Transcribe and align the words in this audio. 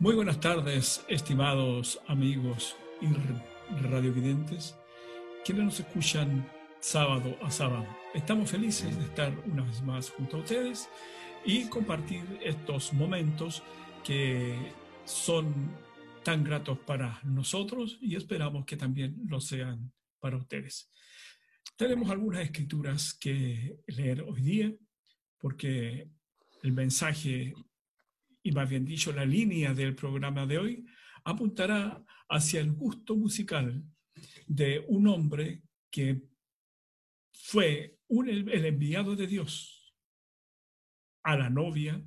Muy 0.00 0.14
buenas 0.14 0.40
tardes, 0.40 1.04
estimados 1.08 2.00
amigos 2.06 2.74
y 3.02 3.08
radiovidentes, 3.82 4.74
quienes 5.44 5.64
nos 5.66 5.80
escuchan 5.80 6.50
sábado 6.80 7.36
a 7.42 7.50
sábado. 7.50 7.86
Estamos 8.14 8.50
felices 8.50 8.96
de 8.96 9.04
estar 9.04 9.38
una 9.44 9.62
vez 9.62 9.82
más 9.82 10.08
junto 10.08 10.38
a 10.38 10.40
ustedes 10.40 10.88
y 11.44 11.66
compartir 11.66 12.24
estos 12.42 12.94
momentos 12.94 13.62
que 14.02 14.72
son 15.04 15.76
tan 16.24 16.44
gratos 16.44 16.78
para 16.78 17.20
nosotros 17.22 17.98
y 18.00 18.16
esperamos 18.16 18.64
que 18.64 18.78
también 18.78 19.20
lo 19.28 19.38
sean 19.38 19.92
para 20.18 20.38
ustedes. 20.38 20.90
Tenemos 21.76 22.08
algunas 22.08 22.40
escrituras 22.40 23.12
que 23.12 23.76
leer 23.86 24.22
hoy 24.22 24.40
día 24.40 24.72
porque 25.36 26.08
el 26.62 26.72
mensaje, 26.72 27.52
y 28.42 28.52
más 28.52 28.68
bien 28.68 28.84
dicho, 28.84 29.12
la 29.12 29.24
línea 29.24 29.74
del 29.74 29.94
programa 29.94 30.46
de 30.46 30.58
hoy, 30.58 30.86
apuntará 31.24 32.02
hacia 32.28 32.60
el 32.60 32.72
gusto 32.72 33.16
musical 33.16 33.84
de 34.46 34.84
un 34.88 35.06
hombre 35.08 35.62
que 35.90 36.22
fue 37.32 37.98
el 38.08 38.64
enviado 38.64 39.16
de 39.16 39.26
Dios 39.26 39.94
a 41.22 41.36
la 41.36 41.50
novia 41.50 42.02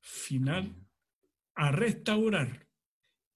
final 0.00 0.74
a 1.54 1.70
restaurar 1.70 2.66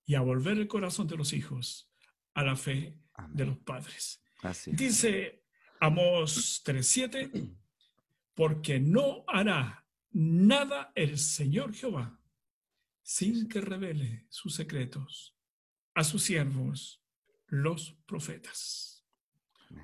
y 0.06 0.14
a 0.14 0.20
volver 0.20 0.58
el 0.58 0.68
corazón 0.68 1.06
de 1.06 1.16
los 1.16 1.32
hijos 1.32 1.90
a 2.34 2.42
la 2.42 2.56
fe 2.56 2.98
de 3.30 3.46
los 3.46 3.58
padres. 3.58 4.22
Dice 4.66 5.44
Amos 5.80 6.62
3:7, 6.64 7.54
porque 8.34 8.80
no 8.80 9.24
hará 9.28 9.83
nada 10.14 10.92
el 10.94 11.18
Señor 11.18 11.74
Jehová 11.74 12.18
sin 13.02 13.48
que 13.48 13.60
revele 13.60 14.26
sus 14.30 14.54
secretos 14.54 15.36
a 15.92 16.04
sus 16.04 16.22
siervos, 16.22 17.04
los 17.46 17.98
profetas. 18.06 19.04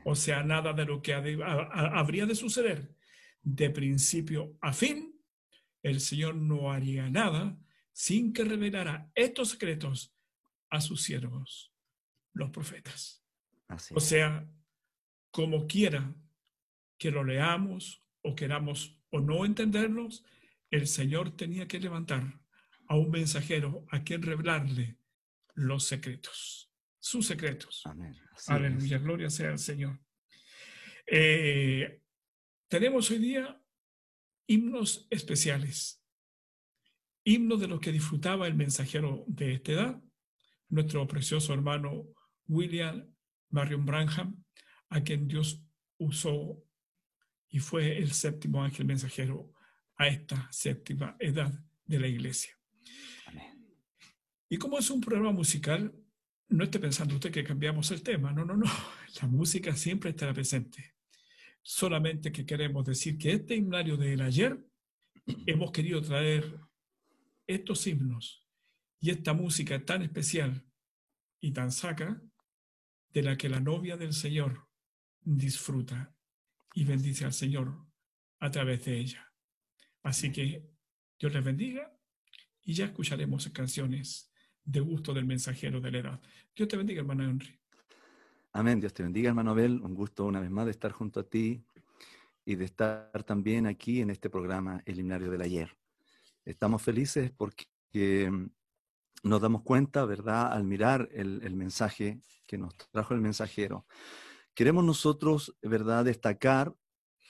O 0.05 0.15
sea, 0.15 0.43
nada 0.43 0.73
de 0.73 0.85
lo 0.85 1.03
que 1.03 1.13
habría 1.13 2.27
de 2.27 2.35
suceder 2.35 2.95
de 3.43 3.71
principio 3.71 4.57
a 4.61 4.73
fin, 4.73 5.21
el 5.83 6.01
Señor 6.01 6.37
no 6.37 6.73
haría 6.73 7.11
nada 7.11 7.59
sin 7.93 8.33
que 8.33 8.45
revelara 8.45 9.11
estos 9.15 9.51
secretos 9.51 10.15
a 10.71 10.81
sus 10.81 11.03
siervos, 11.03 11.75
los 12.33 12.51
profetas. 12.51 13.25
o 13.95 14.01
sea, 14.01 14.49
como 15.31 15.67
quiera 15.67 16.15
que 16.99 17.11
lo 17.11 17.25
leamos 17.25 18.05
o 18.23 18.35
queramos 18.35 19.00
o 19.11 19.21
no 19.21 19.45
entenderlos, 19.45 20.25
el 20.71 20.87
Señor 20.87 21.37
tenía 21.37 21.67
que 21.67 21.81
levantar 21.81 22.41
a 22.89 22.97
un 22.97 23.11
mensajero 23.11 23.87
a 23.91 24.03
quien 24.03 24.23
revelarle 24.23 24.97
los 25.55 25.85
secretos, 25.85 26.73
sus 26.99 27.27
secretos. 27.27 27.83
Amén. 27.85 28.17
Aleluya, 28.47 28.99
gloria 28.99 29.31
sea 29.31 29.51
al 29.51 29.59
Señor. 29.59 30.01
Eh, 31.07 32.03
tenemos 32.69 33.11
hoy 33.11 33.19
día 33.19 33.61
himnos 34.47 35.07
especiales, 35.11 36.05
himnos 37.25 37.61
de 37.61 37.69
los 37.69 37.81
que 37.81 37.93
disfrutaba 37.93 38.47
el 38.47 38.55
mensajero 38.55 39.25
de 39.27 39.55
esta 39.55 39.73
edad, 39.73 40.03
nuestro 40.69 41.07
precioso 41.07 41.53
hermano 41.53 42.07
William 42.47 43.13
Marion 43.51 43.85
Branham, 43.85 44.45
a 44.89 45.03
quien 45.03 45.29
Dios 45.29 45.63
usó 45.99 46.65
y 47.51 47.59
fue 47.59 47.99
el 47.99 48.13
séptimo 48.13 48.63
ángel 48.63 48.87
mensajero 48.87 49.53
a 49.97 50.07
esta 50.07 50.49
séptima 50.51 51.17
edad 51.19 51.53
de 51.85 51.99
la 51.99 52.07
iglesia. 52.07 52.57
Y 54.49 54.57
como 54.57 54.79
es 54.79 54.91
un 54.91 55.01
programa 55.01 55.33
musical, 55.33 55.95
no 56.49 56.65
esté 56.65 56.81
pensando 56.81 57.15
usted 57.15 57.31
que 57.31 57.45
cambiamos 57.45 57.91
el 57.91 58.03
tema, 58.03 58.33
no, 58.33 58.45
no, 58.45 58.57
no, 58.57 58.67
la 59.21 59.29
música 59.29 59.77
siempre 59.77 60.11
estará 60.11 60.33
presente. 60.33 60.95
Solamente 61.63 62.33
que 62.33 62.47
queremos 62.47 62.85
decir 62.85 63.19
que 63.19 63.33
este 63.33 63.55
himnario 63.55 63.97
del 63.97 64.23
ayer 64.23 64.59
hemos 65.47 65.71
querido 65.71 66.01
traer 66.01 66.59
estos 67.47 67.87
himnos 67.87 68.47
y 69.01 69.11
esta 69.11 69.35
música 69.35 69.85
tan 69.85 70.03
especial 70.03 70.65
y 71.41 71.53
tan 71.53 71.71
sacra 71.71 72.21
de 73.13 73.23
la 73.23 73.37
que 73.37 73.49
la 73.49 73.61
novia 73.61 73.97
del 73.97 74.13
Señor 74.13 74.69
disfruta 75.21 76.15
y 76.75 76.85
bendice 76.85 77.25
al 77.25 77.33
Señor 77.33 77.87
a 78.39 78.51
través 78.51 78.85
de 78.85 78.99
ella. 78.99 79.33
Así 80.03 80.33
que 80.33 80.67
Dios 81.19 81.33
les 81.33 81.45
bendiga 81.45 81.93
y 82.63 82.75
ya 82.75 82.87
escucharemos 82.87 83.49
canciones 83.51 84.33
de 84.65 84.81
gusto 84.81 85.13
del 85.13 85.27
mensajero 85.27 85.81
de 85.81 85.91
la 85.91 85.99
edad. 85.99 86.21
Dios 86.55 86.69
te 86.69 86.77
bendiga, 86.77 87.01
hermano 87.01 87.25
Henry. 87.25 87.59
Amén. 88.53 88.81
Dios 88.81 88.93
te 88.93 89.03
bendiga, 89.03 89.29
hermano 89.29 89.53
Abel. 89.53 89.81
Un 89.81 89.95
gusto 89.95 90.25
una 90.25 90.41
vez 90.41 90.51
más 90.51 90.65
de 90.65 90.73
estar 90.73 90.93
junto 90.93 91.21
a 91.21 91.29
ti 91.29 91.65
y 92.45 92.57
de 92.57 92.65
estar 92.65 93.23
también 93.25 93.67
aquí 93.67 94.01
en 94.01 94.11
este 94.11 94.31
programa, 94.31 94.83
El 94.87 94.99
Himnario 94.99 95.31
del 95.31 95.43
Ayer. 95.43 95.77
Estamos 96.45 96.83
felices 96.83 97.31
porque 97.31 97.67
mm, 98.31 98.47
nos 99.23 99.41
damos 99.41 99.63
cuenta, 99.63 100.05
¿verdad?, 100.05 100.53
al 100.53 100.65
mirar 100.65 101.09
el, 101.13 101.41
el 101.45 101.55
mensaje 101.55 102.21
que 102.47 102.59
nos 102.59 102.75
trajo 102.91 103.15
el 103.15 103.21
mensajero, 103.21 103.87
Queremos 104.61 104.85
nosotros, 104.85 105.57
¿verdad?, 105.63 106.05
destacar 106.05 106.75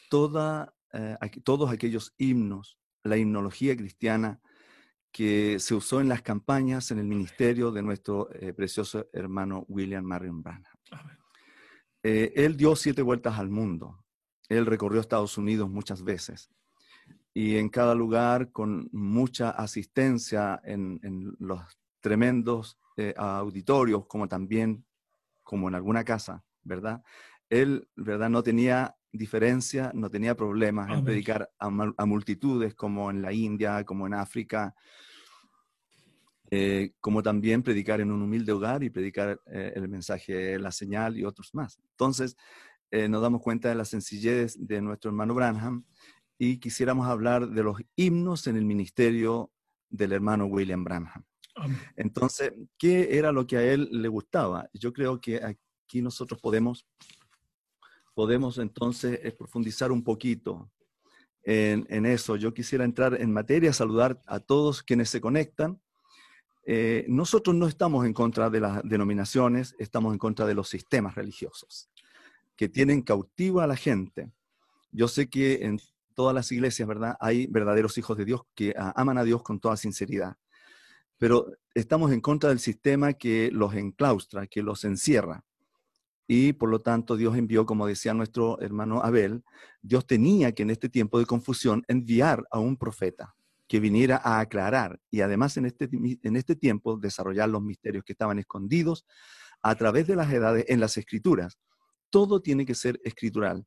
toda, 0.09 0.75
eh, 0.93 1.17
todos 1.45 1.71
aquellos 1.71 2.13
himnos, 2.19 2.77
la 3.05 3.19
himnología 3.19 3.77
cristiana 3.77 4.41
que 5.13 5.61
se 5.61 5.77
usó 5.77 6.01
en 6.01 6.09
las 6.09 6.23
campañas, 6.23 6.91
en 6.91 6.99
el 6.99 7.07
ministerio 7.07 7.71
de 7.71 7.83
nuestro 7.83 8.29
eh, 8.33 8.53
precioso 8.53 9.07
hermano 9.13 9.65
William 9.69 10.05
Marion 10.05 10.43
Branham. 10.43 10.73
Eh, 12.03 12.33
él 12.35 12.57
dio 12.57 12.75
siete 12.75 13.01
vueltas 13.01 13.39
al 13.39 13.49
mundo. 13.49 14.05
Él 14.49 14.67
recorrió 14.67 15.01
Estados 15.01 15.39
Unidos 15.39 15.71
muchas 15.71 16.03
veces 16.03 16.51
y 17.33 17.59
en 17.59 17.69
cada 17.69 17.95
lugar 17.95 18.51
con 18.51 18.89
mucha 18.91 19.51
asistencia 19.51 20.61
en, 20.65 20.99
en 21.05 21.37
los 21.39 21.63
tremendos 22.01 22.77
auditorios, 23.17 24.07
como 24.07 24.27
también 24.27 24.85
como 25.45 25.69
en 25.69 25.77
alguna 25.77 26.03
casa. 26.03 26.45
¿Verdad? 26.63 27.03
Él, 27.49 27.89
¿verdad? 27.97 28.31
No 28.31 28.43
tenía 28.43 28.95
diferencia, 29.13 29.91
no 29.95 30.09
tenía 30.09 30.37
problemas 30.37 30.91
en 30.91 31.05
predicar 31.05 31.51
a, 31.59 32.07
multitudes 32.07 32.75
como 32.75 33.11
en 33.11 33.23
la 33.23 33.33
India, 33.33 33.85
como 33.85 34.07
en 34.07 34.15
África, 34.15 34.75
eh, 36.51 36.93
como 37.01 37.23
también 37.23 37.63
predicar 37.63 38.01
en 38.01 38.13
un 38.13 38.23
humilde 38.23 38.53
hogar 38.53 38.83
y 38.83 38.91
predicar 38.91 39.41
eh, 39.47 39.73
el 39.75 39.89
mensaje, 39.89 40.59
la 40.59 40.71
señal 40.71 41.17
y 41.17 41.25
otros 41.25 41.55
más. 41.55 41.81
Entonces, 41.93 42.37
eh, 42.91 43.09
nos 43.09 43.23
damos 43.23 43.41
cuenta 43.41 43.69
de 43.69 43.75
la 43.75 43.85
sencillez 43.85 44.57
de 44.59 44.81
nuestro 44.81 45.11
hermano 45.11 45.35
Branham 45.35 45.85
y 46.39 46.59
quisiéramos 46.59 47.07
hablar 47.07 47.49
de 47.49 47.63
los 47.63 47.81
himnos 47.97 48.47
en 48.47 48.57
el 48.57 48.65
ministerio 48.65 49.53
del 49.89 50.13
hermano 50.13 50.47
William 50.47 50.85
Branham. 50.85 51.25
Entonces, 51.97 52.53
¿qué 52.79 53.19
era 53.19 53.33
lo 53.33 53.47
que 53.47 53.57
a 53.59 53.63
él 53.63 53.89
le 53.93 54.09
gustaba? 54.09 54.69
Yo 54.73 54.93
creo 54.93 55.21
que 55.21 55.57
aquí 55.91 56.01
nosotros 56.01 56.41
podemos, 56.41 56.87
podemos 58.15 58.59
entonces 58.59 59.19
eh, 59.25 59.33
profundizar 59.33 59.91
un 59.91 60.05
poquito 60.05 60.71
en, 61.43 62.07
eso. 62.07 62.37
Yo 62.37 62.55
quisiera 62.55 62.85
entrar 62.85 63.21
en 63.21 63.33
materia, 63.33 63.73
saludar 63.73 64.21
a 64.27 64.39
todos 64.39 64.85
quienes 64.85 65.11
se 65.11 65.21
conectan. 65.21 65.81
Eh, 66.65 67.07
nosotros 67.09 67.57
no 67.57 67.67
estamos 67.67 68.07
en 68.07 68.13
contra 68.13 68.51
de 68.51 68.61
las 68.61 68.83
denominaciones, 68.85 69.75
estamos 69.81 70.13
en 70.13 70.19
contra 70.19 70.47
de 70.47 70.55
los 70.55 70.69
sistemas 70.69 71.17
religiosos 71.17 71.91
que 72.55 72.69
tienen 72.69 73.03
cautiva 73.03 73.65
a 73.65 73.67
la 73.67 73.77
gente. 73.77 74.31
Yo 74.93 75.09
sé 75.09 75.29
que 75.29 75.65
en 75.65 75.81
todas 76.15 76.35
las 76.35 76.53
iglesias, 76.53 76.87
¿verdad? 76.87 77.17
Hay 77.19 77.47
verdaderos 77.47 77.99
hijos 77.99 78.17
de 78.17 78.27
Dios 78.27 78.43
que 78.55 78.75
aman 78.77 79.19
a 79.19 79.25
Dios 79.25 79.43
con 79.43 79.59
toda 79.59 79.77
sinceridad. 79.77 80.37
Pero 81.19 81.47
estamos 81.75 82.13
en 82.13 82.21
contra 82.21 82.51
del 82.51 82.61
sistema 82.61 83.15
que 83.15 83.51
los 83.51 83.75
enclaustra, 83.75 84.47
que 84.47 84.63
los 84.63 84.85
encierra. 84.85 85.43
Y 86.33 86.53
por 86.53 86.69
lo 86.69 86.81
tanto 86.81 87.17
Dios 87.17 87.37
envió, 87.37 87.67
como 87.67 87.89
decía 87.89 88.15
nuestro 88.15 88.61
hermano 88.61 89.03
Abel, 89.03 89.43
Dios 89.83 90.07
tenía 90.07 90.53
que 90.53 90.63
en 90.63 90.71
este 90.71 90.89
tiempo 90.89 91.19
de 91.19 91.27
confusión 91.27 91.83
enviar 91.89 92.45
a 92.53 92.61
un 92.61 92.77
profeta 92.77 93.35
que 93.67 93.81
viniera 93.81 94.21
a 94.23 94.39
aclarar 94.39 95.01
y 95.11 95.23
además 95.23 95.57
en 95.57 95.67
este, 95.67 95.89
en 95.91 96.37
este 96.37 96.55
tiempo 96.55 96.97
desarrollar 96.97 97.49
los 97.49 97.63
misterios 97.63 98.05
que 98.05 98.13
estaban 98.13 98.39
escondidos 98.39 99.07
a 99.61 99.75
través 99.75 100.07
de 100.07 100.15
las 100.15 100.33
edades 100.33 100.67
en 100.69 100.79
las 100.79 100.97
escrituras. 100.99 101.59
Todo 102.11 102.41
tiene 102.41 102.65
que 102.65 102.77
ser 102.77 103.01
escritural. 103.03 103.67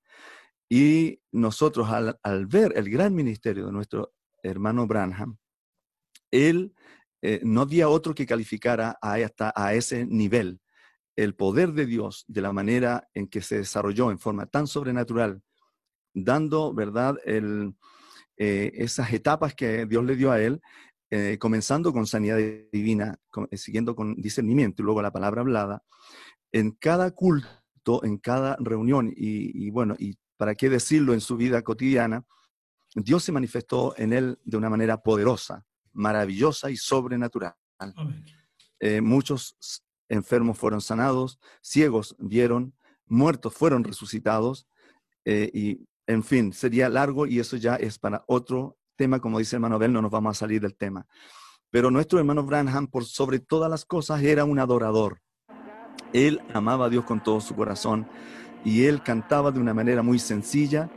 Y 0.70 1.20
nosotros 1.34 1.90
al, 1.90 2.46
ver 2.48 2.72
el 2.78 2.90
gran 2.90 3.14
ministerio 3.14 3.66
de 3.66 3.74
nuestro 3.74 4.14
hermano 4.42 4.88
Branham, 4.88 5.36
él 6.32 6.74
eh, 7.22 7.42
no 7.44 7.60
había 7.60 7.90
otro 7.90 8.16
que 8.16 8.26
calificara 8.26 8.98
a, 9.02 9.16
hasta 9.16 9.52
a 9.54 9.74
ese 9.74 10.06
nivel 10.06 10.62
el 11.16 11.36
poder 11.36 11.74
de 11.74 11.86
Dios 11.86 12.26
de 12.28 12.42
la 12.42 12.54
manera 12.54 13.10
en 13.14 13.28
que 13.28 13.42
se 13.42 13.58
desarrolló 13.58 14.12
en 14.12 14.20
forma 14.20 14.46
tan 14.46 14.68
sobrenatural, 14.68 15.42
dando, 16.14 16.74
¿verdad?, 16.74 17.18
el, 17.26 17.76
eh, 18.38 18.72
esas 18.76 19.14
etapas 19.14 19.54
que 19.54 19.86
Dios 19.86 20.04
le 20.04 20.16
dio 20.16 20.32
a 20.32 20.42
él, 20.42 20.62
eh, 21.12 21.38
comenzando 21.38 21.94
con 21.94 22.08
sanidad 22.08 22.40
divina, 22.72 23.20
eh, 23.52 23.58
siguiendo 23.58 23.96
con 23.96 24.16
discernimiento 24.16 24.82
y 24.82 24.86
luego 24.86 25.02
la 25.02 25.12
palabra 25.12 25.42
hablada, 25.42 25.84
en 26.52 26.72
cada 26.72 27.12
culto, 27.12 28.04
en 28.04 28.18
cada 28.18 28.58
reunión 28.60 29.14
y, 29.16 29.70
bueno, 29.70 29.96
y 30.00 30.18
para 30.38 30.56
qué 30.56 30.70
decirlo 30.70 31.14
en 31.14 31.22
su 31.22 31.38
vida 31.38 31.62
cotidiana, 31.62 32.26
Dios 32.96 33.24
se 33.24 33.32
manifestó 33.32 33.94
en 33.98 34.14
él 34.14 34.40
de 34.44 34.58
una 34.58 34.70
manera 34.70 35.02
poderosa, 35.02 35.66
maravillosa 35.92 36.72
y 36.72 36.78
sobrenatural. 36.78 37.54
Eh, 38.80 39.02
muchos 39.02 39.56
enfermos 40.14 40.58
fueron 40.58 40.82
sanados, 40.82 41.40
ciegos 41.62 42.16
vieron, 42.20 42.74
muertos 43.06 43.54
fueron 43.54 43.84
resucitados 43.84 44.68
y 45.26 45.86
en 46.08 46.24
fin, 46.24 46.54
sería 46.54 46.90
largo 46.90 47.26
y 47.26 47.40
eso 47.40 47.56
ya 47.58 47.76
es 47.76 47.98
para 47.98 48.24
otro 48.28 48.78
tema, 48.96 49.20
como 49.20 49.40
dice 49.40 49.56
el 49.56 49.58
hermano 49.58 49.80
Bell, 49.80 49.94
no 49.94 50.02
nos 50.02 50.12
vamos 50.12 50.38
a 50.38 50.40
salir 50.40 50.62
del 50.62 50.76
tema. 50.76 51.06
Pero 51.70 51.90
nuestro 51.90 52.20
hermano 52.20 52.44
Branham, 52.44 52.88
por 52.88 53.06
sobre 53.06 53.40
todas 53.40 53.70
las 53.70 53.86
cosas, 53.86 54.22
era 54.22 54.46
un 54.46 54.60
adorador. 54.60 55.22
Él 56.12 56.42
amaba 56.54 56.86
a 56.86 56.90
Dios 56.90 57.06
con 57.06 57.24
todo 57.24 57.42
su 57.42 57.56
corazón 57.56 58.08
y 58.64 58.84
él 58.84 59.02
cantaba 59.02 59.52
de 59.52 59.60
una 59.60 59.74
manera 59.74 60.04
muy 60.04 60.20
sencilla 60.20 60.92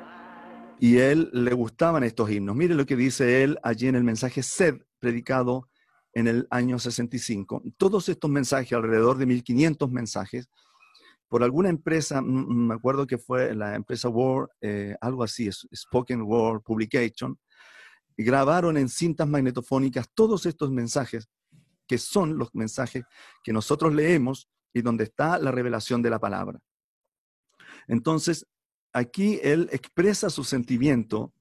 y 0.79 0.99
él 0.99 1.31
le 1.33 1.55
gustaban 1.55 2.05
estos 2.05 2.31
himnos. 2.31 2.55
Mire 2.55 2.75
lo 2.75 2.85
que 2.85 2.97
dice 2.97 3.43
él 3.43 3.59
allí 3.63 3.89
en 3.89 3.95
el 3.95 4.05
mensaje 4.05 4.43
Sed, 4.43 4.83
predicado 4.99 5.69
en 6.17 6.29
el 6.29 6.47
año 6.49 6.79
65. 6.79 7.63
Todos 7.77 8.09
estos 8.09 8.31
mensajes, 8.31 8.73
alrededor 8.73 9.19
de 9.19 9.27
1500 9.27 9.91
mensajes, 9.91 10.49
por 11.29 11.45
alguna 11.45 11.69
empresa, 11.69 12.23
me 12.23 12.73
acuerdo 12.73 13.07
que 13.07 13.19
fue 13.19 13.55
la 13.55 13.75
empresa 13.75 14.09
Word, 14.09 14.49
eh, 14.63 14.97
algo 15.03 15.23
así, 15.23 15.51
Spoken 15.53 16.23
Word 16.23 16.63
Publication, 16.63 17.39
grabaron 18.17 18.79
en 18.79 18.89
cintas 18.89 19.29
magnetofónicas 19.29 20.09
todos 20.15 20.47
estos 20.47 20.71
mensajes, 20.71 21.29
que 21.87 21.99
son 21.99 22.39
los 22.39 22.49
mensajes 22.55 23.05
que 23.45 23.53
nosotros 23.53 23.95
leemos 23.95 24.49
y 24.73 24.81
donde 24.81 25.05
está 25.05 25.39
la 25.39 25.51
revelación 25.51 26.01
de 26.01 26.09
la 26.09 26.19
palabra. 26.19 26.59
Entonces, 27.89 28.47
aquí 28.95 29.39
él 29.43 29.69
expresa 29.71 30.31
su 30.31 30.45
sentimiento 30.45 31.35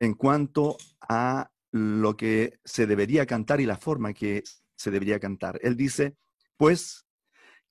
en 0.00 0.12
cuanto 0.12 0.76
a 1.00 1.51
lo 1.72 2.16
que 2.16 2.60
se 2.64 2.86
debería 2.86 3.26
cantar 3.26 3.60
y 3.60 3.66
la 3.66 3.78
forma 3.78 4.12
que 4.12 4.44
se 4.76 4.90
debería 4.90 5.18
cantar. 5.18 5.58
Él 5.62 5.76
dice, 5.76 6.16
pues, 6.56 7.06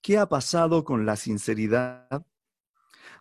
¿qué 0.01 0.17
ha 0.17 0.27
pasado 0.27 0.83
con 0.83 1.05
la 1.05 1.15
sinceridad? 1.15 2.25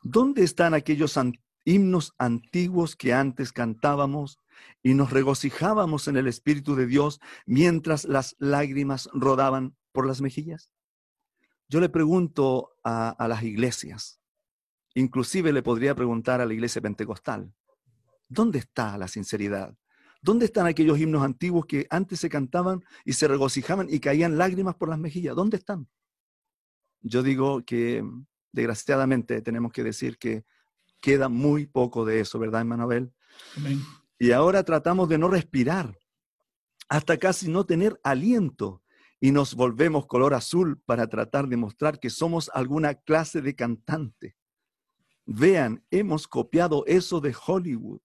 ¿Dónde 0.03 0.43
están 0.43 0.75
aquellos 0.75 1.19
himnos 1.65 2.15
antiguos 2.19 2.97
que 2.97 3.12
antes 3.12 3.53
cantábamos 3.53 4.38
y 4.82 4.94
nos 4.94 5.11
regocijábamos 5.11 6.09
en 6.09 6.17
el 6.17 6.27
Espíritu 6.27 6.75
de 6.75 6.87
Dios 6.87 7.21
mientras 7.47 8.05
las 8.06 8.35
lágrimas 8.38 9.11
rodaban 9.12 9.77
por 9.93 10.06
las 10.06 10.23
mejillas? 10.23 10.73
Yo 11.69 11.81
le 11.81 11.88
pregunto 11.88 12.73
a, 12.82 13.15
las 13.29 13.43
iglesias, 13.43 14.21
inclusive 14.94 15.53
le 15.53 15.62
podría 15.62 15.94
preguntar 15.94 16.41
a 16.41 16.47
la 16.47 16.55
iglesia 16.55 16.82
pentecostal, 16.82 17.55
¿dónde 18.29 18.59
está 18.59 18.99
la 18.99 19.06
sinceridad? 19.06 19.77
¿Dónde 20.22 20.44
están 20.44 20.67
aquellos 20.67 20.99
himnos 20.99 21.22
antiguos 21.22 21.67
que 21.67 21.87
antes 21.90 22.20
se 22.20 22.28
cantaban 22.28 22.84
y 23.05 23.14
se 23.14 23.26
regocijaban 23.26 23.87
y 23.90 24.00
caían 24.00 24.37
lágrimas 24.37 24.75
por 24.75 24.88
las 24.88 24.99
mejillas? 24.99 25.34
¿Dónde 25.34 25.56
están? 25.56 25.88
Yo 27.00 27.22
digo 27.22 27.64
que 27.64 28.05
desgraciadamente 28.52 29.40
tenemos 29.40 29.72
que 29.72 29.82
decir 29.82 30.19
que 30.19 30.44
queda 31.00 31.28
muy 31.28 31.67
poco 31.67 32.05
de 32.05 32.20
eso, 32.20 32.38
¿verdad, 32.38 32.64
Manuel? 32.64 33.12
Amén. 33.56 33.81
Y 34.19 34.32
ahora 34.32 34.62
tratamos 34.64 35.08
de 35.08 35.17
no 35.17 35.28
respirar, 35.28 35.99
hasta 36.88 37.17
casi 37.17 37.49
no 37.49 37.64
tener 37.64 37.99
aliento, 38.05 38.82
y 39.19 39.32
nos 39.32 39.55
volvemos 39.55 40.06
color 40.06 40.34
azul 40.34 40.81
para 40.84 41.06
tratar 41.08 41.46
de 41.49 41.56
mostrar 41.56 42.00
que 42.00 42.11
somos 42.11 42.50
alguna 42.55 42.94
clase 42.94 43.40
de 43.40 43.55
cantante. 43.55 44.37
Vean, 45.26 45.84
hemos 45.90 46.26
copiado 46.26 46.84
eso 46.87 47.20
de 47.20 47.34
Hollywood. 47.46 48.00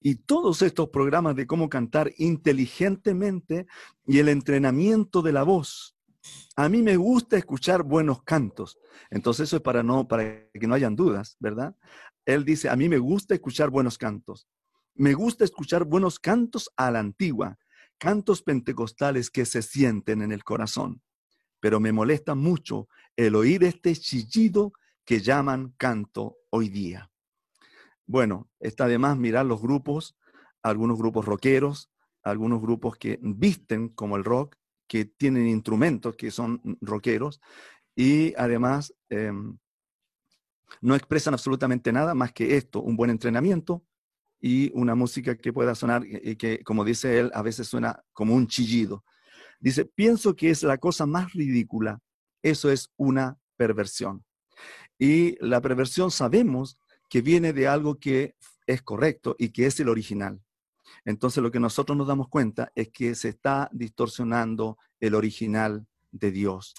Y 0.00 0.16
todos 0.16 0.62
estos 0.62 0.88
programas 0.88 1.36
de 1.36 1.46
cómo 1.46 1.68
cantar 1.68 2.12
inteligentemente 2.16 3.66
y 4.06 4.18
el 4.18 4.28
entrenamiento 4.28 5.22
de 5.22 5.32
la 5.32 5.42
voz. 5.42 5.96
A 6.56 6.68
mí 6.68 6.82
me 6.82 6.96
gusta 6.96 7.36
escuchar 7.36 7.82
buenos 7.82 8.22
cantos. 8.22 8.78
Entonces 9.10 9.48
eso 9.48 9.56
es 9.56 9.62
para 9.62 9.82
no 9.82 10.08
para 10.08 10.48
que 10.50 10.66
no 10.66 10.74
hayan 10.74 10.96
dudas, 10.96 11.36
¿verdad? 11.38 11.76
Él 12.24 12.44
dice, 12.44 12.68
a 12.68 12.76
mí 12.76 12.88
me 12.88 12.98
gusta 12.98 13.34
escuchar 13.34 13.70
buenos 13.70 13.98
cantos. 13.98 14.46
Me 14.94 15.14
gusta 15.14 15.44
escuchar 15.44 15.84
buenos 15.84 16.18
cantos 16.18 16.70
a 16.76 16.90
la 16.90 16.98
antigua, 16.98 17.58
cantos 17.98 18.42
pentecostales 18.42 19.30
que 19.30 19.46
se 19.46 19.62
sienten 19.62 20.22
en 20.22 20.32
el 20.32 20.44
corazón, 20.44 21.02
pero 21.60 21.80
me 21.80 21.92
molesta 21.92 22.34
mucho 22.34 22.88
el 23.16 23.34
oír 23.34 23.64
este 23.64 23.94
chillido 23.94 24.72
que 25.04 25.20
llaman 25.20 25.74
canto 25.78 26.36
hoy 26.50 26.68
día. 26.68 27.09
Bueno, 28.10 28.50
está 28.58 28.88
de 28.88 28.98
más 28.98 29.16
mirar 29.16 29.46
los 29.46 29.62
grupos, 29.62 30.16
algunos 30.64 30.98
grupos 30.98 31.26
rockeros, 31.26 31.92
algunos 32.24 32.60
grupos 32.60 32.96
que 32.96 33.20
visten 33.22 33.88
como 33.88 34.16
el 34.16 34.24
rock, 34.24 34.56
que 34.88 35.04
tienen 35.04 35.46
instrumentos 35.46 36.16
que 36.16 36.32
son 36.32 36.60
rockeros 36.80 37.40
y 37.94 38.34
además 38.36 38.92
em, 39.10 39.56
no 40.80 40.96
expresan 40.96 41.34
absolutamente 41.34 41.92
nada 41.92 42.16
más 42.16 42.32
que 42.32 42.56
esto, 42.56 42.82
un 42.82 42.96
buen 42.96 43.10
entrenamiento, 43.10 43.84
y 44.40 44.72
una 44.74 44.96
música 44.96 45.36
que 45.36 45.52
pueda 45.52 45.76
sonar 45.76 46.02
y 46.04 46.34
que, 46.34 46.64
como 46.64 46.84
dice 46.84 47.16
él, 47.16 47.30
a 47.32 47.42
veces 47.42 47.68
suena 47.68 48.02
como 48.12 48.34
un 48.34 48.48
chillido. 48.48 49.04
Dice, 49.60 49.84
pienso 49.84 50.34
que 50.34 50.50
es 50.50 50.64
la 50.64 50.78
cosa 50.78 51.06
más 51.06 51.32
ridícula. 51.32 52.00
Eso 52.42 52.72
es 52.72 52.90
una 52.96 53.38
perversión. 53.56 54.24
Y 54.98 55.36
la 55.46 55.60
perversión 55.60 56.10
sabemos 56.10 56.76
que 57.10 57.20
viene 57.20 57.52
de 57.52 57.68
algo 57.68 57.98
que 57.98 58.36
es 58.66 58.80
correcto 58.80 59.36
y 59.38 59.50
que 59.50 59.66
es 59.66 59.78
el 59.80 59.90
original. 59.90 60.40
Entonces 61.04 61.42
lo 61.42 61.50
que 61.50 61.60
nosotros 61.60 61.98
nos 61.98 62.06
damos 62.06 62.28
cuenta 62.28 62.72
es 62.74 62.88
que 62.88 63.14
se 63.14 63.28
está 63.28 63.68
distorsionando 63.72 64.78
el 65.00 65.14
original 65.14 65.86
de 66.12 66.30
Dios 66.30 66.74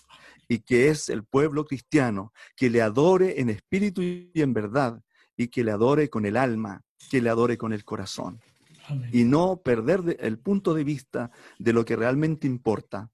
y 0.47 0.59
que 0.59 0.88
es 0.88 1.09
el 1.09 1.23
pueblo 1.23 1.65
cristiano 1.65 2.33
que 2.55 2.69
le 2.69 2.81
adore 2.81 3.39
en 3.39 3.50
espíritu 3.50 4.01
y 4.01 4.31
en 4.35 4.53
verdad 4.53 5.01
y 5.38 5.50
que 5.50 5.63
le 5.63 5.71
adore 5.71 6.09
con 6.09 6.25
el 6.25 6.38
alma 6.38 6.81
que 7.09 7.21
le 7.21 7.29
adore 7.29 7.57
con 7.57 7.73
el 7.73 7.83
corazón. 7.83 8.39
Y 9.11 9.23
no 9.23 9.61
perder 9.61 10.17
el 10.19 10.39
punto 10.39 10.73
de 10.73 10.83
vista 10.83 11.31
de 11.59 11.73
lo 11.73 11.85
que 11.85 11.95
realmente 11.95 12.47
importa, 12.47 13.09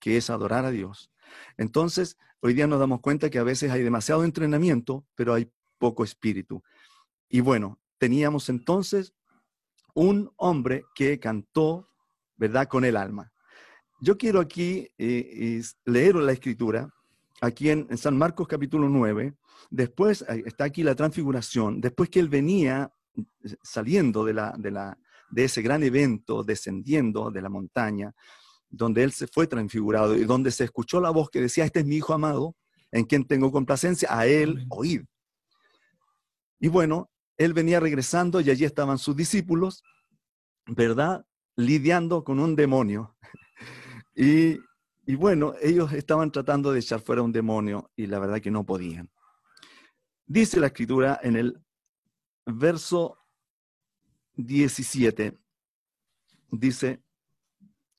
que 0.00 0.16
es 0.16 0.30
adorar 0.30 0.64
a 0.64 0.70
Dios. 0.70 1.10
Entonces, 1.56 2.16
hoy 2.40 2.54
día 2.54 2.66
nos 2.66 2.78
damos 2.78 3.00
cuenta 3.00 3.28
que 3.28 3.38
a 3.38 3.42
veces 3.42 3.70
hay 3.70 3.82
demasiado 3.82 4.24
entrenamiento, 4.24 5.04
pero 5.14 5.34
hay 5.34 5.50
poco 5.78 6.04
espíritu. 6.04 6.62
Y 7.28 7.40
bueno, 7.40 7.78
teníamos 7.98 8.48
entonces 8.48 9.14
un 9.94 10.30
hombre 10.36 10.84
que 10.94 11.18
cantó, 11.18 11.88
¿verdad?, 12.36 12.68
con 12.68 12.84
el 12.84 12.96
alma. 12.96 13.32
Yo 14.00 14.16
quiero 14.16 14.40
aquí 14.40 14.88
eh, 14.96 15.62
leer 15.84 16.14
la 16.14 16.32
escritura, 16.32 16.88
aquí 17.40 17.70
en, 17.70 17.86
en 17.90 17.98
San 17.98 18.16
Marcos 18.16 18.46
capítulo 18.46 18.88
9, 18.88 19.34
después 19.70 20.24
está 20.46 20.64
aquí 20.64 20.82
la 20.82 20.94
transfiguración, 20.94 21.80
después 21.80 22.08
que 22.08 22.20
él 22.20 22.28
venía 22.28 22.92
saliendo 23.62 24.24
de, 24.24 24.34
la, 24.34 24.54
de, 24.56 24.70
la, 24.70 24.98
de 25.30 25.44
ese 25.44 25.62
gran 25.62 25.82
evento, 25.82 26.44
descendiendo 26.44 27.30
de 27.30 27.42
la 27.42 27.48
montaña, 27.48 28.14
donde 28.70 29.02
él 29.02 29.12
se 29.12 29.26
fue 29.26 29.46
transfigurado 29.46 30.14
y 30.16 30.24
donde 30.24 30.50
se 30.50 30.64
escuchó 30.64 31.00
la 31.00 31.10
voz 31.10 31.30
que 31.30 31.40
decía, 31.40 31.64
este 31.64 31.80
es 31.80 31.86
mi 31.86 31.96
hijo 31.96 32.12
amado, 32.12 32.54
en 32.92 33.04
quien 33.04 33.24
tengo 33.26 33.50
complacencia, 33.50 34.08
a 34.16 34.26
él 34.26 34.66
oír. 34.68 35.06
Y 36.60 36.68
bueno, 36.68 37.10
él 37.36 37.52
venía 37.52 37.80
regresando 37.80 38.40
y 38.40 38.50
allí 38.50 38.64
estaban 38.64 38.98
sus 38.98 39.16
discípulos, 39.16 39.82
¿verdad? 40.66 41.24
Lidiando 41.56 42.24
con 42.24 42.38
un 42.40 42.56
demonio. 42.56 43.16
Y, 44.20 44.58
y 45.06 45.14
bueno, 45.14 45.54
ellos 45.62 45.92
estaban 45.92 46.32
tratando 46.32 46.72
de 46.72 46.80
echar 46.80 47.00
fuera 47.00 47.22
un 47.22 47.30
demonio 47.30 47.92
y 47.94 48.06
la 48.06 48.18
verdad 48.18 48.40
que 48.40 48.50
no 48.50 48.66
podían. 48.66 49.08
Dice 50.26 50.58
la 50.58 50.66
escritura 50.66 51.20
en 51.22 51.36
el 51.36 51.62
verso 52.44 53.16
17, 54.34 55.38
dice, 56.50 57.00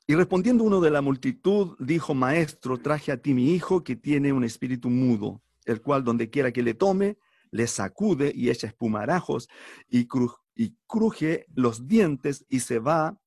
y 0.07 0.15
respondiendo 0.15 0.63
uno 0.63 0.81
de 0.81 0.91
la 0.91 1.01
multitud, 1.01 1.75
dijo, 1.79 2.13
Maestro, 2.13 2.77
traje 2.79 3.11
a 3.11 3.21
ti 3.21 3.33
mi 3.33 3.53
hijo 3.53 3.83
que 3.83 3.95
tiene 3.95 4.33
un 4.33 4.43
espíritu 4.43 4.89
mudo, 4.89 5.41
el 5.65 5.81
cual 5.81 6.03
donde 6.03 6.29
quiera 6.29 6.51
que 6.51 6.63
le 6.63 6.73
tome, 6.73 7.17
le 7.51 7.67
sacude 7.67 8.31
y 8.33 8.49
echa 8.49 8.67
espumarajos 8.67 9.49
y, 9.89 10.07
y 10.55 10.77
cruje 10.87 11.45
los 11.53 11.87
dientes 11.87 12.45
y 12.49 12.59
se 12.61 12.79
va 12.79 13.19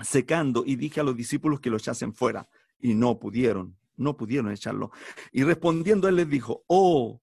secando. 0.00 0.64
Y 0.64 0.76
dije 0.76 1.00
a 1.00 1.04
los 1.04 1.16
discípulos 1.16 1.60
que 1.60 1.70
lo 1.70 1.76
echasen 1.76 2.14
fuera 2.14 2.48
y 2.78 2.94
no 2.94 3.18
pudieron, 3.18 3.76
no 3.96 4.16
pudieron 4.16 4.50
echarlo. 4.52 4.90
Y 5.32 5.44
respondiendo 5.44 6.08
él 6.08 6.16
les 6.16 6.28
dijo, 6.28 6.64
oh, 6.66 7.22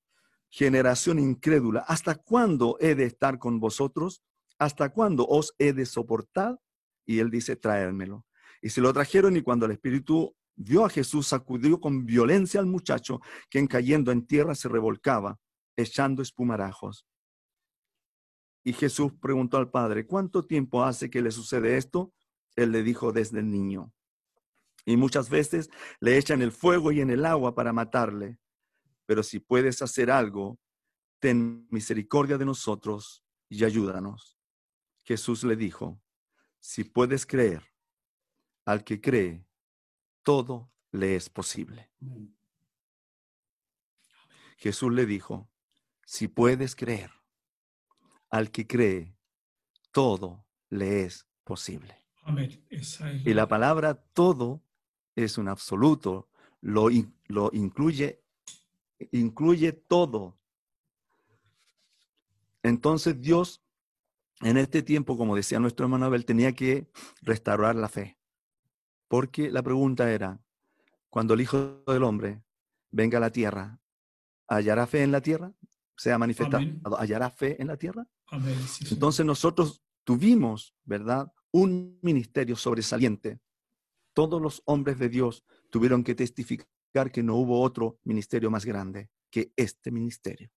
generación 0.50 1.20
incrédula, 1.20 1.82
¿hasta 1.88 2.16
cuándo 2.16 2.78
he 2.80 2.96
de 2.96 3.06
estar 3.06 3.40
con 3.40 3.60
vosotros? 3.60 4.24
¿Hasta 4.58 4.90
cuándo 4.90 5.26
os 5.28 5.54
he 5.58 5.74
de 5.74 5.86
soportar? 5.86 6.60
Y 7.06 7.20
él 7.20 7.30
dice, 7.30 7.56
traérmelo. 7.56 8.26
Y 8.62 8.70
se 8.70 8.82
lo 8.82 8.92
trajeron 8.94 9.38
y 9.38 9.42
cuando 9.42 9.66
el 9.66 9.74
espíritu 9.74 10.36
vio 10.56 10.86
a 10.86 10.90
Jesús, 10.90 11.28
sacudió 11.28 11.80
con 11.80 12.06
violencia 12.06 12.60
al 12.60 12.66
muchacho, 12.66 13.20
quien 13.50 13.68
cayendo 13.68 14.12
en 14.12 14.26
tierra 14.26 14.56
se 14.56 14.70
revolcaba, 14.70 15.38
echando 15.76 16.22
espumarajos. 16.22 17.06
Y 18.64 18.74
Jesús 18.74 19.14
preguntó 19.22 19.58
al 19.58 19.70
padre, 19.70 20.08
¿cuánto 20.08 20.46
tiempo 20.46 20.84
hace 20.84 21.10
que 21.10 21.22
le 21.22 21.32
sucede 21.32 21.78
esto? 21.78 22.14
Él 22.56 22.72
le 22.72 22.82
dijo 22.84 23.12
desde 23.12 23.40
el 23.40 23.52
niño. 23.52 23.94
Y 24.86 24.98
muchas 24.98 25.30
veces 25.30 25.70
le 26.00 26.18
echan 26.18 26.42
el 26.42 26.52
fuego 26.52 26.92
y 26.92 27.02
en 27.02 27.10
el 27.10 27.26
agua 27.26 27.54
para 27.54 27.74
matarle. 27.74 28.40
Pero 29.06 29.24
si 29.24 29.40
puedes 29.40 29.82
hacer 29.82 30.10
algo, 30.10 30.60
ten 31.20 31.68
misericordia 31.70 32.38
de 32.38 32.46
nosotros 32.46 33.24
y 33.50 33.64
ayúdanos. 33.64 34.38
Jesús 35.04 35.44
le 35.44 35.56
dijo, 35.56 36.02
si 36.60 36.84
puedes 36.84 37.26
creer, 37.26 37.64
al 38.66 38.84
que 38.84 39.00
cree, 39.00 39.46
todo 40.24 40.72
le 40.92 41.16
es 41.16 41.30
posible. 41.30 41.92
Jesús 44.58 44.92
le 44.92 45.06
dijo, 45.06 45.52
si 46.06 46.28
puedes 46.28 46.76
creer, 46.76 47.12
al 48.30 48.52
que 48.52 48.66
cree, 48.66 49.16
todo 49.92 50.46
le 50.70 51.04
es 51.04 51.28
posible. 51.44 51.98
Y 53.24 53.34
la 53.34 53.48
palabra 53.48 53.96
todo 53.96 54.64
es 55.16 55.38
un 55.38 55.48
absoluto, 55.48 56.30
lo, 56.62 56.88
lo 57.28 57.50
incluye, 57.54 58.24
incluye 59.12 59.72
todo. 59.74 60.38
Entonces 62.64 63.22
Dios, 63.22 63.64
en 64.42 64.58
este 64.58 64.82
tiempo, 64.82 65.18
como 65.18 65.36
decía 65.36 65.60
nuestro 65.60 65.86
hermano 65.86 66.06
Abel, 66.06 66.26
tenía 66.26 66.54
que 66.54 66.90
restaurar 67.22 67.76
la 67.76 67.90
fe. 67.90 68.18
Porque 69.08 69.52
la 69.52 69.62
pregunta 69.62 70.12
era, 70.12 70.42
cuando 71.10 71.36
el 71.36 71.42
Hijo 71.42 71.84
del 71.88 72.04
Hombre 72.04 72.44
venga 72.92 73.20
a 73.20 73.22
la 73.22 73.30
tierra, 73.30 73.80
¿hallará 74.48 74.88
fe 74.88 75.04
en 75.04 75.12
la 75.12 75.22
tierra? 75.22 75.54
¿Sea 75.98 76.18
manifestado? 76.18 76.66
¿Hallará 76.98 77.30
fe 77.30 77.62
en 77.62 77.68
la 77.68 77.78
tierra? 77.78 78.08
Entonces 78.92 79.26
nosotros 79.26 79.82
tuvimos, 80.04 80.76
¿verdad? 80.84 81.32
Un 81.52 82.00
ministerio 82.02 82.56
sobresaliente. 82.56 83.40
Todos 84.14 84.42
los 84.42 84.62
hombres 84.66 85.00
de 85.00 85.10
Dios 85.10 85.44
tuvieron 85.70 86.04
que 86.04 86.16
testificar 86.16 86.68
que 87.12 87.24
no 87.24 87.36
hubo 87.36 87.62
otro 87.62 88.00
ministerio 88.04 88.50
más 88.50 88.66
grande 88.66 89.10
que 89.30 89.52
este 89.56 89.92
ministerio. 89.92 90.50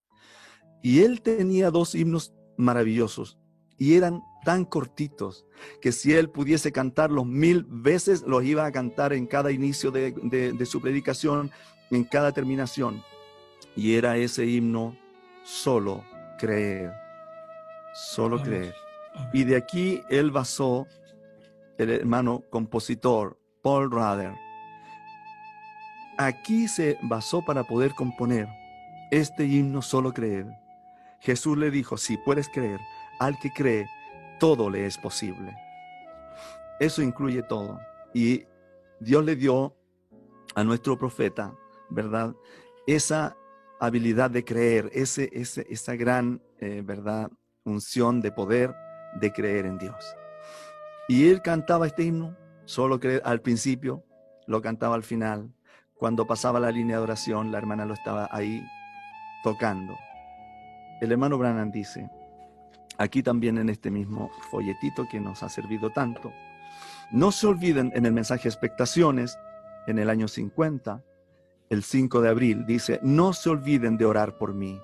Y 0.82 1.00
él 1.00 1.22
tenía 1.22 1.70
dos 1.70 1.94
himnos 1.94 2.32
maravillosos 2.56 3.38
y 3.78 3.94
eran 3.94 4.22
tan 4.44 4.64
cortitos 4.64 5.46
que 5.80 5.92
si 5.92 6.12
él 6.12 6.30
pudiese 6.30 6.72
cantarlos 6.72 7.26
mil 7.26 7.64
veces, 7.68 8.22
los 8.22 8.44
iba 8.44 8.66
a 8.66 8.72
cantar 8.72 9.12
en 9.12 9.26
cada 9.26 9.52
inicio 9.52 9.90
de, 9.90 10.66
su 10.66 10.80
predicación, 10.80 11.50
en 11.90 12.04
cada 12.04 12.32
terminación. 12.32 13.02
Y 13.76 13.94
era 13.94 14.16
ese 14.16 14.46
himno, 14.46 14.96
solo 15.48 16.04
creer, 16.36 16.92
solo 17.94 18.42
creer. 18.42 18.74
Y 19.32 19.44
de 19.44 19.56
aquí 19.56 20.02
él 20.10 20.30
basó, 20.30 20.86
el 21.78 21.90
hermano 21.90 22.42
compositor, 22.50 23.38
Paul 23.62 23.90
Rader, 23.90 24.34
aquí 26.18 26.68
se 26.68 26.98
basó 27.02 27.44
para 27.44 27.64
poder 27.64 27.94
componer 27.94 28.46
este 29.10 29.46
himno, 29.46 29.80
solo 29.80 30.12
creer. 30.12 30.46
Jesús 31.20 31.56
le 31.56 31.70
dijo, 31.70 31.96
si 31.96 32.18
puedes 32.18 32.48
creer, 32.48 32.78
al 33.18 33.38
que 33.38 33.50
cree, 33.50 33.88
todo 34.38 34.68
le 34.68 34.86
es 34.86 34.98
posible. 34.98 35.56
Eso 36.78 37.02
incluye 37.02 37.42
todo. 37.42 37.80
Y 38.12 38.44
Dios 39.00 39.24
le 39.24 39.34
dio 39.34 39.74
a 40.54 40.62
nuestro 40.62 40.98
profeta, 40.98 41.54
¿verdad? 41.88 42.34
Esa 42.86 43.36
habilidad 43.80 44.30
de 44.30 44.44
creer, 44.44 44.90
ese, 44.92 45.30
esa 45.32 45.96
gran, 45.96 46.42
eh, 46.60 46.82
¿verdad? 46.84 47.30
Unción 47.64 48.20
de 48.20 48.32
poder 48.32 48.74
de 49.20 49.32
creer 49.32 49.66
en 49.66 49.78
Dios. 49.78 50.16
Y 51.08 51.28
él 51.28 51.40
cantaba 51.42 51.86
este 51.86 52.04
himno, 52.04 52.36
solo 52.64 53.00
al 53.24 53.40
principio, 53.40 54.04
lo 54.46 54.60
cantaba 54.60 54.94
al 54.94 55.02
final. 55.02 55.52
Cuando 55.94 56.26
pasaba 56.26 56.60
la 56.60 56.70
línea 56.70 56.96
de 56.96 57.02
oración, 57.02 57.50
la 57.50 57.58
hermana 57.58 57.84
lo 57.84 57.94
estaba 57.94 58.28
ahí 58.30 58.62
tocando. 59.42 59.96
El 61.00 61.12
hermano 61.12 61.38
Branham 61.38 61.70
dice, 61.70 62.10
aquí 62.98 63.22
también 63.22 63.58
en 63.58 63.68
este 63.68 63.90
mismo 63.90 64.30
folletito 64.50 65.06
que 65.10 65.20
nos 65.20 65.42
ha 65.42 65.48
servido 65.48 65.90
tanto, 65.90 66.32
no 67.10 67.32
se 67.32 67.46
olviden 67.46 67.92
en 67.94 68.04
el 68.04 68.12
mensaje 68.12 68.48
expectaciones, 68.48 69.38
en 69.86 69.98
el 69.98 70.10
año 70.10 70.28
50, 70.28 71.02
el 71.70 71.82
5 71.82 72.20
de 72.20 72.28
abril, 72.28 72.66
dice, 72.66 73.00
no 73.02 73.32
se 73.32 73.50
olviden 73.50 73.96
de 73.96 74.06
orar 74.06 74.38
por 74.38 74.54
mí. 74.54 74.80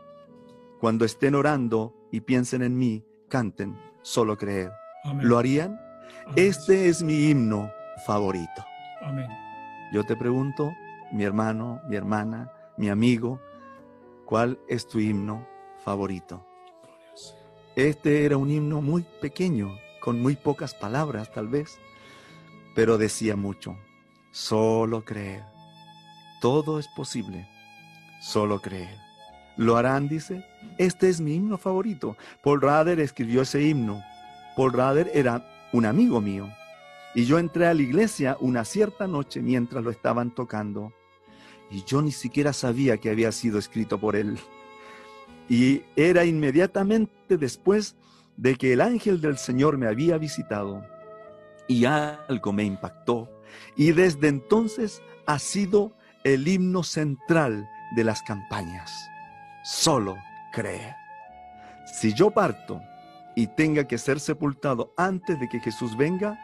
Cuando 0.81 1.05
estén 1.05 1.35
orando 1.35 1.95
y 2.13 2.21
piensen 2.21 2.63
en 2.63 2.77
mí, 2.77 3.05
canten, 3.29 3.79
solo 4.03 4.37
creer. 4.37 4.73
¿Lo 5.21 5.39
harían? 5.39 5.81
Este 6.37 6.89
es 6.89 7.03
mi 7.03 7.31
himno 7.31 7.71
favorito. 8.07 8.65
Yo 9.93 10.05
te 10.05 10.17
pregunto, 10.17 10.73
mi 11.13 11.25
hermano, 11.25 11.81
mi 11.89 11.97
hermana, 11.97 12.53
mi 12.77 12.89
amigo, 12.89 13.41
¿cuál 14.25 14.59
es 14.69 14.87
tu 14.87 14.99
himno 14.99 15.47
favorito. 15.85 16.47
Este 17.77 18.25
era 18.25 18.37
un 18.37 18.51
himno 18.51 18.81
muy 18.81 19.05
pequeño, 19.21 19.77
con 20.01 20.21
muy 20.21 20.35
pocas 20.35 20.75
palabras 20.75 21.31
tal 21.33 21.49
vez, 21.49 21.79
pero 22.75 22.99
decía 22.99 23.37
mucho. 23.37 23.77
Solo 24.31 25.05
creer. 25.05 25.45
Todo 26.45 26.79
es 26.79 26.89
posible. 26.89 27.49
Solo 28.21 28.61
creer. 28.61 28.99
¿Lo 29.57 29.79
harán? 29.79 30.09
Dice. 30.09 30.45
Este 30.77 31.09
es 31.09 31.19
mi 31.19 31.37
himno 31.37 31.57
favorito. 31.57 32.19
Paul 32.43 32.61
Rader 32.61 33.01
escribió 33.01 33.41
ese 33.41 33.63
himno. 33.63 34.03
Paul 34.55 34.75
Rader 34.75 35.11
era 35.15 35.43
un 35.73 35.87
amigo 35.87 36.21
mío. 36.21 36.51
Y 37.15 37.25
yo 37.25 37.39
entré 37.39 37.67
a 37.67 37.73
la 37.73 37.81
iglesia 37.81 38.37
una 38.41 38.67
cierta 38.67 39.07
noche 39.07 39.41
mientras 39.41 39.83
lo 39.83 39.91
estaban 39.91 40.35
tocando. 40.35 40.93
Y 41.71 41.83
yo 41.85 42.03
ni 42.03 42.13
siquiera 42.13 42.53
sabía 42.53 42.99
que 42.99 43.09
había 43.09 43.33
sido 43.33 43.59
escrito 43.59 43.99
por 43.99 44.15
él. 44.15 44.39
Y 45.49 45.81
era 45.97 46.27
inmediatamente 46.27 47.39
después 47.39 47.97
de 48.37 48.57
que 48.57 48.75
el 48.75 48.83
ángel 48.83 49.23
del 49.23 49.39
Señor 49.39 49.79
me 49.79 49.87
había 49.87 50.19
visitado. 50.19 50.85
Y 51.69 51.87
algo 51.87 52.53
me 52.53 52.65
impactó. 52.65 53.31
Y 53.77 53.93
desde 53.93 54.29
entonces 54.29 55.01
ha 55.25 55.39
sido 55.39 55.95
el 56.25 56.49
himno 56.49 56.83
central 56.83 57.71
de 57.95 58.05
las 58.05 58.23
campañas. 58.23 59.11
Solo 59.63 60.17
cree. 60.53 60.97
Si 61.87 62.13
yo 62.15 62.31
parto 62.31 62.81
y 63.35 63.47
tenga 63.47 63.85
que 63.85 63.99
ser 63.99 64.19
sepultado 64.19 64.93
antes 64.97 65.39
de 65.39 65.49
que 65.49 65.61
Jesús 65.61 65.97
venga, 65.97 66.39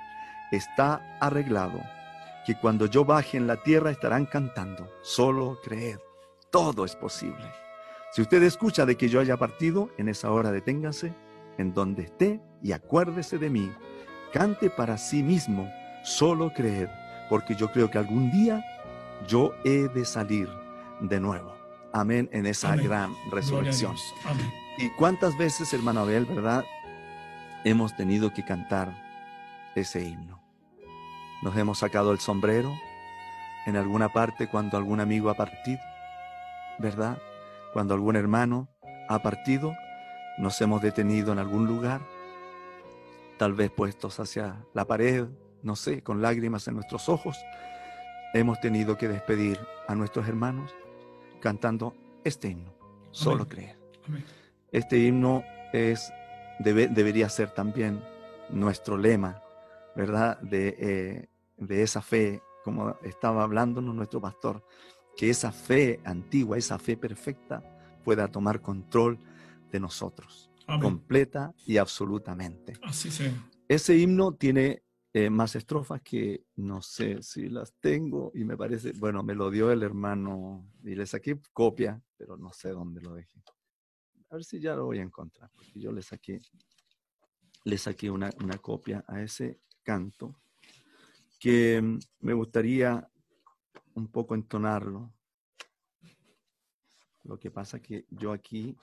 está 0.52 1.16
arreglado. 1.20 1.80
Que 2.46 2.54
cuando 2.54 2.87
yo 2.87 3.04
baje 3.04 3.37
en 3.37 3.46
la 3.46 3.56
tierra 3.62 3.90
estarán 3.90 4.26
cantando. 4.26 4.88
Solo 5.02 5.58
creed. 5.62 5.99
Todo 6.50 6.84
es 6.84 6.94
posible. 6.94 7.50
Si 8.12 8.22
usted 8.22 8.42
escucha 8.42 8.84
de 8.84 8.96
que 8.96 9.08
yo 9.08 9.20
haya 9.20 9.37
partido, 9.37 9.90
en 9.99 10.08
esa 10.08 10.30
hora 10.30 10.52
deténgase 10.52 11.14
en 11.58 11.75
donde 11.75 12.04
esté 12.04 12.40
y 12.62 12.72
acuérdese 12.72 13.38
de 13.38 13.50
mí. 13.50 13.70
Cante 14.32 14.70
para 14.70 14.99
sí 14.99 15.22
mismo, 15.22 15.70
solo 16.02 16.52
creer, 16.52 16.90
porque 17.28 17.54
yo 17.54 17.70
creo 17.70 17.90
que 17.90 17.99
algún 17.99 18.30
día 18.30 18.64
yo 19.26 19.54
he 19.64 19.88
de 19.88 20.04
salir 20.04 20.48
de 21.00 21.20
nuevo. 21.20 21.54
Amén 21.92 22.28
en 22.32 22.46
esa 22.46 22.76
gran 22.76 23.14
resurrección. 23.30 23.96
Y 24.78 24.90
cuántas 24.90 25.36
veces, 25.36 25.72
hermano 25.72 26.00
Abel, 26.00 26.24
¿verdad? 26.24 26.64
Hemos 27.64 27.96
tenido 27.96 28.32
que 28.32 28.44
cantar 28.44 28.94
ese 29.74 30.04
himno. 30.04 30.40
Nos 31.42 31.56
hemos 31.56 31.78
sacado 31.78 32.12
el 32.12 32.18
sombrero 32.18 32.72
en 33.66 33.76
alguna 33.76 34.08
parte 34.10 34.48
cuando 34.48 34.76
algún 34.76 35.00
amigo 35.00 35.30
ha 35.30 35.34
partido, 35.34 35.80
¿verdad? 36.78 37.18
Cuando 37.72 37.94
algún 37.94 38.16
hermano 38.16 38.68
ha 39.08 39.20
partido, 39.20 39.74
nos 40.38 40.60
hemos 40.60 40.80
detenido 40.82 41.32
en 41.32 41.38
algún 41.38 41.66
lugar, 41.66 42.00
tal 43.38 43.54
vez 43.54 43.70
puestos 43.70 44.20
hacia 44.20 44.64
la 44.74 44.86
pared, 44.86 45.26
no 45.62 45.76
sé, 45.76 46.02
con 46.02 46.22
lágrimas 46.22 46.66
en 46.68 46.74
nuestros 46.74 47.08
ojos. 47.08 47.36
Hemos 48.32 48.60
tenido 48.60 48.96
que 48.96 49.08
despedir 49.08 49.58
a 49.88 49.94
nuestros 49.94 50.28
hermanos 50.28 50.75
cantando 51.40 51.94
este 52.22 52.49
himno, 52.49 52.72
solo 53.10 53.49
creer. 53.49 53.76
Este 54.70 54.99
himno 54.99 55.42
es, 55.72 56.12
debería 56.60 57.28
ser 57.28 57.50
también 57.50 58.02
nuestro 58.50 58.96
lema, 58.96 59.42
¿verdad? 59.96 60.38
De, 60.40 60.76
eh, 60.78 61.28
de 61.56 61.82
esa 61.82 62.02
fe, 62.02 62.40
como 62.62 62.96
estaba 63.02 63.42
hablándonos 63.42 63.94
nuestro 63.94 64.20
pastor, 64.20 64.64
que 65.16 65.30
esa 65.30 65.50
fe 65.50 66.00
antigua, 66.04 66.56
esa 66.56 66.78
fe 66.78 66.96
perfecta, 66.96 67.62
pueda 68.04 68.28
tomar 68.28 68.60
control 68.60 69.18
de 69.72 69.80
nosotros, 69.80 70.50
completa 70.80 71.52
y 71.66 71.78
absolutamente. 71.78 72.75
Así 72.82 73.10
sea. 73.10 73.32
Ese 73.68 73.96
himno 73.96 74.32
tiene 74.32 74.82
eh, 75.12 75.28
más 75.28 75.56
estrofas 75.56 76.02
que 76.02 76.44
no 76.56 76.80
sé 76.82 77.20
si 77.22 77.48
las 77.48 77.74
tengo 77.80 78.30
y 78.34 78.44
me 78.44 78.56
parece, 78.56 78.92
bueno, 78.92 79.22
me 79.24 79.34
lo 79.34 79.50
dio 79.50 79.72
el 79.72 79.82
hermano 79.82 80.70
y 80.84 80.94
le 80.94 81.04
saqué 81.04 81.40
copia, 81.52 82.00
pero 82.16 82.36
no 82.36 82.52
sé 82.52 82.70
dónde 82.70 83.00
lo 83.00 83.14
dejé. 83.14 83.42
A 84.28 84.36
ver 84.36 84.44
si 84.44 84.60
ya 84.60 84.76
lo 84.76 84.84
voy 84.84 85.00
a 85.00 85.02
encontrar, 85.02 85.50
porque 85.52 85.80
yo 85.80 85.90
le 85.90 86.02
saqué, 86.02 86.40
le 87.64 87.76
saqué 87.76 88.08
una, 88.08 88.30
una 88.40 88.58
copia 88.58 89.04
a 89.08 89.20
ese 89.20 89.60
canto 89.82 90.36
que 91.40 91.82
mm, 91.82 91.98
me 92.20 92.34
gustaría 92.34 93.10
un 93.94 94.06
poco 94.08 94.36
entonarlo. 94.36 95.12
Lo 97.24 97.38
que 97.38 97.50
pasa 97.50 97.82
que 97.82 98.06
yo 98.10 98.30
aquí 98.32 98.76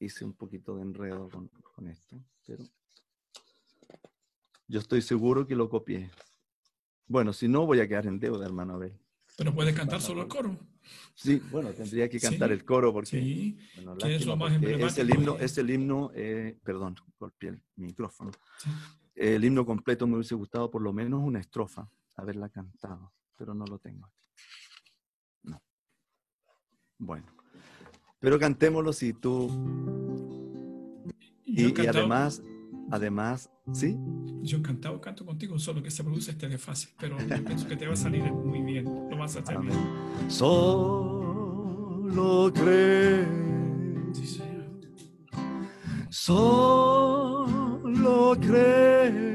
hice 0.00 0.24
un 0.24 0.34
poquito 0.34 0.74
de 0.76 0.82
enredo 0.82 1.28
con, 1.28 1.48
con 1.48 1.86
esto, 1.86 2.20
pero 2.44 2.64
yo 4.68 4.80
estoy 4.80 5.02
seguro 5.02 5.46
que 5.46 5.54
lo 5.54 5.68
copié. 5.68 6.10
Bueno, 7.06 7.32
si 7.32 7.48
no, 7.48 7.66
voy 7.66 7.80
a 7.80 7.88
quedar 7.88 8.06
en 8.06 8.18
deuda, 8.18 8.46
hermano 8.46 8.74
Abel. 8.74 8.98
Pero 9.36 9.54
puedes 9.54 9.74
cantar 9.74 10.00
solo 10.00 10.22
el 10.22 10.28
coro. 10.28 10.58
Sí, 11.14 11.42
bueno, 11.50 11.70
tendría 11.70 12.08
que 12.08 12.18
cantar 12.18 12.52
el 12.52 12.64
coro 12.64 12.92
porque, 12.92 13.20
sí. 13.20 13.58
bueno, 13.76 13.96
¿Qué 13.96 14.16
es 14.16 14.26
lo 14.26 14.36
más 14.36 14.52
es 14.52 14.98
el 14.98 15.10
himno, 15.10 15.36
es 15.38 15.58
el 15.58 15.70
himno 15.70 16.10
eh, 16.14 16.58
perdón, 16.62 16.96
golpeé 17.18 17.50
el 17.50 17.62
micrófono. 17.76 18.30
El 19.14 19.44
himno 19.44 19.66
completo 19.66 20.06
me 20.06 20.14
hubiese 20.14 20.34
gustado 20.34 20.70
por 20.70 20.82
lo 20.82 20.92
menos 20.92 21.22
una 21.22 21.40
estrofa, 21.40 21.88
haberla 22.16 22.48
cantado, 22.48 23.12
pero 23.36 23.54
no 23.54 23.66
lo 23.66 23.78
tengo 23.78 24.06
aquí. 24.06 24.22
No. 25.42 25.62
Bueno, 26.98 27.26
pero 28.18 28.38
cantémoslo 28.38 28.92
si 28.92 29.12
tú... 29.12 29.50
Y, 31.44 31.82
y 31.82 31.86
además, 31.86 32.42
además, 32.90 33.50
¿sí? 33.72 33.96
Yo 34.42 34.58
encantado 34.58 35.00
canto 35.00 35.24
contigo, 35.24 35.58
solo 35.58 35.82
que 35.82 35.90
se 35.90 36.04
produce 36.04 36.32
este 36.32 36.48
desfase, 36.48 36.90
pero 36.98 37.16
yo 37.18 37.44
pienso 37.44 37.66
que 37.66 37.76
te 37.76 37.86
va 37.86 37.94
a 37.94 37.96
salir 37.96 38.30
muy 38.32 38.60
bien, 38.62 38.84
lo 38.84 39.16
vas 39.16 39.36
a 39.36 39.38
hacer 39.40 39.58
bien. 39.58 39.72
Solo 40.28 41.72
cree. 42.52 43.26
Sí, 44.12 44.26
señor. 44.26 44.66
Solo 46.10 48.36
cree. 48.40 49.34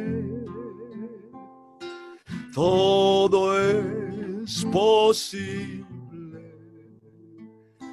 Todo 2.53 3.59
es 3.59 4.65
posible. 4.65 5.87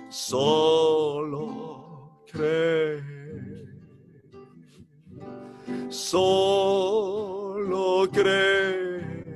Solo 0.09 2.23
cree. 2.31 3.08
Solo 6.11 8.09
cree. 8.11 9.27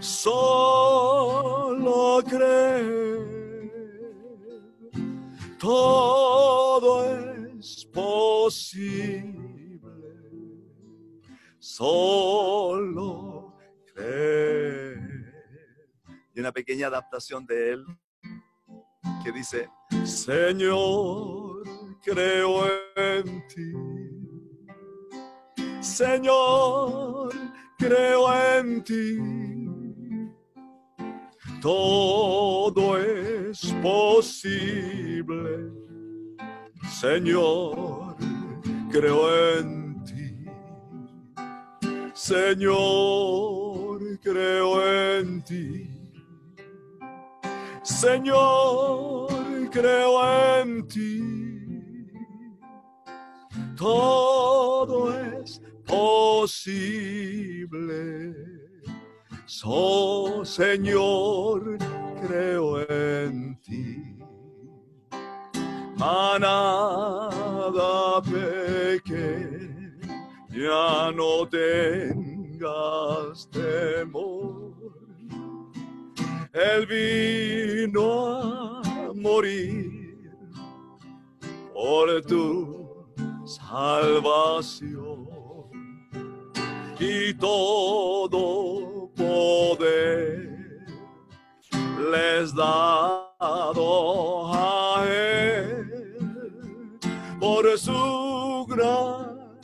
Solo 0.00 1.42
cree. 2.26 3.70
Todo 5.58 7.04
es 7.04 7.84
posible. 7.92 9.28
Solo 11.58 13.52
cree. 13.92 14.96
Y 16.34 16.40
una 16.40 16.50
pequeña 16.50 16.86
adaptación 16.86 17.44
de 17.44 17.72
él 17.72 17.84
que 19.22 19.32
dice, 19.32 19.68
Señor, 20.06 21.62
creo 22.02 22.64
en 22.96 23.46
ti. 23.48 24.05
Señor, 25.86 27.30
creo 27.78 28.22
en 28.58 28.82
ti. 28.82 29.18
Todo 31.62 32.98
es 32.98 33.72
posible. 33.82 35.70
Señor, 36.90 38.16
creo 38.90 39.58
en 39.58 40.04
ti. 40.04 40.44
Señor, 42.12 44.00
creo 44.20 45.18
en 45.18 45.42
ti. 45.44 45.88
Señor, 47.82 49.28
creo 49.70 50.60
en 50.60 50.86
ti. 50.88 51.36
Todo 53.76 55.12
es 55.12 55.60
posible. 55.86 56.84
So, 59.46 60.44
Señor, 60.44 61.78
creo 62.20 62.80
en 62.90 63.58
ti. 63.62 64.18
Manada 65.96 67.30
pequeña, 68.22 69.92
no 71.12 71.48
tengas 71.48 73.48
temor. 73.50 74.74
Él 76.52 76.86
vino 76.86 78.82
a 78.82 79.12
morir 79.14 80.30
por 81.72 82.20
tu 82.22 83.06
salvación 83.44 85.25
y 86.98 87.34
todo 87.34 89.10
poder 89.14 90.56
les 92.10 92.54
dado 92.54 94.54
a 94.54 95.04
él 95.08 96.16
por 97.38 97.78
su 97.78 98.66
gran 98.68 99.58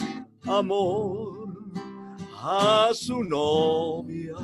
amor 0.44 1.32
a 2.44 2.90
su 2.92 3.22
novia 3.22 4.34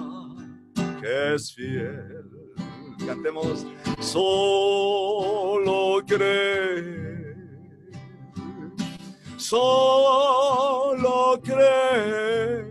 que 1.01 1.35
es 1.35 1.53
fiel. 1.53 2.31
Cantemos, 3.07 3.67
solo 4.01 6.01
cree, 6.07 7.35
solo 9.37 11.41
cree, 11.43 12.68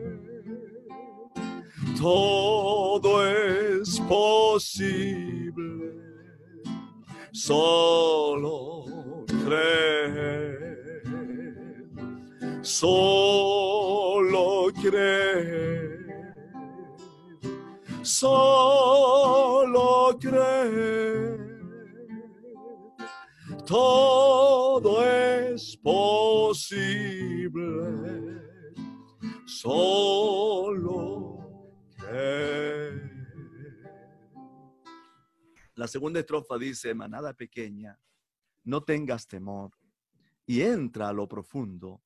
todo 2.00 3.26
es 3.26 4.00
posible, 4.02 5.94
solo 7.32 8.86
cree, 9.44 11.02
solo 12.62 14.72
cree 14.82 15.98
solo 18.08 20.18
cree. 20.20 21.38
Todo 23.66 25.04
es 25.04 25.76
posible. 25.78 27.58
Solo 29.46 31.27
La 35.76 35.88
segunda 35.88 36.20
estrofa 36.20 36.58
dice, 36.58 36.93
manada 36.93 37.34
pequeña, 37.34 38.00
no 38.63 38.84
tengas 38.84 39.28
temor 39.28 39.72
y 40.46 40.62
entra 40.62 41.10
a 41.10 41.13
lo 41.13 41.28
profundo 41.28 42.02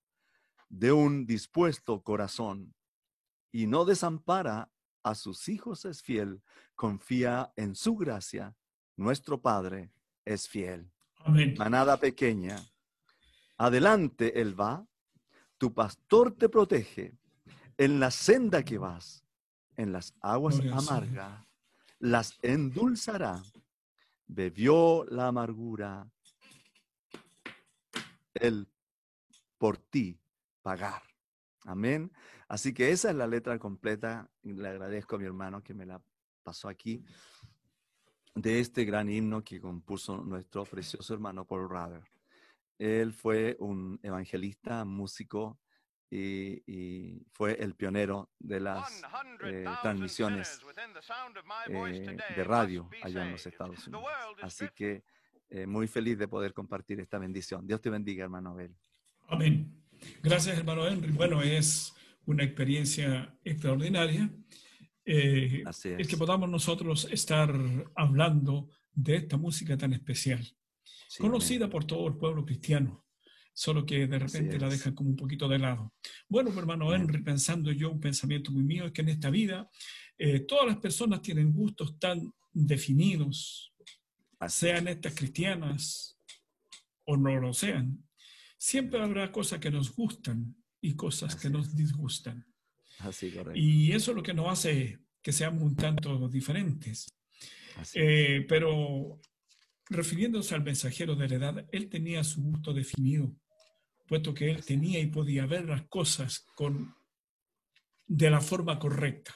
de 0.70 0.92
un 0.92 1.26
dispuesto 1.26 2.02
corazón 2.02 2.74
y 3.52 3.68
no 3.68 3.86
desampara 3.86 4.72
a 5.04 5.16
sus 5.16 5.50
hijos 5.50 5.86
es 5.86 6.02
fiel, 6.02 6.42
confía 6.76 7.52
en 7.56 7.76
su 7.76 7.96
gracia. 7.96 8.56
Nuestro 8.96 9.42
Padre 9.42 9.92
es 10.26 10.48
fiel. 10.48 10.92
Amén. 11.20 11.56
Manada 11.58 11.98
pequeña, 11.98 12.58
adelante 13.58 14.42
Él 14.42 14.60
va, 14.60 14.86
tu 15.58 15.74
pastor 15.74 16.36
te 16.36 16.50
protege 16.50 17.18
en 17.78 18.00
la 18.00 18.12
senda 18.12 18.64
que 18.64 18.78
vas, 18.78 19.26
en 19.78 19.92
las 19.92 20.14
aguas 20.22 20.60
amargas, 20.72 21.46
las 22.00 22.38
endulzará. 22.42 23.42
Bebió 24.28 25.06
la 25.06 25.28
amargura, 25.28 26.10
Él 28.34 28.68
por 29.58 29.78
ti 29.78 30.20
pagar. 30.62 31.02
Amén. 31.66 32.12
Así 32.48 32.74
que 32.74 32.92
esa 32.92 33.10
es 33.10 33.16
la 33.16 33.28
letra 33.28 33.60
completa. 33.60 34.30
le 34.42 34.68
agradezco 34.68 35.16
a 35.16 35.20
mi 35.20 35.26
hermano 35.26 35.62
que 35.62 35.74
me 35.74 35.86
la 35.86 36.02
pasó 36.44 36.70
aquí 36.70 37.04
de 38.36 38.60
este 38.60 38.86
gran 38.86 39.10
himno 39.10 39.44
que 39.44 39.60
compuso 39.60 40.18
nuestro 40.24 40.64
precioso 40.66 41.14
hermano 41.14 41.46
Paul 41.46 41.70
Rather. 41.70 42.04
Él 42.78 43.14
fue 43.14 43.58
un 43.60 44.00
evangelista, 44.02 44.86
músico 44.86 45.60
y, 46.12 47.26
fue 47.32 47.54
el 47.54 47.74
pionero 47.76 48.30
de 48.38 48.60
las 48.60 49.02
eh, 49.46 49.66
transmisiones 49.82 50.60
eh, 51.68 52.18
de 52.36 52.44
radio 52.44 52.90
allá 53.02 53.26
en 53.26 53.32
los 53.32 53.46
Estados 53.46 53.88
Unidos. 53.88 54.06
Así 54.42 54.66
que 54.76 55.04
eh, 55.50 55.66
muy 55.66 55.88
feliz 55.88 56.18
de 56.18 56.28
poder 56.28 56.54
compartir 56.54 57.00
esta 57.00 57.18
bendición. 57.18 57.66
Dios 57.66 57.82
te 57.82 57.90
bendiga, 57.90 58.26
hermano 58.26 58.52
Abel. 58.52 58.76
Amén. 59.28 59.74
Gracias, 60.22 60.58
hermano 60.58 60.86
Henry. 60.86 61.12
Bueno, 61.12 61.42
es 61.42 61.94
una 62.26 62.44
experiencia 62.44 63.38
extraordinaria. 63.44 64.30
es. 65.06 65.86
El 65.86 66.08
que 66.08 66.18
podamos 66.18 66.50
nosotros 66.50 67.08
estar 67.10 67.54
hablando 67.96 68.70
de 68.94 69.16
esta 69.16 69.38
música 69.38 69.78
tan 69.78 69.94
especial, 69.94 70.46
conocida 71.18 71.70
por 71.70 71.86
todo 71.86 72.08
el 72.10 72.18
pueblo 72.18 72.44
cristiano 72.44 73.06
solo 73.54 73.86
que 73.86 74.08
de 74.08 74.20
repente 74.20 74.60
la 74.60 74.70
dejan 74.70 74.94
como 74.94 75.10
un 75.10 75.16
poquito 75.16 75.48
de 75.48 75.60
lado. 75.60 75.94
Bueno, 76.28 76.52
hermano 76.58 76.94
Henry, 76.94 77.22
pensando 77.22 77.72
yo 77.72 77.92
un 77.92 78.00
pensamiento 78.00 78.52
muy 78.52 78.64
mío, 78.64 78.86
es 78.86 78.92
que 78.92 79.02
en 79.02 79.10
esta 79.10 79.30
vida 79.30 79.70
eh, 80.18 80.42
todas 80.42 80.68
las 80.68 80.78
personas 80.78 81.22
tienen 81.22 81.54
gustos 81.54 82.00
tan 82.00 82.34
definidos, 82.54 83.74
sean 84.48 84.88
estas 84.88 85.14
cristianas 85.14 86.18
o 87.06 87.18
no 87.18 87.40
lo 87.40 87.54
sean. 87.54 88.04
Siempre 88.58 89.02
habrá 89.02 89.32
cosas 89.32 89.60
que 89.60 89.72
nos 89.72 89.96
gustan 89.96 90.56
y 90.82 90.96
cosas 90.96 91.36
que 91.36 91.50
nos 91.50 91.76
disgustan. 91.76 92.46
Así, 93.00 93.34
y 93.56 93.92
eso 93.94 94.12
es 94.12 94.18
lo 94.18 94.24
que 94.24 94.34
nos 94.34 94.48
hace 94.48 95.00
que 95.22 95.32
seamos 95.32 95.64
un 95.64 95.76
tanto 95.76 96.28
diferentes. 96.30 97.08
Eh, 97.94 98.46
pero 98.48 99.20
refiriéndose 99.90 100.56
al 100.56 100.64
mensajero 100.64 101.16
de 101.16 101.30
la 101.30 101.36
edad, 101.36 101.66
él 101.72 101.90
tenía 101.90 102.24
su 102.24 102.42
gusto 102.42 102.74
definido 102.74 103.36
puesto 104.12 104.34
que 104.34 104.52
él 104.52 104.66
tenía 104.66 105.00
y 105.00 105.06
podía 105.06 105.46
ver 105.46 105.70
las 105.70 105.84
cosas 105.84 106.46
con, 106.54 106.94
de 108.06 108.30
la 108.30 108.42
forma 108.42 108.78
correcta. 108.78 109.34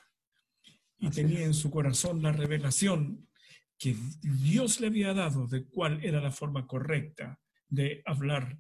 Y 0.98 1.10
tenía 1.12 1.46
en 1.46 1.54
su 1.54 1.72
corazón 1.72 2.22
la 2.22 2.34
revelación 2.34 3.30
que 3.78 3.96
Dios 4.20 4.82
le 4.82 4.88
había 4.88 5.14
dado 5.14 5.48
de 5.48 5.64
cuál 5.64 6.04
era 6.04 6.20
la 6.20 6.30
forma 6.30 6.68
correcta 6.68 7.40
de 7.70 8.02
hablar, 8.06 8.60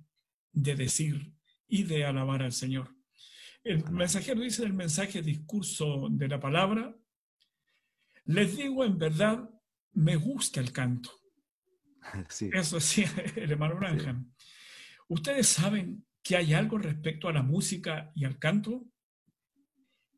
de 0.54 0.76
decir 0.76 1.34
y 1.68 1.84
de 1.84 2.06
alabar 2.06 2.44
al 2.44 2.54
Señor. 2.54 2.96
El 3.62 3.84
mensajero 3.92 4.40
dice 4.40 4.62
en 4.62 4.70
el 4.70 4.74
mensaje 4.74 5.22
discurso 5.22 6.08
de 6.10 6.30
la 6.30 6.40
palabra, 6.40 6.96
les 8.24 8.56
digo 8.56 8.86
en 8.86 8.98
verdad, 8.98 9.50
me 9.92 10.16
gusta 10.16 10.62
el 10.62 10.72
canto. 10.72 11.12
Eso 12.54 12.80
sí, 12.80 13.04
el 13.36 13.52
hermano 13.52 13.76
Branham. 13.76 14.32
Ustedes 15.08 15.48
saben 15.48 16.06
que 16.24 16.36
hay 16.36 16.54
algo 16.54 16.78
respecto 16.78 17.28
a 17.28 17.34
la 17.34 17.44
música 17.44 18.12
y 18.16 18.26
al 18.26 18.40
canto 18.40 18.86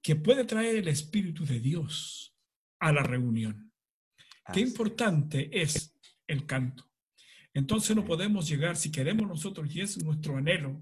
que 0.01 0.15
puede 0.15 0.45
traer 0.45 0.77
el 0.77 0.87
Espíritu 0.87 1.45
de 1.45 1.59
Dios 1.59 2.33
a 2.79 2.93
la 2.93 3.03
reunión. 3.03 3.73
Qué 4.53 4.61
importante 4.61 5.49
es 5.51 5.93
el 6.25 6.45
canto. 6.45 6.89
Entonces 7.53 7.95
no 7.95 8.05
podemos 8.05 8.47
llegar, 8.47 8.77
si 8.77 8.91
queremos 8.91 9.27
nosotros, 9.27 9.67
y 9.75 9.81
es 9.81 10.01
nuestro 10.03 10.37
anhelo, 10.37 10.81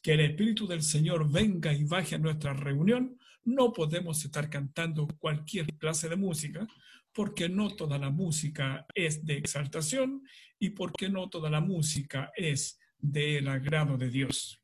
que 0.00 0.12
el 0.12 0.20
Espíritu 0.20 0.66
del 0.66 0.82
Señor 0.82 1.30
venga 1.30 1.72
y 1.72 1.84
baje 1.84 2.14
a 2.14 2.18
nuestra 2.18 2.54
reunión, 2.54 3.18
no 3.42 3.72
podemos 3.72 4.24
estar 4.24 4.48
cantando 4.48 5.06
cualquier 5.18 5.66
clase 5.76 6.08
de 6.08 6.16
música, 6.16 6.66
porque 7.12 7.48
no 7.48 7.74
toda 7.76 7.98
la 7.98 8.10
música 8.10 8.86
es 8.94 9.24
de 9.24 9.36
exaltación 9.36 10.22
y 10.58 10.70
porque 10.70 11.08
no 11.08 11.28
toda 11.28 11.50
la 11.50 11.60
música 11.60 12.32
es 12.34 12.78
del 12.98 13.48
agrado 13.48 13.96
de 13.96 14.10
Dios. 14.10 14.62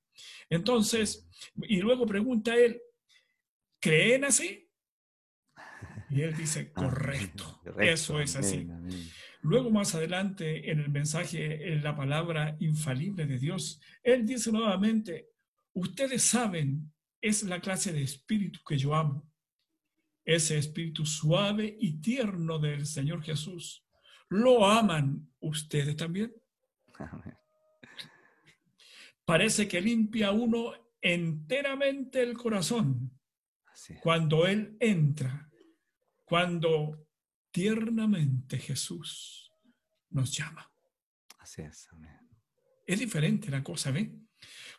Entonces, 0.49 1.29
y 1.63 1.81
luego 1.81 2.07
pregunta 2.07 2.57
él, 2.57 2.81
¿creen 3.79 4.25
así? 4.25 4.69
Y 6.11 6.23
él 6.23 6.37
dice, 6.37 6.73
correcto, 6.73 7.61
eso 7.79 8.21
es 8.21 8.37
así. 8.37 8.69
Luego 9.43 9.71
más 9.71 9.95
adelante 9.95 10.71
en 10.71 10.81
el 10.81 10.91
mensaje, 10.91 11.73
en 11.73 11.83
la 11.83 11.97
palabra 11.97 12.57
infalible 12.61 13.27
de 13.27 13.39
Dios, 13.39 13.81
él 14.03 14.27
dice 14.27 14.53
nuevamente, 14.53 15.31
ustedes 15.73 16.23
saben, 16.23 16.93
es 17.23 17.43
la 17.45 17.61
clase 17.61 17.93
de 17.93 18.03
espíritu 18.03 18.61
que 18.67 18.77
yo 18.77 18.95
amo, 18.95 19.31
ese 20.25 20.59
espíritu 20.59 21.07
suave 21.07 21.77
y 21.79 22.01
tierno 22.01 22.59
del 22.59 22.87
Señor 22.87 23.23
Jesús. 23.23 23.85
¿Lo 24.29 24.67
aman 24.67 25.29
ustedes 25.41 25.97
también? 25.97 26.33
Parece 29.31 29.69
que 29.69 29.81
limpia 29.81 30.33
uno 30.33 30.73
enteramente 31.01 32.21
el 32.21 32.37
corazón 32.37 33.17
cuando 34.03 34.45
Él 34.45 34.77
entra, 34.81 35.49
cuando 36.25 37.07
tiernamente 37.53 38.59
Jesús 38.59 39.53
nos 40.09 40.37
llama. 40.37 40.69
Así 41.39 41.63
es, 41.63 41.89
Es 42.85 42.99
diferente 42.99 43.53
la 43.53 43.63
cosa, 43.63 43.93
¿ven? 43.93 44.29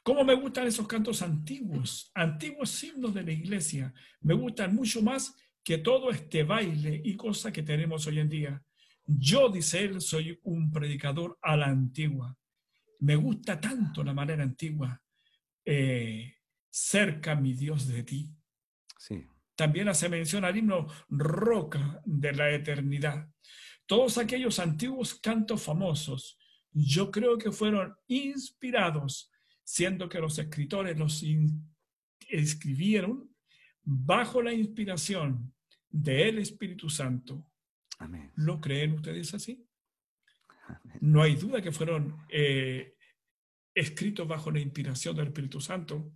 ¿Cómo 0.04 0.26
me 0.26 0.36
gustan 0.36 0.68
esos 0.68 0.86
cantos 0.86 1.22
antiguos, 1.22 2.12
antiguos 2.14 2.84
himnos 2.84 3.14
de 3.14 3.24
la 3.24 3.32
iglesia? 3.32 3.94
Me 4.20 4.34
gustan 4.34 4.76
mucho 4.76 5.02
más 5.02 5.34
que 5.64 5.78
todo 5.78 6.12
este 6.12 6.44
baile 6.44 7.02
y 7.06 7.16
cosa 7.16 7.54
que 7.54 7.64
tenemos 7.64 8.06
hoy 8.06 8.20
en 8.20 8.28
día. 8.28 8.62
Yo, 9.06 9.48
dice 9.48 9.86
él, 9.86 10.02
soy 10.02 10.38
un 10.44 10.70
predicador 10.74 11.40
a 11.42 11.56
la 11.56 11.68
antigua 11.68 12.38
me 13.02 13.16
gusta 13.16 13.60
tanto 13.60 14.04
la 14.04 14.14
manera 14.14 14.44
antigua, 14.44 15.02
eh, 15.66 16.36
cerca 16.70 17.36
mi 17.36 17.54
Dios 17.54 17.88
de 17.88 18.04
ti. 18.04 18.30
Sí. 18.98 19.26
También 19.56 19.90
hace 19.90 20.08
mención 20.08 20.46
al 20.46 20.58
himno 20.58 20.88
Roca 21.10 22.02
de 22.06 22.34
la 22.34 22.52
Eternidad. 22.52 23.30
Todos 23.86 24.18
aquellos 24.18 24.60
antiguos 24.60 25.16
cantos 25.16 25.64
famosos, 25.64 26.38
yo 26.72 27.12
creo 27.12 27.38
que 27.38 27.52
fueron 27.52 27.96
inspirados, 28.08 29.32
siendo 29.64 30.08
que 30.08 30.20
los 30.20 30.38
escritores 30.38 30.98
los 30.98 31.24
escribieron 32.30 33.36
bajo 33.84 34.42
la 34.42 34.54
inspiración 34.54 35.54
del 35.90 36.38
Espíritu 36.38 36.90
Santo. 36.90 37.48
Amén. 37.98 38.32
¿Lo 38.36 38.62
creen 38.62 38.94
ustedes 38.94 39.34
así? 39.34 39.68
No 41.00 41.22
hay 41.22 41.36
duda 41.36 41.62
que 41.62 41.72
fueron 41.72 42.18
eh, 42.30 42.96
escritos 43.74 44.28
bajo 44.28 44.52
la 44.52 44.60
inspiración 44.60 45.16
del 45.16 45.28
Espíritu 45.28 45.62
Santo, 45.62 46.14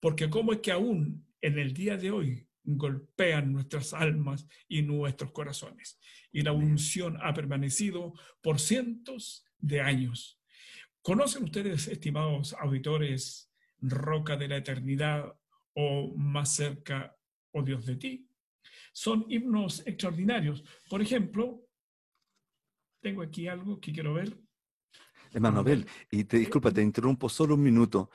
porque 0.00 0.30
cómo 0.30 0.52
es 0.52 0.60
que 0.60 0.72
aún 0.72 1.26
en 1.40 1.58
el 1.58 1.72
día 1.72 1.96
de 1.96 2.10
hoy 2.10 2.48
golpean 2.64 3.52
nuestras 3.52 3.94
almas 3.94 4.46
y 4.68 4.82
nuestros 4.82 5.32
corazones. 5.32 5.98
Y 6.30 6.42
la 6.42 6.52
unción 6.52 7.18
ha 7.22 7.32
permanecido 7.32 8.12
por 8.42 8.60
cientos 8.60 9.44
de 9.58 9.80
años. 9.80 10.40
¿Conocen 11.00 11.44
ustedes, 11.44 11.88
estimados 11.88 12.54
auditores, 12.58 13.50
Roca 13.80 14.36
de 14.36 14.48
la 14.48 14.56
Eternidad 14.58 15.34
o 15.74 16.14
Más 16.16 16.54
cerca, 16.54 17.16
oh 17.52 17.62
Dios 17.62 17.86
de 17.86 17.96
ti? 17.96 18.28
Son 18.92 19.24
himnos 19.28 19.86
extraordinarios. 19.86 20.62
Por 20.90 21.00
ejemplo, 21.00 21.67
tengo 23.00 23.22
aquí 23.22 23.48
algo 23.48 23.80
que 23.80 23.92
quiero 23.92 24.14
ver. 24.14 24.36
Hermano 25.32 25.60
Abel, 25.60 25.86
y 26.10 26.24
te 26.24 26.38
disculpa, 26.38 26.70
te 26.70 26.82
interrumpo 26.82 27.28
solo 27.28 27.54
un 27.54 27.62
minuto. 27.62 28.10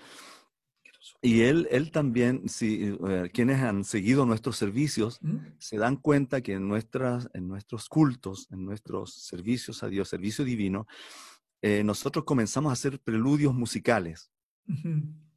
Y 1.21 1.41
él, 1.41 1.67
él 1.71 1.91
también, 1.91 2.49
si 2.49 2.95
eh, 3.07 3.29
quienes 3.33 3.61
han 3.61 3.83
seguido 3.83 4.25
nuestros 4.25 4.57
servicios, 4.57 5.19
¿Mm? 5.21 5.37
se 5.57 5.77
dan 5.77 5.97
cuenta 5.97 6.41
que 6.41 6.53
en, 6.53 6.67
nuestras, 6.67 7.29
en 7.33 7.47
nuestros 7.47 7.87
cultos, 7.87 8.47
en 8.51 8.65
nuestros 8.65 9.13
servicios 9.13 9.83
a 9.83 9.87
Dios, 9.87 10.09
servicio 10.09 10.43
divino, 10.43 10.87
eh, 11.61 11.83
nosotros 11.83 12.25
comenzamos 12.25 12.71
a 12.71 12.73
hacer 12.73 12.99
preludios 12.99 13.53
musicales, 13.53 14.31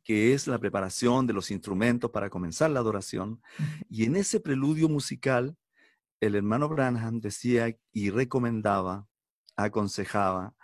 que 0.03 0.35
es 0.35 0.49
la 0.49 0.59
preparación 0.59 1.27
de 1.27 1.33
los 1.33 1.53
instrumentos 1.53 2.11
para 2.11 2.31
comenzar 2.31 2.71
la 2.71 2.81
adoración. 2.81 3.41
Y 3.89 4.05
en 4.05 4.17
ese 4.17 4.41
preludio 4.41 4.89
musical, 4.89 5.57
el 6.21 6.35
hermano 6.35 6.69
Branham 6.69 7.21
decía 7.21 7.77
y 7.93 8.11
recomendaba 8.11 9.07
aconsejaba 9.57 10.55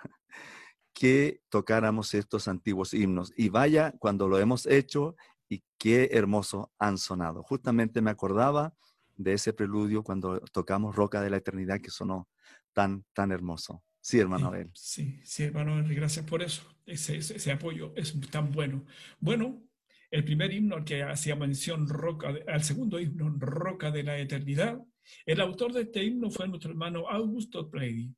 que 0.93 1.41
tocáramos 1.49 2.15
estos 2.15 2.49
antiguos 2.49 2.95
himnos. 2.95 3.33
Y 3.37 3.49
vaya 3.49 3.93
cuando 3.99 4.29
lo 4.29 4.39
hemos 4.39 4.67
hecho 4.67 5.17
y 5.49 5.65
qué 5.79 6.11
hermoso 6.13 6.73
han 6.79 6.99
sonado. 6.99 7.43
Justamente 7.43 8.01
me 8.01 8.11
acordaba 8.11 8.75
de 9.17 9.35
ese 9.35 9.53
preludio 9.53 10.03
cuando 10.03 10.41
tocamos 10.53 10.95
Roca 10.95 11.21
de 11.21 11.31
la 11.31 11.39
Eternidad 11.39 11.81
que 11.81 11.91
sonó 11.91 12.29
tan, 12.73 13.05
tan 13.13 13.33
hermoso. 13.33 13.83
Sí, 14.01 14.19
hermano 14.19 14.49
Abel. 14.49 14.71
Sí, 14.75 15.21
sí, 15.23 15.45
hermano 15.45 15.79
Henry, 15.79 15.95
gracias 15.95 16.27
por 16.27 16.43
eso. 16.43 16.63
Ese, 16.85 17.19
ese, 17.19 17.53
apoyo 17.53 17.93
es 17.95 18.19
tan 18.31 18.51
bueno. 18.51 18.85
Bueno, 19.21 19.63
el 20.11 20.25
primer 20.25 20.53
himno 20.53 20.77
al 20.77 20.85
que 20.85 21.05
hacía 21.05 21.37
mención, 21.37 21.89
Roca, 21.89 22.35
al 22.49 22.65
segundo 22.65 22.99
himno, 22.99 23.33
Roca 23.39 23.93
de 23.93 24.03
la 24.03 24.19
Eternidad, 24.19 24.81
el 25.25 25.41
autor 25.41 25.73
de 25.73 25.83
este 25.83 26.03
himno 26.03 26.31
fue 26.31 26.49
nuestro 26.49 26.71
hermano 26.71 27.09
Augusto 27.09 27.69
Brady. 27.69 28.13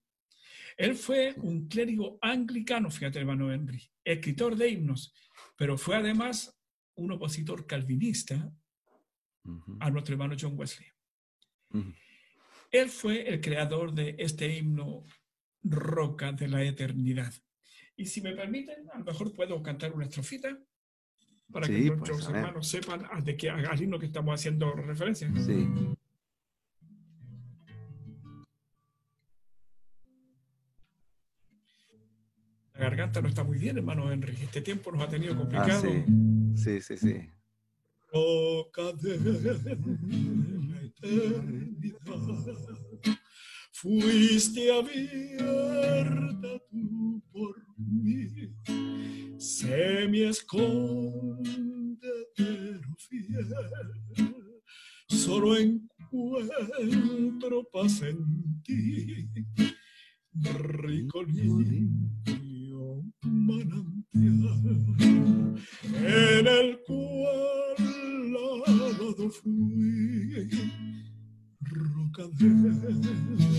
Él 0.77 0.95
fue 0.95 1.35
un 1.39 1.69
clérigo 1.69 2.19
anglicano, 2.21 2.91
fíjate, 2.91 3.21
hermano 3.21 3.53
Henry, 3.53 3.83
escritor 4.03 4.57
de 4.57 4.71
himnos, 4.71 5.15
pero 5.57 5.79
fue 5.79 5.97
además 5.97 6.59
un 6.97 7.13
opositor 7.13 7.67
calvinista 7.67 8.53
a 9.81 9.91
nuestro 9.91 10.15
hermano 10.15 10.37
John 10.39 10.59
Wesley. 10.59 10.89
Él 12.71 12.89
fue 12.89 13.29
el 13.29 13.41
creador 13.41 13.93
de 13.93 14.17
este 14.19 14.57
himno 14.57 15.05
Roca 15.63 16.33
de 16.33 16.49
la 16.49 16.63
Eternidad. 16.63 17.33
Y 17.97 18.07
si 18.07 18.21
me 18.21 18.35
permiten, 18.35 18.91
a 18.93 18.99
lo 18.99 19.05
mejor 19.05 19.33
puedo 19.33 19.63
cantar 19.63 19.93
una 19.93 20.05
estrofita 20.05 20.59
para 21.53 21.67
que 21.69 21.87
pues, 21.87 22.11
nuestros 22.11 22.29
hermanos 22.29 22.69
sepan 22.69 23.07
de 23.23 23.37
qué, 23.37 23.51
al 23.51 23.81
himno 23.81 23.99
que 23.99 24.07
estamos 24.07 24.35
haciendo 24.35 24.73
referencia. 24.73 25.31
Sí. 25.37 25.69
La 32.75 32.81
garganta 32.81 33.23
no 33.23 33.29
está 33.29 33.45
muy 33.45 33.59
bien, 33.59 33.79
hermano 33.79 34.11
Henry. 34.11 34.37
Este 34.43 34.61
tiempo 34.61 34.91
nos 34.91 35.03
ha 35.03 35.09
tenido 35.09 35.35
ah, 35.35 35.37
complicado. 35.37 35.83
sí. 36.57 36.81
sí, 36.81 36.97
sí, 36.97 37.31
Roca 38.13 38.93
de 38.93 39.17
la 39.19 39.39
eternidad, 40.83 41.99
fuiste 43.73 44.73
abierta 44.73 46.61
tú 46.71 47.23
por 47.33 47.57
mí, 47.77 48.55
se 49.39 50.09
me 50.09 50.29
esconde 50.29 52.09
pero 52.37 52.97
fiel, 52.99 53.49
solo 55.09 55.57
encuentro 55.57 57.69
paz 57.73 58.03
en 58.03 58.63
ti, 58.63 59.29
rico 60.33 61.25
limpio 61.25 62.54
manantial, 63.23 64.85
en 65.95 66.47
el 66.47 66.79
cual 66.87 67.77
fui 69.31 70.49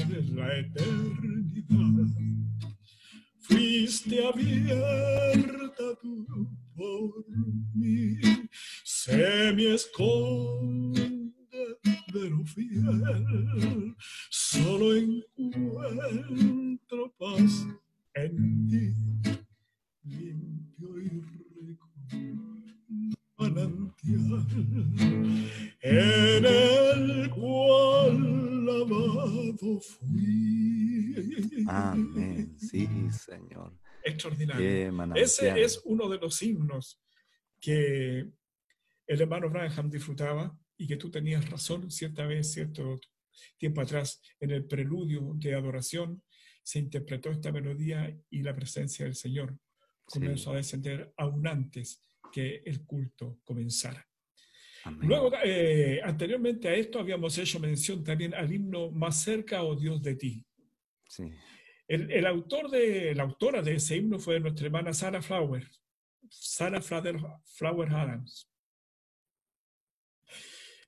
de 0.09 0.21
la 0.33 0.59
eternidad. 0.59 2.07
Fuiste 3.39 4.25
abierta 4.25 5.83
se 8.83 9.53
me 9.53 9.75
esconde 9.75 11.15
fiel, 12.45 13.95
solo 14.29 14.95
encuentro 14.95 17.13
paz 17.17 17.65
en 18.15 18.67
ti, 18.69 18.95
limpio 20.03 20.99
y 20.99 21.09
rico 21.21 21.91
manantial, 23.37 24.47
en 25.81 26.45
el 26.45 27.29
cual 27.29 28.65
lavado 28.65 29.79
fui. 29.81 31.15
Amén. 31.67 32.57
Sí, 32.57 32.87
Señor. 33.11 33.73
Extraordinario. 34.03 35.15
Ese 35.15 35.61
es 35.61 35.81
uno 35.83 36.07
de 36.07 36.17
los 36.17 36.41
himnos 36.41 37.01
que 37.59 38.29
el 39.07 39.21
hermano 39.21 39.49
Branham 39.49 39.89
disfrutaba 39.89 40.57
y 40.77 40.87
que 40.87 40.95
tú 40.95 41.11
tenías 41.11 41.49
razón 41.49 41.91
cierta 41.91 42.25
vez, 42.25 42.53
cierto 42.53 42.97
tiempo 43.57 43.81
atrás, 43.81 44.21
en 44.39 44.51
el 44.51 44.65
preludio 44.65 45.33
de 45.35 45.55
adoración, 45.55 46.23
se 46.65 46.79
interpretó 46.79 47.29
esta 47.29 47.51
melodía 47.51 48.11
y 48.31 48.41
la 48.41 48.55
presencia 48.55 49.05
del 49.05 49.13
Señor 49.13 49.55
comenzó 50.03 50.51
a 50.51 50.55
descender 50.55 51.13
aún 51.15 51.45
antes 51.45 52.01
que 52.33 52.63
el 52.65 52.83
culto 52.85 53.39
comenzara. 53.43 54.05
Luego, 55.01 55.31
eh, 55.43 56.01
anteriormente 56.03 56.67
a 56.67 56.73
esto 56.73 56.99
habíamos 56.99 57.37
hecho 57.37 57.59
mención 57.59 58.03
también 58.03 58.33
al 58.33 58.51
himno 58.51 58.91
Más 58.91 59.21
cerca, 59.21 59.61
o 59.61 59.69
oh 59.69 59.75
Dios 59.75 60.01
de 60.01 60.15
ti. 60.15 60.45
El, 61.87 62.25
autor 62.25 62.69
de, 62.71 63.13
la 63.13 63.23
autora 63.23 63.61
de 63.61 63.75
ese 63.75 63.97
himno 63.97 64.17
fue 64.17 64.39
nuestra 64.39 64.65
hermana 64.65 64.91
Sarah 64.91 65.21
Flower, 65.21 65.69
Sarah 66.29 66.81
Flower, 66.81 67.89
Adams. 67.91 68.49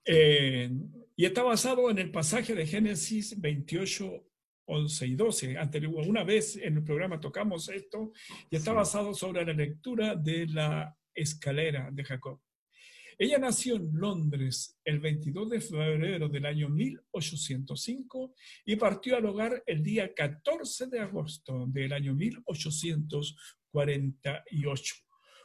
Eh, 0.06 0.72
y 1.16 1.26
está 1.26 1.44
basado 1.44 1.90
en 1.92 2.00
el 2.00 2.12
pasaje 2.12 2.56
de 2.56 2.66
Génesis 2.66 3.40
28, 3.40 4.27
11 4.68 5.08
y 5.08 5.16
12. 5.16 5.58
Anterior, 5.58 6.08
una 6.08 6.24
vez 6.24 6.56
en 6.58 6.78
el 6.78 6.84
programa 6.84 7.20
tocamos 7.20 7.70
esto 7.70 8.12
y 8.50 8.56
está 8.56 8.74
basado 8.74 9.14
sobre 9.14 9.46
la 9.46 9.54
lectura 9.54 10.16
de 10.16 10.48
la 10.48 10.96
escalera 11.14 11.90
de 11.92 12.04
Jacob. 12.04 12.40
Ella 13.20 13.40
nació 13.40 13.78
en 13.78 13.90
Londres 13.94 14.80
el 14.84 15.00
22 15.00 15.50
de 15.50 15.60
febrero 15.60 16.30
del 16.30 16.46
año 16.46 16.70
1805 16.70 18.36
y 18.64 18.76
partió 18.76 19.18
al 19.18 19.26
hogar 19.26 19.64
el 19.66 19.82
día 19.82 20.14
14 20.14 20.86
de 20.86 21.00
agosto 21.00 21.66
del 21.68 21.94
año 21.94 22.14
1848. 22.14 24.96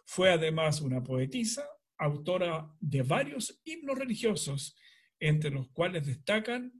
Fue 0.04 0.30
además 0.30 0.82
una 0.82 1.02
poetisa, 1.02 1.66
autora 1.96 2.70
de 2.78 3.00
varios 3.02 3.58
himnos 3.64 3.98
religiosos, 3.98 4.76
entre 5.18 5.50
los 5.50 5.70
cuales 5.70 6.04
destacan 6.06 6.74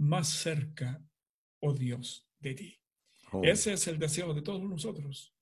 Más 0.00 0.28
cerca, 0.28 1.02
oh 1.60 1.72
Dios, 1.72 2.28
de 2.40 2.54
ti. 2.54 2.80
Oh. 3.32 3.42
Ese 3.44 3.72
es 3.74 3.86
el 3.88 3.98
deseo 3.98 4.32
de 4.34 4.42
todos 4.42 4.62
nosotros, 4.62 5.34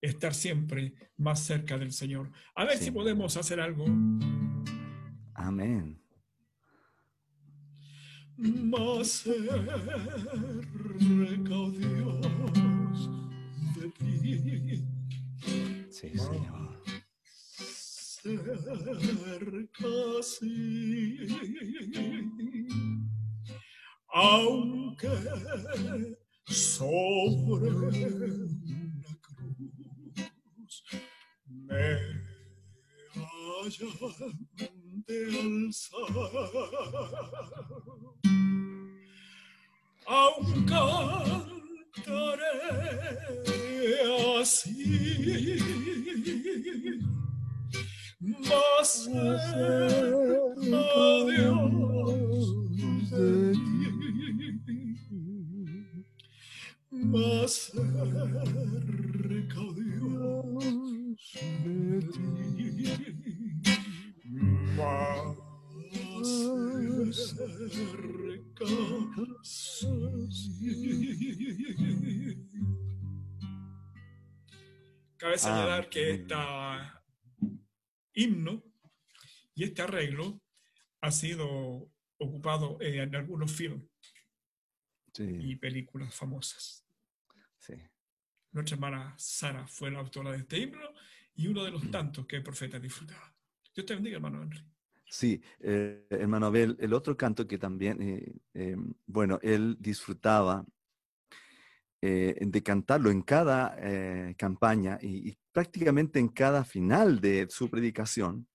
estar 0.00 0.34
siempre 0.34 0.94
más 1.16 1.40
cerca 1.44 1.78
del 1.78 1.92
Señor. 1.92 2.30
A 2.54 2.64
ver 2.64 2.78
si 2.78 2.90
podemos 2.90 3.36
hacer 3.36 3.60
algo. 3.60 3.86
Amén. 5.34 6.00
Más 8.36 9.08
cerca, 9.08 9.54
oh 11.50 11.70
Dios, 11.70 13.10
de 13.76 13.88
ti. 13.90 14.84
Sí, 15.90 16.08
Señor. 16.18 16.82
Cerca, 18.22 18.66
sí. 20.22 21.18
Aunque 24.14 25.08
sobre 26.46 27.70
me 31.46 31.76
hayan 33.64 33.92
de 35.06 35.18
alzar. 35.40 36.02
Aún 40.06 40.66
cantaré 40.66 42.12
así, 44.40 45.48
más 48.20 48.88
cerca 49.04 49.91
este 76.22 76.34
himno 78.14 78.62
y 79.54 79.64
este 79.64 79.82
arreglo 79.82 80.40
ha 81.00 81.10
sido 81.10 81.90
ocupado 82.18 82.78
en 82.80 83.14
algunos 83.14 83.52
films 83.52 83.84
y 85.18 85.56
películas 85.56 86.14
famosas. 86.14 86.86
Nuestra 88.52 88.74
hermana 88.74 89.14
Sara 89.16 89.66
fue 89.66 89.90
la 89.90 90.00
autora 90.00 90.32
de 90.32 90.38
este 90.38 90.58
himno 90.58 90.92
y 91.34 91.46
uno 91.46 91.64
de 91.64 91.70
los 91.70 91.90
tantos 91.90 92.26
que 92.26 92.36
el 92.36 92.42
profeta 92.42 92.78
disfrutaba. 92.78 93.34
Dios 93.74 93.86
te 93.86 93.94
bendiga, 93.94 94.16
hermano 94.16 94.42
Henry. 94.42 94.62
Sí, 95.08 95.42
eh, 95.60 96.06
hermano 96.10 96.46
Abel, 96.46 96.76
el 96.80 96.92
otro 96.94 97.16
canto 97.16 97.46
que 97.46 97.58
también, 97.58 98.00
eh, 98.00 98.32
eh, 98.54 98.76
bueno, 99.06 99.38
él 99.42 99.76
disfrutaba 99.78 100.64
de 102.00 102.62
cantarlo 102.64 103.12
en 103.12 103.22
cada 103.22 103.76
campaña 104.34 104.98
y, 105.00 105.38
prácticamente 105.52 106.18
en 106.18 106.28
cada 106.28 106.64
final 106.64 107.20
de 107.20 107.46
su 107.50 107.70
predicación, 107.70 108.48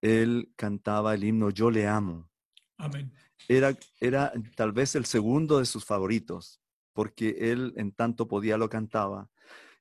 él 0.00 0.52
cantaba 0.56 1.14
el 1.14 1.24
himno 1.24 1.50
Yo 1.50 1.70
le 1.70 1.86
amo. 1.86 2.30
Amén. 2.78 3.12
Era, 3.48 3.76
era 4.00 4.32
tal 4.56 4.72
vez 4.72 4.94
el 4.94 5.04
segundo 5.04 5.58
de 5.58 5.66
sus 5.66 5.84
favoritos, 5.84 6.60
porque 6.92 7.36
él 7.52 7.72
en 7.76 7.92
tanto 7.92 8.26
podía 8.28 8.56
lo 8.56 8.68
cantaba 8.68 9.28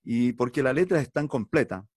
y 0.03 0.33
porque 0.33 0.63
la 0.63 0.73
letra 0.73 0.99
es 0.99 1.11
tan 1.11 1.27
completa 1.27 1.87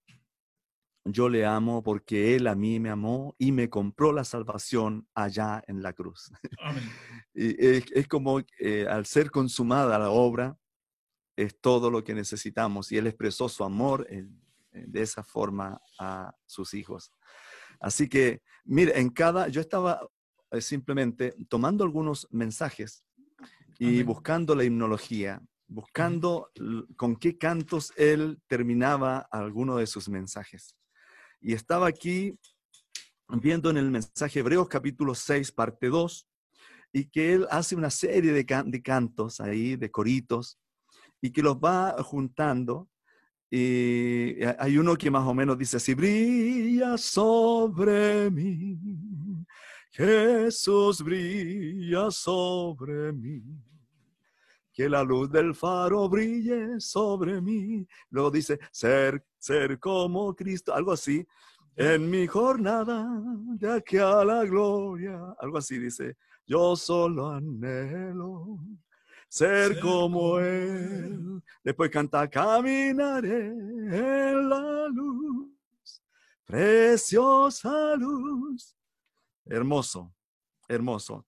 yo 1.09 1.29
le 1.29 1.45
amo 1.45 1.83
porque 1.83 2.35
Él 2.35 2.47
a 2.47 2.55
mí 2.55 2.79
me 2.79 2.89
amó 2.89 3.35
y 3.37 3.51
me 3.51 3.69
compró 3.69 4.11
la 4.11 4.23
salvación 4.23 5.07
allá 5.13 5.63
en 5.67 5.81
la 5.81 5.93
cruz. 5.93 6.31
y 7.33 7.65
es, 7.65 8.07
como 8.07 8.41
eh, 8.59 8.85
al 8.89 9.05
ser 9.05 9.31
consumada 9.31 9.97
la 9.97 10.09
obra, 10.09 10.57
es 11.37 11.57
todo 11.61 11.89
lo 11.89 12.03
que 12.03 12.13
necesitamos 12.13 12.91
y 12.91 12.97
Él 12.97 13.07
expresó 13.07 13.47
su 13.47 13.63
amor 13.63 14.05
de 14.71 15.01
esa 15.01 15.23
forma 15.23 15.79
a 15.99 16.35
sus 16.45 16.73
hijos. 16.73 17.13
Así 17.79 18.09
que, 18.09 18.41
mire, 18.65 18.99
en 18.99 19.09
cada, 19.09 19.47
yo 19.47 19.61
estaba 19.61 20.05
eh, 20.51 20.61
simplemente 20.61 21.35
tomando 21.47 21.83
algunos 21.83 22.27
mensajes 22.31 23.03
y 23.79 24.01
buscando 24.01 24.55
la 24.55 24.63
himnología, 24.63 25.39
buscando 25.67 26.49
con 26.95 27.15
qué 27.15 27.37
cantos 27.37 27.93
Él 27.95 28.41
terminaba 28.47 29.19
alguno 29.31 29.77
de 29.77 29.85
sus 29.85 30.09
mensajes. 30.09 30.75
Y 31.39 31.53
estaba 31.53 31.87
aquí 31.87 32.39
viendo 33.27 33.69
en 33.69 33.77
el 33.77 33.91
mensaje 33.91 34.39
Hebreos 34.39 34.67
capítulo 34.67 35.13
6, 35.13 35.51
parte 35.51 35.89
2, 35.89 36.27
y 36.93 37.05
que 37.09 37.33
él 37.33 37.47
hace 37.51 37.75
una 37.75 37.91
serie 37.91 38.31
de, 38.31 38.81
cantos 38.81 39.39
ahí, 39.39 39.75
de 39.75 39.91
coritos, 39.91 40.57
y 41.21 41.31
que 41.31 41.41
los 41.41 41.57
va 41.57 41.95
juntando. 42.03 42.89
Y 43.49 44.43
hay 44.59 44.77
uno 44.77 44.95
que 44.97 45.09
más 45.09 45.25
o 45.25 45.33
menos 45.33 45.57
dice 45.57 45.77
así, 45.77 45.93
brilla 45.93 46.97
sobre 46.97 48.29
mí, 48.29 48.77
Jesús 49.91 51.01
brilla 51.01 52.11
sobre 52.11 53.13
mí 53.13 53.41
que 54.77 54.87
la 54.87 55.03
luz 55.03 55.31
del 55.31 55.55
faro 55.55 56.07
brille 56.07 56.79
sobre 56.79 57.41
mí. 57.41 57.83
Luego 58.11 58.29
dice, 58.29 58.59
ser, 58.71 59.25
ser 59.39 59.79
como 59.79 60.35
Cristo, 60.35 60.71
algo 60.71 60.91
así. 60.91 61.25
En 61.75 62.07
mi 62.07 62.27
jornada, 62.27 63.09
de 63.55 63.71
aquí 63.71 63.97
a 63.97 64.23
la 64.23 64.45
gloria, 64.45 65.19
algo 65.39 65.57
así 65.57 65.79
dice, 65.79 66.15
yo 66.45 66.75
solo 66.75 67.27
anhelo 67.27 68.59
ser, 69.27 69.79
como 69.79 70.39
Él. 70.39 71.41
Después 71.63 71.89
canta, 71.89 72.29
caminaré 72.29 73.47
en 73.47 74.49
la 74.49 74.87
luz, 74.87 75.49
preciosa 76.45 77.95
luz. 77.95 78.75
Hermoso, 79.45 80.13
hermoso. 80.67 81.25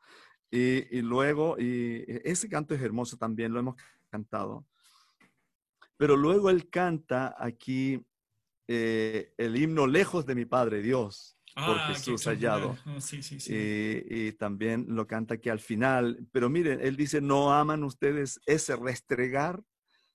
Y, 0.51 1.01
luego, 1.01 1.57
y 1.59 2.03
ese 2.23 2.49
canto 2.49 2.73
es 2.73 2.81
hermoso 2.81 3.17
también, 3.17 3.53
lo 3.53 3.59
hemos 3.59 3.75
cantado. 4.09 4.65
Pero 5.97 6.15
luego 6.15 6.49
él 6.49 6.69
canta 6.69 7.35
aquí 7.37 8.03
eh, 8.67 9.33
el 9.37 9.57
himno 9.57 9.85
Lejos 9.85 10.25
de 10.25 10.35
mi 10.35 10.45
Padre 10.45 10.81
Dios, 10.81 11.37
por 11.65 11.77
ah, 11.77 11.87
Jesús 11.87 12.25
hallado. 12.25 12.77
sí, 12.99 13.21
sí, 13.21 13.39
sí. 13.39 13.53
Y, 13.53 14.31
también 14.33 14.85
lo 14.89 15.07
canta 15.07 15.35
aquí 15.35 15.49
al 15.49 15.59
final. 15.59 16.27
Pero 16.31 16.49
miren, 16.49 16.79
él 16.81 16.95
dice, 16.95 17.21
¿no 17.21 17.53
aman 17.53 17.83
ustedes 17.83 18.39
ese 18.45 18.75
restregar? 18.75 19.61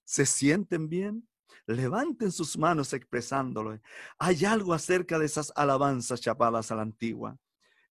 ¿Se 0.05 0.27
sienten 0.27 0.89
bien? 0.89 1.29
Levanten 1.67 2.31
sus 2.31 2.59
manos 2.59 2.93
expresándolo. 2.93 3.79
Hay 4.19 4.45
algo 4.45 4.75
acerca 4.75 5.19
de 5.19 5.27
esas 5.27 5.53
alabanzas 5.57 6.21
chapadas 6.21 6.71
a 6.71 6.75
la 6.75 6.83
antigua 6.83 7.39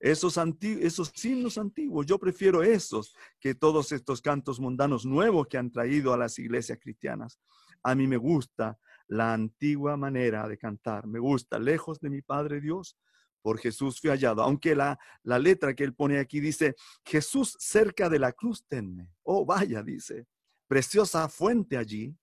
esos, 0.03 0.37
esos 0.61 1.25
himnos 1.25 1.57
antiguos. 1.57 2.05
Yo 2.05 2.19
prefiero 2.19 2.61
esos 2.61 3.15
que 3.39 3.55
todos 3.55 3.93
estos 3.93 4.21
cantos 4.21 4.59
mundanos 4.59 5.05
nuevos 5.05 5.47
que 5.47 5.57
han 5.57 5.71
traído 5.71 6.13
a 6.13 6.17
las 6.17 6.37
iglesias 6.39 6.77
cristianas. 6.81 7.39
A 7.81 7.95
mí 7.95 8.05
me 8.05 8.17
gusta 8.17 8.77
la 9.07 9.33
antigua 9.33 9.95
manera 9.95 10.45
de 10.47 10.57
cantar. 10.57 11.07
Me 11.07 11.19
gusta, 11.19 11.57
lejos 11.57 12.01
de 12.01 12.09
mi 12.09 12.21
Padre 12.21 12.59
Dios, 12.59 12.97
por 13.43 13.59
Jesús 13.59 14.01
fui 14.01 14.09
hallado. 14.09 14.41
Aunque 14.41 14.75
la, 14.75 14.97
la 15.21 15.37
letra 15.37 15.75
que 15.75 15.83
él 15.83 15.93
pone 15.93 16.17
aquí 16.17 16.39
dice, 16.39 16.75
Jesús 17.05 17.55
cerca 17.59 18.09
de 18.09 18.17
la 18.17 18.31
cruz 18.31 18.65
tenme. 18.67 19.11
Oh, 19.21 19.45
vaya, 19.45 19.83
dice, 19.83 20.25
preciosa 20.67 21.29
fuente 21.29 21.77
allí, 21.77 22.17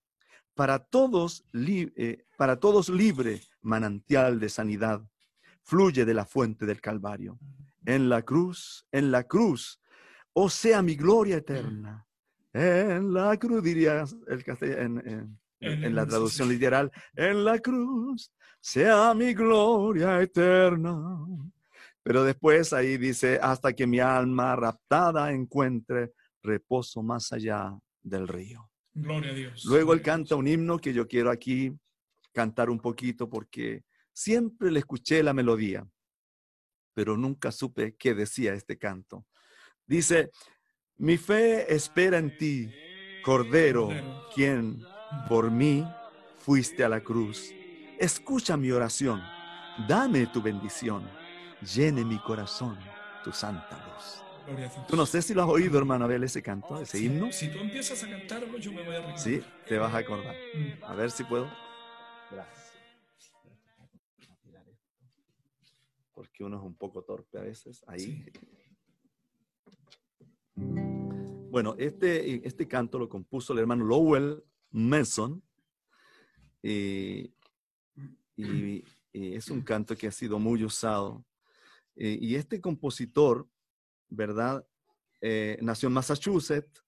para 0.53 0.79
todos, 0.79 1.45
eh, 1.53 2.25
para 2.37 2.59
todos 2.59 2.89
libre 2.89 3.41
manantial 3.61 4.39
de 4.39 4.49
sanidad, 4.49 5.01
fluye 5.63 6.03
de 6.03 6.13
la 6.13 6.25
fuente 6.25 6.65
del 6.65 6.81
Calvario 6.81 7.39
en 7.85 8.09
la 8.09 8.21
cruz, 8.21 8.85
en 8.91 9.11
la 9.11 9.23
cruz, 9.23 9.79
o 10.33 10.49
sea 10.49 10.81
mi 10.81 10.95
gloria 10.95 11.37
eterna. 11.37 12.07
En 12.53 13.13
la 13.13 13.37
cruz, 13.37 13.63
diría 13.63 14.03
el 14.27 14.43
en, 14.61 15.39
la 15.61 16.05
traducción 16.05 16.49
literal, 16.49 16.91
en 17.15 17.45
la 17.45 17.59
cruz, 17.59 18.31
sea 18.59 19.13
mi 19.13 19.33
gloria 19.33 20.21
eterna. 20.21 21.25
Pero 22.03 22.23
después 22.23 22.73
ahí 22.73 22.97
dice, 22.97 23.39
hasta 23.41 23.73
que 23.73 23.85
mi 23.85 23.99
alma 23.99 24.55
raptada 24.55 25.31
encuentre 25.31 26.13
reposo 26.41 27.03
más 27.03 27.31
allá 27.31 27.77
del 28.01 28.27
río. 28.27 28.69
Gloria 28.93 29.31
a 29.31 29.33
Dios. 29.33 29.63
Luego 29.65 29.93
él 29.93 30.01
canta 30.01 30.35
un 30.35 30.47
himno 30.47 30.79
que 30.79 30.93
yo 30.93 31.07
quiero 31.07 31.29
aquí 31.29 31.71
cantar 32.33 32.69
un 32.69 32.79
poquito 32.79 33.29
porque 33.29 33.83
siempre 34.11 34.71
le 34.71 34.79
escuché 34.79 35.21
la 35.21 35.33
melodía 35.33 35.85
pero 36.93 37.17
nunca 37.17 37.51
supe 37.51 37.95
qué 37.97 38.13
decía 38.13 38.53
este 38.53 38.77
canto. 38.77 39.25
Dice, 39.85 40.31
mi 40.97 41.17
fe 41.17 41.73
espera 41.73 42.17
en 42.17 42.37
ti, 42.37 42.71
Cordero, 43.23 43.89
quien 44.33 44.81
por 45.27 45.51
mí 45.51 45.85
fuiste 46.37 46.83
a 46.83 46.89
la 46.89 47.01
cruz. 47.01 47.51
Escucha 47.99 48.57
mi 48.57 48.71
oración, 48.71 49.21
dame 49.87 50.27
tu 50.27 50.41
bendición, 50.41 51.03
llene 51.75 52.03
mi 52.03 52.19
corazón 52.19 52.77
tu 53.23 53.31
santa 53.31 53.77
luz. 53.87 54.87
Tú 54.87 54.95
no 54.95 55.05
sé 55.05 55.21
si 55.21 55.33
lo 55.33 55.43
has 55.43 55.49
oído, 55.49 55.77
hermano 55.77 56.05
Abel, 56.05 56.23
ese 56.23 56.41
canto, 56.41 56.81
ese 56.81 56.99
himno. 56.99 57.31
Si 57.31 57.49
tú 57.49 57.59
empiezas 57.59 58.03
a 58.03 58.09
cantarlo, 58.09 58.57
yo 58.57 58.71
me 58.71 58.83
voy 58.83 58.95
a 58.95 58.99
recordar. 58.99 59.19
Sí, 59.19 59.41
te 59.67 59.77
vas 59.77 59.93
a 59.93 59.99
acordar. 59.99 60.35
Mm. 60.55 60.83
A 60.83 60.95
ver 60.95 61.11
si 61.11 61.23
puedo. 61.23 61.49
Gracias. 62.31 62.61
porque 66.21 66.43
uno 66.43 66.57
es 66.57 66.63
un 66.63 66.75
poco 66.75 67.03
torpe 67.03 67.39
a 67.39 67.41
veces 67.41 67.83
ahí. 67.87 68.23
Bueno, 71.49 71.73
este, 71.79 72.47
este 72.47 72.67
canto 72.67 72.99
lo 72.99 73.09
compuso 73.09 73.53
el 73.53 73.59
hermano 73.59 73.85
Lowell 73.85 74.43
Mason 74.71 75.43
y, 76.63 77.33
es 79.13 79.49
un 79.49 79.61
canto 79.61 79.95
que 79.95 80.07
ha 80.07 80.11
sido 80.11 80.39
muy 80.39 80.63
usado. 80.63 81.25
y 81.95 82.35
este 82.35 82.61
compositor, 82.61 83.47
¿verdad? 84.09 84.65
Eh, 85.21 85.57
nació 85.61 85.87
en 85.87 85.93
Massachusetts. 85.93 86.83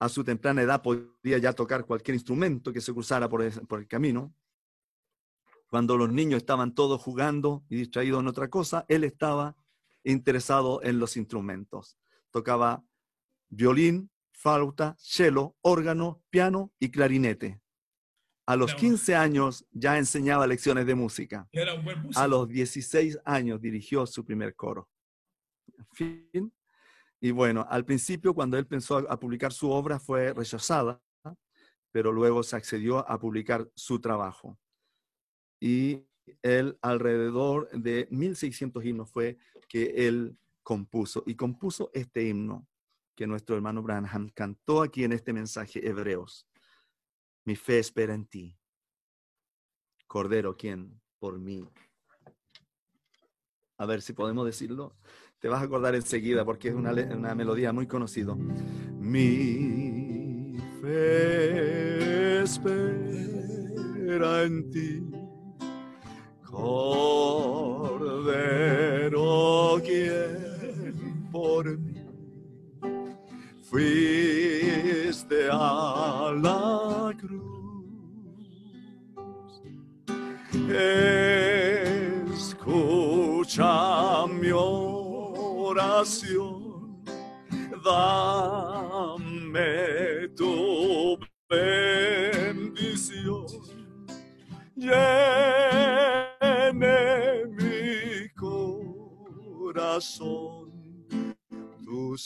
A 0.00 0.08
su 0.08 0.24
temprana 0.24 0.62
edad 0.62 0.82
podía 0.82 1.38
ya 1.38 1.52
tocar 1.52 1.86
cualquier 1.86 2.16
instrumento 2.16 2.72
que 2.72 2.80
se 2.80 2.92
cruzara 2.92 3.28
por 3.28 3.42
el 3.42 3.88
camino. 3.88 4.34
Cuando 5.68 5.96
los 5.96 6.12
niños 6.12 6.38
estaban 6.38 6.74
todos 6.74 7.00
jugando 7.00 7.64
y 7.68 7.76
distraídos 7.76 8.20
en 8.20 8.28
otra 8.28 8.48
cosa, 8.48 8.84
él 8.88 9.02
estaba 9.02 9.56
interesado 10.02 10.82
en 10.82 10.98
los 10.98 11.16
instrumentos. 11.16 11.98
Tocaba 12.30 12.84
violín, 13.48 14.10
flauta, 14.44 14.94
cello, 14.98 15.56
órgano, 15.62 16.22
piano 16.28 16.70
y 16.78 16.90
clarinete. 16.90 17.62
A 18.46 18.56
los 18.56 18.74
15 18.74 19.14
años 19.14 19.64
ya 19.70 19.96
enseñaba 19.96 20.46
lecciones 20.46 20.84
de 20.84 20.94
música. 20.94 21.48
A 22.14 22.28
los 22.28 22.46
16 22.46 23.20
años 23.24 23.58
dirigió 23.58 24.06
su 24.06 24.22
primer 24.22 24.54
coro. 24.54 24.90
Fin. 25.94 26.52
Y 27.22 27.30
bueno, 27.30 27.66
al 27.70 27.86
principio 27.86 28.34
cuando 28.34 28.58
él 28.58 28.66
pensó 28.66 28.98
a 29.10 29.18
publicar 29.18 29.50
su 29.50 29.70
obra 29.70 29.98
fue 29.98 30.34
rechazada, 30.34 31.02
pero 31.90 32.12
luego 32.12 32.42
se 32.42 32.56
accedió 32.56 33.08
a 33.10 33.18
publicar 33.18 33.66
su 33.74 33.98
trabajo 33.98 34.58
y 35.58 36.04
él 36.42 36.76
alrededor 36.82 37.70
de 37.70 38.06
1600 38.10 38.84
himnos 38.84 39.10
fue 39.10 39.38
que 39.68 40.06
él 40.06 40.36
compuso 40.62 41.22
y 41.26 41.34
compuso 41.34 41.90
este 41.94 42.24
himno 42.24 42.66
que 43.14 43.26
nuestro 43.26 43.56
hermano 43.56 43.82
Branham 43.82 44.28
cantó 44.30 44.82
aquí 44.82 45.04
en 45.04 45.12
este 45.12 45.32
mensaje 45.32 45.86
Hebreos. 45.86 46.46
Mi 47.44 47.56
fe 47.56 47.78
espera 47.78 48.14
en 48.14 48.26
ti. 48.26 48.56
Cordero, 50.06 50.56
quien 50.56 51.00
por 51.18 51.38
mí. 51.38 51.68
A 53.78 53.86
ver 53.86 54.02
si 54.02 54.12
podemos 54.12 54.44
decirlo. 54.46 54.96
Te 55.38 55.48
vas 55.48 55.60
a 55.60 55.64
acordar 55.64 55.94
enseguida 55.94 56.44
porque 56.44 56.68
es 56.68 56.74
una, 56.74 56.92
melodía 57.34 57.72
muy 57.72 57.86
conocida. 57.86 58.34
Mi 58.34 60.58
fe 60.80 62.42
espera 62.42 64.44
en 64.44 64.70
ti 64.70 65.02
Cordero 66.42 68.14
quien 69.84 71.28
por 71.30 71.76
mí 71.76 71.83
fuiste 73.74 75.48
a 75.50 76.32
la 76.40 77.12
cruz. 77.18 77.42
Escucha 82.36 84.26
mi 84.28 84.52
oración, 84.54 86.14
dame 87.84 89.68
tu 90.36 91.18
bendición. 91.50 93.46
Llene 94.76 96.16
mi 97.58 98.28
corazón 98.36 99.94
tu 101.84 102.16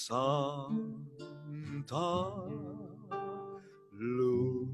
luz. 3.92 4.68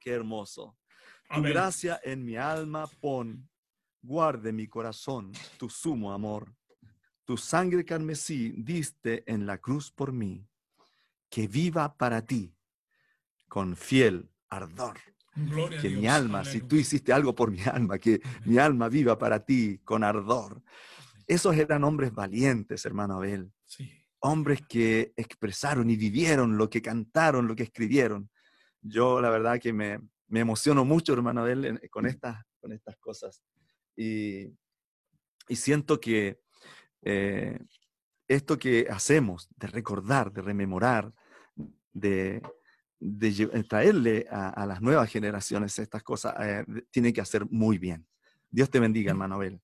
Qué 0.00 0.10
hermoso. 0.12 0.76
Tu 1.28 1.34
Amén. 1.34 1.52
gracia 1.52 2.00
en 2.04 2.24
mi 2.24 2.36
alma 2.36 2.86
pon, 3.00 3.48
guarde 4.00 4.52
mi 4.52 4.68
corazón 4.68 5.32
tu 5.58 5.68
sumo 5.68 6.12
amor. 6.12 6.54
Tu 7.24 7.36
sangre 7.36 7.84
carmesí 7.84 8.54
diste 8.56 9.24
en 9.26 9.46
la 9.46 9.58
cruz 9.58 9.90
por 9.90 10.12
mí, 10.12 10.46
que 11.28 11.48
viva 11.48 11.96
para 11.96 12.24
ti 12.24 12.54
con 13.48 13.74
fiel 13.74 14.30
ardor. 14.48 14.98
Gloria 15.34 15.78
a 15.80 15.82
Que 15.82 15.88
Dios. 15.88 16.00
mi 16.00 16.06
alma, 16.06 16.44
si 16.44 16.60
tú 16.60 16.76
hiciste 16.76 17.12
algo 17.12 17.34
por 17.34 17.50
mi 17.50 17.62
alma, 17.62 17.98
que 17.98 18.20
mi 18.44 18.58
alma 18.58 18.88
viva 18.88 19.18
para 19.18 19.44
ti 19.44 19.78
con 19.84 20.04
ardor. 20.04 20.62
Esos 21.26 21.56
eran 21.56 21.82
hombres 21.82 22.14
valientes, 22.14 22.86
hermano 22.86 23.16
Abel. 23.16 23.52
Sí. 23.64 23.90
Hombres 24.26 24.60
que 24.68 25.12
expresaron 25.16 25.88
y 25.88 25.96
vivieron 25.96 26.58
lo 26.58 26.68
que 26.68 26.82
cantaron, 26.82 27.46
lo 27.46 27.54
que 27.54 27.62
escribieron. 27.62 28.28
Yo 28.82 29.20
la 29.20 29.30
verdad 29.30 29.60
que 29.60 29.72
me, 29.72 29.98
me 30.28 30.40
emociono 30.40 30.84
mucho, 30.84 31.12
hermano 31.12 31.42
Abel, 31.42 31.80
con 31.90 32.06
estas, 32.06 32.42
con 32.60 32.72
estas 32.72 32.96
cosas. 32.96 33.42
Y, 33.96 34.52
y 35.48 35.56
siento 35.56 36.00
que 36.00 36.40
eh, 37.02 37.58
esto 38.28 38.58
que 38.58 38.86
hacemos, 38.90 39.48
de 39.56 39.68
recordar, 39.68 40.32
de 40.32 40.42
rememorar, 40.42 41.12
de, 41.92 42.42
de 42.98 43.28
eh, 43.28 43.62
traerle 43.68 44.26
a, 44.30 44.50
a 44.50 44.66
las 44.66 44.80
nuevas 44.80 45.10
generaciones 45.10 45.78
estas 45.78 46.02
cosas, 46.02 46.34
eh, 46.40 46.64
tiene 46.90 47.12
que 47.12 47.20
hacer 47.20 47.46
muy 47.50 47.78
bien. 47.78 48.06
Dios 48.50 48.70
te 48.70 48.80
bendiga, 48.80 49.12
hermano 49.12 49.36
Abel. 49.36 49.60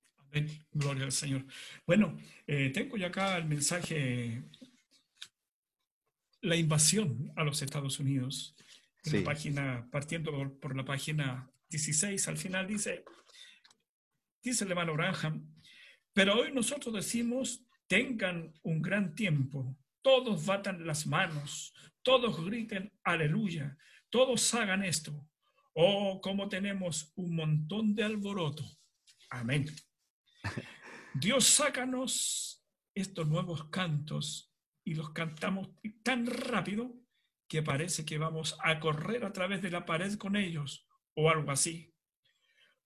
Gloria 0.71 1.05
al 1.05 1.13
Señor. 1.13 1.45
Bueno, 1.87 2.17
eh, 2.47 2.71
tengo 2.71 2.97
ya 2.97 3.09
acá 3.09 3.37
el 3.37 3.45
mensaje, 3.47 4.43
la 6.41 6.57
invasión 6.57 7.33
a 7.37 7.45
los 7.45 7.63
Estados 7.63 7.99
Unidos. 8.01 8.55
En 9.05 9.11
Sí. 9.11 9.19
la 9.19 9.25
página, 9.25 9.89
partiendo 9.91 10.31
por, 10.31 10.59
por 10.61 10.77
la 10.77 10.85
página 10.85 11.51
16, 11.69 12.29
al 12.29 12.37
final 12.37 12.67
dice, 12.69 13.05
dice 14.43 14.65
el 14.65 14.71
hermano 14.71 14.95
Branham, 14.95 15.53
pero 16.13 16.39
hoy 16.39 16.53
nosotros 16.53 16.95
decimos, 16.95 17.65
tengan 17.89 18.53
un 18.63 18.81
gran 18.81 19.15
tiempo, 19.15 19.77
todos 20.03 20.47
batan 20.47 20.87
las 20.87 21.07
manos, 21.07 21.75
todos 22.03 22.45
griten 22.45 22.93
aleluya, 23.03 23.77
todos 24.09 24.55
hagan 24.55 24.85
esto. 24.85 25.29
Oh, 25.75 26.21
como 26.21 26.49
tenemos 26.49 27.13
un 27.17 27.35
montón 27.35 27.95
de 27.95 28.05
alboroto. 28.05 28.65
Amén. 29.31 29.67
Dios, 31.15 31.47
sácanos 31.47 32.65
estos 32.95 33.29
nuevos 33.29 33.69
cantos 33.69 34.53
y 34.85 34.95
los 34.95 35.11
cantamos 35.11 35.69
tan 36.03 36.27
rápido 36.27 37.03
que 37.49 37.63
parece 37.63 38.05
que 38.05 38.19
vamos 38.19 38.57
a 38.63 38.81
correr 38.81 39.25
a 39.25 39.33
través 39.33 39.61
de 39.63 39.71
la 39.71 39.85
pared 39.85 40.15
con 40.15 40.37
ellos 40.37 40.87
o 41.15 41.29
algo 41.29 41.51
así. 41.51 41.95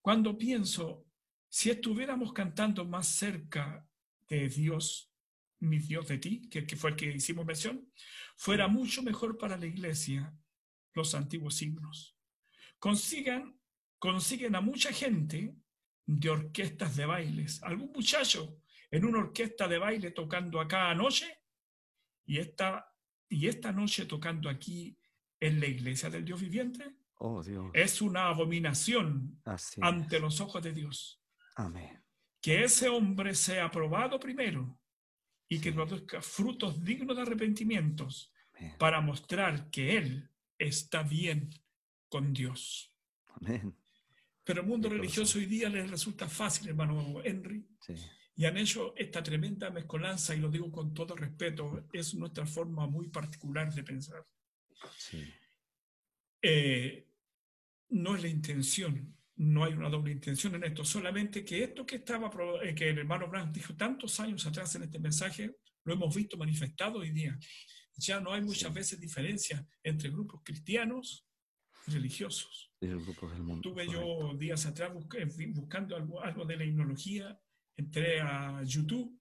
Cuando 0.01 0.37
pienso, 0.37 1.07
si 1.49 1.71
estuviéramos 1.71 2.33
cantando 2.33 2.85
más 2.85 3.07
cerca 3.07 3.89
de 4.29 4.49
Dios, 4.49 5.13
mi 5.61 5.79
Dios 5.79 6.09
de 6.09 6.19
ti, 6.19 6.49
que, 6.49 6.65
fue 6.77 6.91
el 6.91 6.97
que 6.97 7.13
hicimos 7.13 7.47
mención, 7.47 7.91
fuera 8.37 8.69
mucho 8.69 9.03
mejor 9.03 9.39
para 9.39 9.57
la 9.57 9.67
iglesia 9.67 10.37
los 10.95 11.15
antiguos 11.15 11.61
himnos. 11.63 12.17
Consigan, 12.79 13.59
consiguen 13.99 14.55
a 14.55 14.61
mucha 14.61 14.93
gente 14.93 15.55
de 16.07 16.31
orquestas 16.31 16.97
de 16.97 17.05
bailes. 17.07 17.63
Algún 17.63 17.91
muchacho 17.93 18.61
en 18.91 19.05
una 19.05 19.19
orquesta 19.19 19.67
de 19.69 19.79
baile 19.79 20.13
tocando 20.13 20.61
acá 20.61 20.91
anoche 20.91 21.27
y 22.25 22.39
esta, 22.39 22.87
y 23.29 23.49
esta 23.49 23.73
noche 23.73 24.07
tocando 24.07 24.49
aquí 24.49 24.97
en 25.41 25.61
la 25.61 25.67
iglesia 25.67 26.09
del 26.09 26.25
Dios 26.25 26.41
viviente 26.41 26.97
Oh, 27.19 27.43
Dios. 27.43 27.71
es 27.75 28.01
una 28.03 28.29
abominación 28.29 29.41
Así 29.45 29.81
ante 29.83 30.17
es. 30.17 30.23
los 30.23 30.41
ojos 30.41 30.63
de 30.63 30.73
Dios. 30.73 31.21
Amén. 31.57 32.03
Que 32.41 32.63
ese 32.65 32.89
hombre 32.89 33.35
sea 33.35 33.65
aprobado 33.65 34.21
primero 34.21 34.79
y 35.49 35.61
que 35.61 35.73
produzca 35.73 36.21
frutos 36.23 36.85
dignos 36.85 37.17
de 37.17 37.23
arrepentimientos 37.23 38.33
Amén. 38.55 38.75
para 38.79 39.01
mostrar 39.01 39.71
que 39.71 39.97
él 39.97 40.31
está 40.59 41.03
bien 41.03 41.51
con 42.09 42.33
Dios. 42.33 42.95
Amén. 43.41 43.77
Pero 44.47 44.61
el 44.61 44.67
mundo 44.69 44.89
religioso 44.89 45.39
hoy 45.39 45.47
día 45.47 45.69
les 45.69 45.91
resulta 45.91 46.29
fácil, 46.29 46.69
hermano 46.69 47.21
Henry, 47.25 47.67
Sí. 47.81 47.95
y 48.37 48.45
han 48.45 48.57
hecho 48.57 48.95
esta 48.97 49.21
tremenda 49.21 49.71
mezcolanza, 49.71 50.37
y 50.37 50.39
lo 50.41 50.49
digo 50.49 50.71
con 50.71 50.95
todo 50.95 51.17
respeto, 51.17 51.89
es 51.93 52.15
nuestra 52.15 52.47
forma 52.47 52.87
muy 52.87 53.09
particular 53.09 53.75
de 53.75 53.83
pensar. 53.83 54.25
Sí. 54.97 55.25
Eh, 56.41 57.09
no 57.89 58.15
es 58.15 58.23
la 58.23 58.29
intención, 58.29 59.17
no 59.35 59.65
hay 59.65 59.73
una 59.73 59.89
doble 59.89 60.13
intención 60.13 60.55
en 60.55 60.63
esto, 60.63 60.85
solamente 60.85 61.45
que 61.45 61.65
esto 61.65 61.85
que 61.85 61.97
estaba, 61.97 62.31
eh, 62.63 62.73
que 62.73 62.91
el 62.91 62.99
hermano 62.99 63.29
Brandt 63.29 63.53
dijo 63.53 63.75
tantos 63.75 64.21
años 64.21 64.47
atrás 64.47 64.77
en 64.77 64.85
este 64.85 65.01
mensaje, 65.01 65.57
lo 65.83 65.93
hemos 65.93 66.15
visto 66.15 66.37
manifestado 66.37 67.01
hoy 67.01 67.11
día. 67.11 67.37
Ya 67.97 68.21
no 68.21 68.33
hay 68.33 68.43
muchas 68.43 68.69
Sí. 68.73 68.75
veces 68.79 69.01
diferencia 69.01 69.67
entre 69.83 70.09
grupos 70.11 70.43
cristianos 70.45 71.27
y 71.89 71.91
religiosos. 71.91 72.66
De 72.81 72.89
los 72.89 73.05
grupos 73.05 73.33
del 73.33 73.43
mundo. 73.43 73.63
Tuve 73.63 73.87
correcto. 73.87 74.33
yo 74.33 74.37
días 74.39 74.67
atrás 74.67 74.93
buscando 74.93 75.97
algo, 75.97 76.23
algo 76.23 76.45
de 76.45 76.57
la 76.57 76.65
himnología, 76.65 77.41
entré 77.77 78.21
a 78.21 78.63
YouTube 78.65 79.19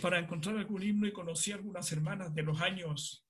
para 0.00 0.18
encontrar 0.18 0.56
algún 0.56 0.82
himno 0.82 1.06
y 1.06 1.12
conocí 1.12 1.52
algunas 1.52 1.90
hermanas 1.92 2.34
de 2.34 2.42
los 2.42 2.60
años 2.60 3.26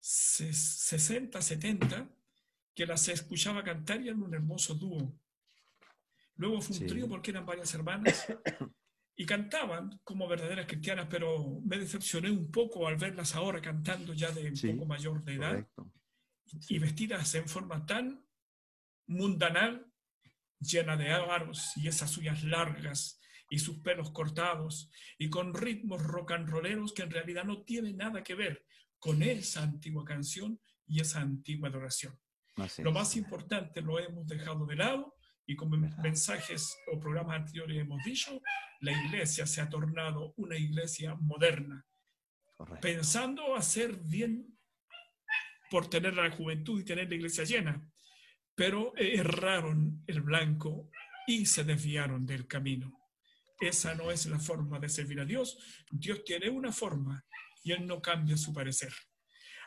ses- 0.00 0.52
60, 0.52 1.40
70, 1.42 2.08
que 2.74 2.86
las 2.86 3.08
escuchaba 3.08 3.64
cantar 3.64 4.00
y 4.00 4.08
eran 4.08 4.22
un 4.22 4.34
hermoso 4.34 4.74
dúo. 4.74 5.18
Luego 6.36 6.60
fue 6.60 6.74
un 6.76 6.80
Sí. 6.82 6.86
trío 6.86 7.08
porque 7.08 7.30
eran 7.30 7.46
varias 7.46 7.72
hermanas 7.74 8.26
y 9.16 9.24
cantaban 9.26 10.00
como 10.04 10.28
verdaderas 10.28 10.66
cristianas, 10.66 11.06
pero 11.10 11.60
me 11.64 11.78
decepcioné 11.78 12.30
un 12.30 12.50
poco 12.50 12.86
al 12.86 12.96
verlas 12.96 13.34
ahora 13.34 13.60
cantando 13.60 14.12
ya 14.12 14.30
de 14.32 14.50
un 14.50 14.56
Sí, 14.56 14.72
poco 14.72 14.86
mayor 14.86 15.22
de 15.24 15.34
edad 15.34 15.50
Correcto. 15.50 15.90
Y 16.68 16.78
vestidas 16.78 17.34
en 17.34 17.48
forma 17.48 17.84
tan 17.86 18.24
mundanal, 19.06 19.86
llena 20.60 20.96
de 20.96 21.10
aros 21.10 21.72
y 21.76 21.88
esas 21.88 22.16
uñas 22.16 22.42
largas 22.44 23.20
y 23.50 23.58
sus 23.58 23.78
pelos 23.80 24.10
cortados 24.10 24.90
y 25.18 25.28
con 25.28 25.52
ritmos 25.54 26.02
rock 26.02 26.32
and 26.32 26.48
rolleros 26.48 26.92
que 26.92 27.02
en 27.02 27.10
realidad 27.10 27.44
no 27.44 27.62
tienen 27.62 27.96
nada 27.98 28.22
que 28.22 28.34
ver 28.34 28.64
con 28.98 29.22
esa 29.22 29.62
antigua 29.62 30.04
canción 30.04 30.58
y 30.86 31.00
esa 31.00 31.20
antigua 31.20 31.68
adoración. 31.68 32.18
Así 32.56 32.82
Lo 32.82 32.90
es. 32.90 32.94
más 32.94 33.16
importante 33.16 33.82
lo 33.82 33.98
hemos 33.98 34.26
dejado 34.26 34.64
de 34.64 34.76
lado 34.76 35.14
y 35.46 35.56
como 35.56 35.74
en 35.74 35.94
mensajes 36.00 36.74
o 36.90 36.98
programas 36.98 37.36
anteriores 37.36 37.78
hemos 37.78 38.02
dicho, 38.02 38.40
la 38.80 38.92
iglesia 38.92 39.46
se 39.46 39.60
ha 39.60 39.68
tornado 39.68 40.32
una 40.36 40.56
iglesia 40.56 41.14
moderna, 41.16 41.86
Correcto. 42.56 42.80
pensando 42.80 43.54
hacer 43.54 43.96
bien 43.96 44.53
por 45.70 45.88
tener 45.88 46.14
la 46.14 46.30
juventud 46.30 46.80
y 46.80 46.84
tener 46.84 47.08
la 47.08 47.14
iglesia 47.14 47.44
llena, 47.44 47.82
pero 48.54 48.92
erraron 48.96 50.02
el 50.06 50.20
blanco 50.20 50.90
y 51.26 51.46
se 51.46 51.64
desviaron 51.64 52.26
del 52.26 52.46
camino. 52.46 52.98
Esa 53.60 53.94
no 53.94 54.10
es 54.10 54.26
la 54.26 54.38
forma 54.38 54.78
de 54.78 54.88
servir 54.88 55.20
a 55.20 55.24
Dios. 55.24 55.58
Dios 55.90 56.24
tiene 56.24 56.50
una 56.50 56.72
forma 56.72 57.24
y 57.62 57.72
Él 57.72 57.86
no 57.86 58.00
cambia 58.00 58.36
su 58.36 58.52
parecer. 58.52 58.92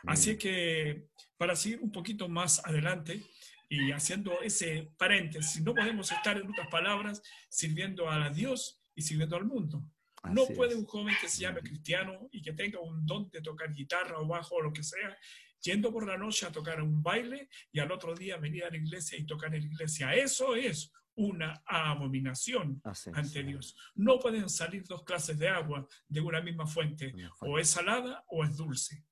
Así 0.06 0.36
que 0.36 1.08
para 1.36 1.56
seguir 1.56 1.80
un 1.80 1.90
poquito 1.90 2.28
más 2.28 2.64
adelante 2.64 3.22
y 3.68 3.90
haciendo 3.90 4.40
ese 4.40 4.90
paréntesis, 4.96 5.62
no 5.62 5.74
podemos 5.74 6.10
estar 6.12 6.38
en 6.38 6.48
otras 6.48 6.68
palabras 6.68 7.20
sirviendo 7.48 8.08
a 8.08 8.30
Dios 8.30 8.80
y 8.94 9.02
sirviendo 9.02 9.36
al 9.36 9.44
mundo. 9.44 9.84
No 10.30 10.44
Así 10.44 10.54
puede 10.54 10.72
es. 10.72 10.78
un 10.78 10.84
joven 10.84 11.14
que 11.20 11.28
se 11.28 11.42
llame 11.42 11.60
cristiano 11.60 12.28
y 12.32 12.42
que 12.42 12.52
tenga 12.52 12.80
un 12.80 13.04
don 13.06 13.30
de 13.30 13.40
tocar 13.40 13.72
guitarra 13.72 14.18
o 14.18 14.26
bajo 14.26 14.56
o 14.56 14.62
lo 14.62 14.72
que 14.72 14.82
sea, 14.82 15.16
yendo 15.60 15.92
por 15.92 16.06
la 16.06 16.16
noche 16.16 16.46
a 16.46 16.52
tocar 16.52 16.82
un 16.82 17.02
baile 17.02 17.48
y 17.72 17.80
al 17.80 17.90
otro 17.92 18.14
día 18.14 18.36
venir 18.36 18.64
a 18.64 18.70
la 18.70 18.76
iglesia 18.76 19.18
y 19.18 19.26
tocar 19.26 19.54
en 19.54 19.62
la 19.62 19.66
iglesia. 19.68 20.14
Eso 20.14 20.54
es 20.54 20.92
una 21.14 21.62
abominación 21.66 22.80
Así 22.84 23.10
es. 23.10 23.16
ante 23.16 23.42
Dios. 23.42 23.76
No 23.94 24.18
pueden 24.18 24.48
salir 24.48 24.84
dos 24.84 25.02
clases 25.02 25.38
de 25.38 25.48
agua 25.48 25.86
de 26.06 26.20
una 26.20 26.40
misma 26.40 26.66
fuente, 26.66 27.12
Una 27.12 27.32
o 27.40 27.58
es 27.58 27.70
salada 27.70 28.24
o 28.28 28.44
es 28.44 28.56
dulce. 28.56 29.04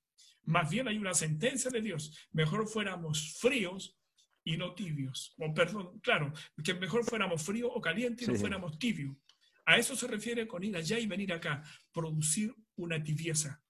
Más 0.45 0.71
bien 0.71 0.87
hay 0.87 0.97
una 0.97 1.15
sentencia 1.15 1.71
de 1.71 1.81
Dios. 1.83 2.17
Mejor 2.31 2.69
fuéramos 2.69 3.37
fríos 3.41 3.99
y 4.45 4.57
no 4.57 4.75
tibios. 4.75 5.35
O, 5.39 5.53
perdón, 5.53 5.99
claro, 6.01 6.33
que 6.63 6.75
mejor 6.75 7.05
fuéramos 7.05 7.43
fríos 7.43 7.71
o 7.75 7.81
calientes 7.81 8.29
y 8.29 8.31
no 8.31 8.39
fuéramos 8.39 8.79
tibios. 8.79 9.17
A 9.65 9.77
eso 9.77 9.97
se 9.97 10.07
refiere 10.07 10.47
con 10.47 10.63
ir 10.63 10.77
allá 10.77 11.01
y 11.01 11.09
venir 11.09 11.33
acá, 11.33 11.65
producir 11.93 12.55
una 12.77 13.03
tibieza. 13.03 13.61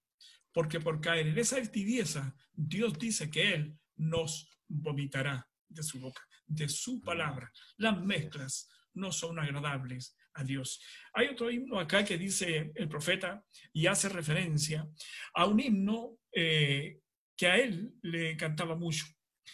Porque 0.56 0.80
por 0.80 1.02
caer 1.02 1.26
en 1.26 1.38
esa 1.38 1.60
tibieza, 1.70 2.34
Dios 2.54 2.98
dice 2.98 3.30
que 3.30 3.52
Él 3.52 3.78
nos 3.96 4.58
vomitará 4.66 5.46
de 5.68 5.82
su 5.82 6.00
boca, 6.00 6.26
de 6.46 6.66
su 6.66 7.02
palabra. 7.02 7.52
Las 7.76 8.02
mezclas 8.02 8.66
no 8.94 9.12
son 9.12 9.38
agradables 9.38 10.16
a 10.32 10.42
Dios. 10.44 10.82
Hay 11.12 11.26
otro 11.26 11.50
himno 11.50 11.78
acá 11.78 12.06
que 12.06 12.16
dice 12.16 12.72
el 12.74 12.88
profeta 12.88 13.44
y 13.70 13.86
hace 13.86 14.08
referencia 14.08 14.88
a 15.34 15.44
un 15.44 15.60
himno 15.60 16.20
eh, 16.32 17.00
que 17.36 17.48
a 17.48 17.58
él 17.58 17.92
le 18.00 18.34
cantaba 18.38 18.76
mucho. 18.76 19.04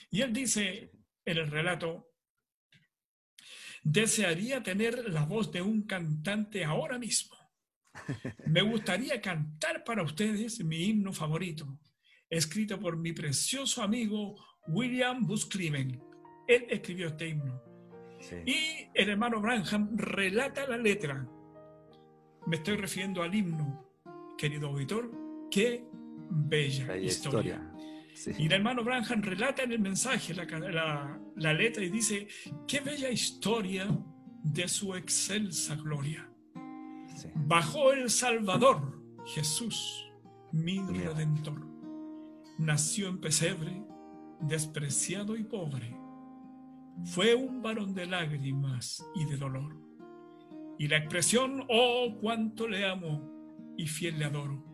Y 0.08 0.20
él 0.20 0.32
dice 0.32 0.92
en 1.24 1.36
el 1.36 1.50
relato, 1.50 2.12
desearía 3.82 4.62
tener 4.62 5.10
la 5.10 5.24
voz 5.24 5.50
de 5.50 5.62
un 5.62 5.82
cantante 5.82 6.64
ahora 6.64 6.96
mismo. 6.96 7.41
Me 8.46 8.62
gustaría 8.62 9.20
cantar 9.20 9.84
para 9.84 10.02
ustedes 10.02 10.64
mi 10.64 10.84
himno 10.84 11.12
favorito, 11.12 11.78
escrito 12.28 12.78
por 12.78 12.96
mi 12.96 13.12
precioso 13.12 13.82
amigo 13.82 14.36
William 14.68 15.26
Busclimen. 15.26 16.02
Él 16.46 16.66
escribió 16.68 17.08
este 17.08 17.28
himno. 17.28 17.62
Y 18.46 18.88
el 18.94 19.10
hermano 19.10 19.40
Branham 19.40 19.96
relata 19.96 20.66
la 20.66 20.76
letra. 20.76 21.26
Me 22.46 22.56
estoy 22.56 22.76
refiriendo 22.76 23.22
al 23.22 23.34
himno, 23.34 23.84
querido 24.38 24.68
auditor. 24.68 25.10
Qué 25.50 25.84
bella, 26.30 26.96
historia. 26.96 27.72
Y 28.38 28.46
el 28.46 28.52
hermano 28.52 28.84
Branham 28.84 29.22
relata 29.22 29.62
en 29.62 29.72
el 29.72 29.80
mensaje 29.80 30.34
la, 30.34 31.20
la, 31.36 31.52
letra 31.52 31.82
y 31.82 31.88
dice, 31.88 32.28
qué 32.68 32.80
bella 32.80 33.10
historia 33.10 33.88
de 34.42 34.68
su 34.68 34.94
excelsa 34.94 35.74
gloria. 35.76 36.31
Bajó 37.34 37.92
el 37.92 38.10
Salvador, 38.10 39.02
Jesús, 39.26 40.10
mi 40.52 40.78
redentor. 40.80 41.66
Nació 42.58 43.08
en 43.08 43.20
pesebre, 43.20 43.82
despreciado 44.40 45.36
y 45.36 45.44
pobre 45.44 46.02
fue 47.04 47.34
un 47.34 47.62
varón 47.62 47.94
de 47.94 48.06
lágrimas 48.06 49.04
y 49.14 49.24
de 49.24 49.36
dolor. 49.36 49.76
Y 50.78 50.88
la 50.88 50.98
expresión, 50.98 51.64
oh, 51.68 52.16
cuánto 52.20 52.68
le 52.68 52.86
amo 52.86 53.74
y 53.76 53.86
fiel 53.86 54.18
le 54.18 54.26
adoro. 54.26 54.64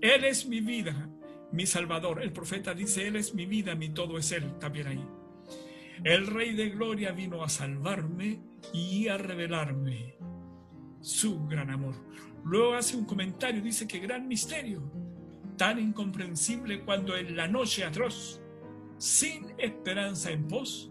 Él 0.00 0.24
es 0.24 0.46
mi 0.46 0.60
vida, 0.60 1.10
mi 1.52 1.66
Salvador. 1.66 2.22
El 2.22 2.32
profeta 2.32 2.74
dice, 2.74 3.06
Él 3.06 3.16
es 3.16 3.34
mi 3.34 3.46
vida, 3.46 3.74
mi 3.74 3.90
todo 3.90 4.18
es 4.18 4.32
Él, 4.32 4.58
también 4.58 4.86
ahí. 4.86 5.06
El 6.04 6.26
Rey 6.26 6.54
de 6.54 6.70
Gloria 6.70 7.12
vino 7.12 7.42
a 7.42 7.48
salvarme 7.48 8.40
y 8.72 9.08
a 9.08 9.18
revelarme 9.18 10.16
su 11.00 11.46
gran 11.46 11.70
amor. 11.70 11.94
Luego 12.44 12.74
hace 12.74 12.96
un 12.96 13.04
comentario, 13.04 13.62
dice 13.62 13.86
que 13.86 13.98
gran 13.98 14.26
misterio, 14.26 14.82
tan 15.56 15.78
incomprensible 15.78 16.80
cuando 16.84 17.16
en 17.16 17.36
la 17.36 17.48
noche 17.48 17.84
atroz, 17.84 18.40
sin 18.96 19.46
esperanza 19.58 20.30
en 20.30 20.48
pos, 20.48 20.90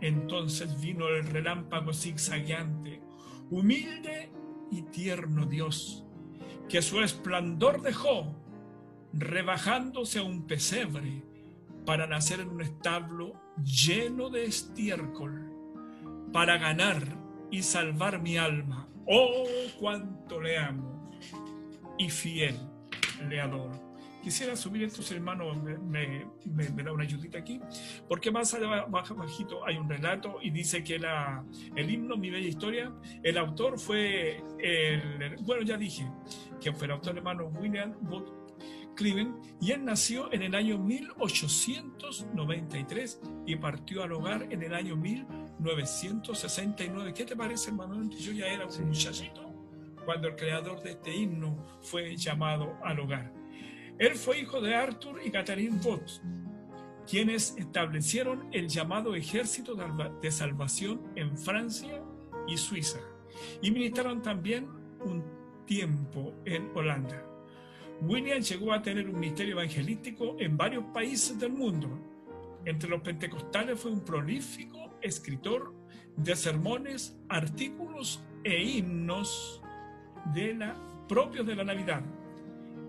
entonces 0.00 0.80
vino 0.80 1.08
el 1.08 1.24
relámpago 1.24 1.92
zigzagueante, 1.92 3.00
humilde 3.50 4.30
y 4.70 4.82
tierno 4.82 5.46
Dios, 5.46 6.04
que 6.68 6.82
su 6.82 7.00
esplendor 7.00 7.82
dejó, 7.82 8.34
rebajándose 9.12 10.18
a 10.18 10.24
un 10.24 10.46
pesebre, 10.46 11.22
para 11.86 12.06
nacer 12.06 12.40
en 12.40 12.48
un 12.48 12.62
establo 12.62 13.34
lleno 13.62 14.30
de 14.30 14.44
estiércol, 14.44 15.52
para 16.32 16.58
ganar 16.58 17.06
y 17.50 17.62
salvar 17.62 18.20
mi 18.20 18.38
alma. 18.38 18.88
Oh, 19.06 19.44
cuánto 19.78 20.40
le 20.40 20.58
amo 20.58 21.10
y 21.98 22.08
fiel 22.08 22.56
le 23.28 23.40
adoro. 23.40 23.92
Quisiera 24.22 24.54
subir 24.54 24.84
estos 24.84 25.10
hermanos, 25.10 25.60
me, 25.62 26.26
da 26.84 26.92
una 26.92 27.02
ayudita 27.02 27.38
aquí, 27.38 27.60
porque 28.08 28.30
más 28.30 28.54
allá, 28.54 28.86
más 28.86 29.10
bajito, 29.10 29.66
hay 29.66 29.76
un 29.76 29.88
relato 29.88 30.38
y 30.40 30.50
dice 30.50 30.84
que 30.84 31.00
la, 31.00 31.44
el 31.74 31.90
himno 31.90 32.16
Mi 32.16 32.30
Bella 32.30 32.46
Historia, 32.46 32.92
el 33.24 33.36
autor 33.36 33.80
fue, 33.80 34.40
el, 34.60 35.36
bueno, 35.42 35.62
ya 35.62 35.76
dije, 35.76 36.06
que 36.60 36.72
fue 36.72 36.86
el 36.86 36.92
autor 36.92 37.16
hermano 37.16 37.46
William 37.46 37.94
Booth 38.02 38.41
Cliven, 38.94 39.34
y 39.60 39.72
él 39.72 39.84
nació 39.84 40.32
en 40.32 40.42
el 40.42 40.54
año 40.54 40.78
1893 40.78 43.20
y 43.46 43.56
partió 43.56 44.02
al 44.02 44.12
hogar 44.12 44.46
en 44.50 44.62
el 44.62 44.74
año 44.74 44.96
1969. 44.96 47.12
¿Qué 47.14 47.24
te 47.24 47.36
parece, 47.36 47.70
hermano? 47.70 48.10
Yo 48.10 48.32
ya 48.32 48.46
era 48.46 48.66
un 48.66 48.88
muchachito 48.88 49.52
cuando 50.04 50.28
el 50.28 50.36
creador 50.36 50.82
de 50.82 50.90
este 50.90 51.14
himno 51.14 51.56
fue 51.80 52.14
llamado 52.16 52.76
al 52.82 53.00
hogar. 53.00 53.32
Él 53.98 54.16
fue 54.16 54.40
hijo 54.40 54.60
de 54.60 54.74
Arthur 54.74 55.20
y 55.24 55.30
Catherine 55.30 55.78
Booth, 55.82 56.20
quienes 57.08 57.56
establecieron 57.56 58.48
el 58.52 58.68
llamado 58.68 59.14
Ejército 59.14 59.74
de 59.74 60.30
Salvación 60.30 61.00
en 61.14 61.38
Francia 61.38 62.02
y 62.48 62.56
Suiza, 62.56 62.98
y 63.60 63.70
ministraron 63.70 64.22
también 64.22 64.68
un 65.04 65.22
tiempo 65.66 66.34
en 66.44 66.70
Holanda. 66.74 67.31
William 68.02 68.40
llegó 68.40 68.72
a 68.72 68.82
tener 68.82 69.08
un 69.08 69.18
ministerio 69.18 69.54
evangelístico 69.54 70.36
en 70.40 70.56
varios 70.56 70.84
países 70.92 71.38
del 71.38 71.52
mundo. 71.52 71.88
Entre 72.64 72.88
los 72.88 73.00
pentecostales 73.00 73.78
fue 73.78 73.92
un 73.92 74.00
prolífico 74.00 74.98
escritor 75.00 75.72
de 76.16 76.34
sermones, 76.34 77.16
artículos 77.28 78.22
e 78.42 78.60
himnos 78.60 79.62
de 80.34 80.54
la, 80.54 80.74
propios 81.08 81.46
de 81.46 81.54
la 81.54 81.64
Navidad 81.64 82.02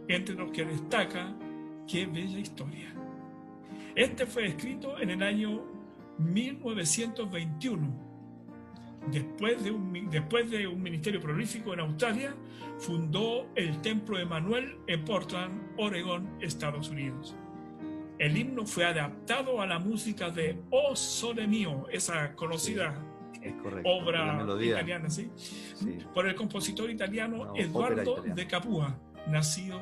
entre 0.08 0.36
los 0.36 0.52
que 0.52 0.66
destaca 0.66 1.34
Qué 1.88 2.06
bella 2.06 2.40
historia. 2.40 2.94
Este 3.94 4.26
fue 4.26 4.48
escrito 4.48 4.98
en 5.00 5.10
el 5.10 5.22
año 5.22 5.64
1921. 6.18 8.13
Después 9.12 9.64
de, 9.64 9.72
un, 9.72 10.10
después 10.10 10.50
de 10.50 10.68
un 10.68 10.82
ministerio 10.82 11.20
prolífico 11.20 11.74
en 11.74 11.82
Australia, 11.82 12.36
fundó 12.80 13.48
el 13.56 13.82
Templo 13.82 14.18
Emanuel 14.18 14.78
en 14.88 15.04
Portland, 15.04 15.62
Oregón, 15.78 16.30
Estados 16.42 16.90
Unidos. 16.90 17.36
El 18.20 18.38
himno 18.38 18.66
fue 18.66 18.86
adaptado 18.86 19.62
a 19.62 19.68
la 19.68 19.80
música 19.80 20.30
de 20.30 20.58
O 20.70 20.96
Sole 20.96 21.48
Mio, 21.48 21.88
esa 21.90 22.36
conocida 22.36 22.94
obra 23.84 24.46
italiana, 24.62 25.10
¿sí? 25.10 25.30
por 26.14 26.28
el 26.28 26.36
compositor 26.36 26.90
italiano 26.90 27.54
Eduardo 27.56 28.22
de 28.22 28.48
Capua 28.48 28.98
nacido, 29.28 29.82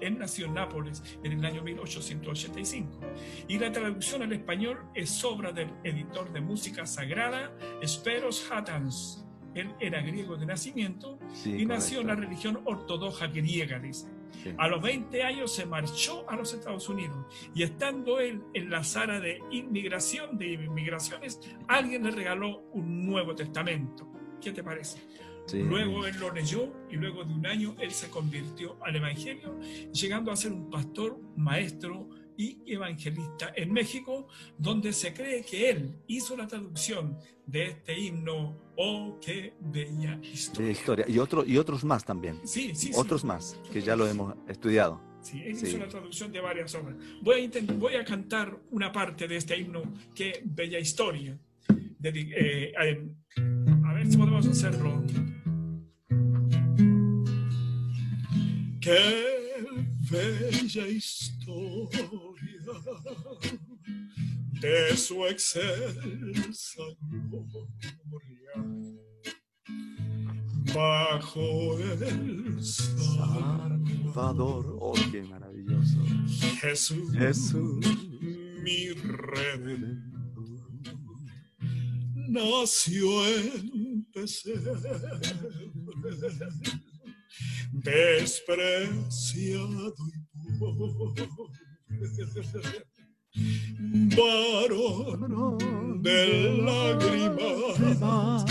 él 0.00 0.18
nació 0.18 0.46
en 0.46 0.54
Nápoles 0.54 1.02
en 1.22 1.32
el 1.32 1.44
año 1.44 1.62
1885. 1.62 3.00
Y 3.48 3.58
la 3.58 3.72
traducción 3.72 4.22
al 4.22 4.32
español 4.32 4.78
es 4.94 5.24
obra 5.24 5.52
del 5.52 5.70
editor 5.84 6.32
de 6.32 6.40
música 6.40 6.86
sagrada 6.86 7.52
Speros 7.84 8.50
Hatans. 8.50 9.24
Él 9.54 9.74
era 9.80 10.00
griego 10.00 10.36
de 10.36 10.46
nacimiento 10.46 11.18
y 11.44 11.66
nació 11.66 12.00
en 12.00 12.06
la 12.06 12.14
religión 12.14 12.60
ortodoxa 12.64 13.26
griega, 13.26 13.78
dice. 13.78 14.06
A 14.56 14.68
los 14.68 14.80
20 14.80 15.22
años 15.22 15.52
se 15.54 15.66
marchó 15.66 16.28
a 16.30 16.36
los 16.36 16.54
Estados 16.54 16.88
Unidos 16.88 17.26
y 17.54 17.62
estando 17.62 18.20
él 18.20 18.42
en 18.54 18.70
la 18.70 18.84
sala 18.84 19.20
de 19.20 19.40
inmigración, 19.50 20.38
de 20.38 20.52
inmigraciones, 20.52 21.40
alguien 21.68 22.04
le 22.04 22.10
regaló 22.10 22.62
un 22.72 23.06
Nuevo 23.06 23.34
Testamento. 23.34 24.08
¿Qué 24.40 24.52
te 24.52 24.62
parece? 24.62 25.00
Luego 25.54 26.06
él 26.06 26.16
lo 26.18 26.32
leyó 26.32 26.72
y 26.90 26.96
luego 26.96 27.24
de 27.24 27.32
un 27.32 27.46
año 27.46 27.76
él 27.80 27.90
se 27.90 28.08
convirtió 28.08 28.76
al 28.84 28.96
Evangelio, 28.96 29.58
llegando 29.92 30.30
a 30.30 30.36
ser 30.36 30.52
un 30.52 30.70
pastor, 30.70 31.18
maestro 31.36 32.08
y 32.36 32.58
evangelista 32.66 33.52
en 33.54 33.72
México, 33.72 34.26
donde 34.56 34.92
se 34.92 35.12
cree 35.12 35.44
que 35.44 35.70
él 35.70 35.98
hizo 36.06 36.36
la 36.36 36.46
traducción 36.46 37.18
de 37.46 37.66
este 37.66 37.98
himno, 37.98 38.72
oh, 38.76 39.18
qué 39.20 39.54
bella 39.60 40.18
historia. 40.22 40.70
historia. 40.70 41.04
Y, 41.06 41.18
otro, 41.18 41.44
y 41.44 41.58
otros 41.58 41.84
más 41.84 42.04
también. 42.04 42.40
Sí, 42.44 42.74
sí. 42.74 42.92
Otros 42.94 43.24
más, 43.24 43.60
que 43.70 43.82
ya 43.82 43.94
lo 43.94 44.06
hemos 44.06 44.34
estudiado. 44.48 45.02
Sí, 45.20 45.42
él 45.44 45.52
hizo 45.52 45.76
la 45.76 45.88
traducción 45.88 46.32
de 46.32 46.40
varias 46.40 46.74
obras. 46.74 46.96
Voy 47.20 47.44
a, 47.44 47.72
voy 47.74 47.94
a 47.96 48.04
cantar 48.04 48.58
una 48.70 48.90
parte 48.90 49.28
de 49.28 49.36
este 49.36 49.58
himno, 49.58 49.82
qué 50.14 50.40
bella 50.44 50.78
historia. 50.78 51.38
Eh, 52.02 52.72
a 52.76 53.92
ver 53.92 54.10
si 54.10 54.16
podemos 54.16 54.46
hacerlo. 54.46 55.04
Qué 58.80 59.24
bella 60.10 60.88
historia 60.88 62.08
de 64.60 64.96
su 64.96 65.26
excelsa 65.26 66.82
gloria. 67.00 68.54
Bajo 70.74 71.78
el 71.78 72.62
Salvador, 72.62 74.76
oh 74.80 74.94
qué 75.10 75.22
maravilloso. 75.24 75.98
Jesús, 76.60 77.12
Jesús, 77.12 77.86
mi 78.62 78.92
redentor 78.92 80.10
nació 82.30 83.26
en 83.26 84.06
pesebre, 84.12 84.80
despreciado 87.72 89.14
y 90.44 90.58
pobre, 90.58 91.28
varón 94.16 96.02
de 96.02 96.18
lágrimas 96.64 98.44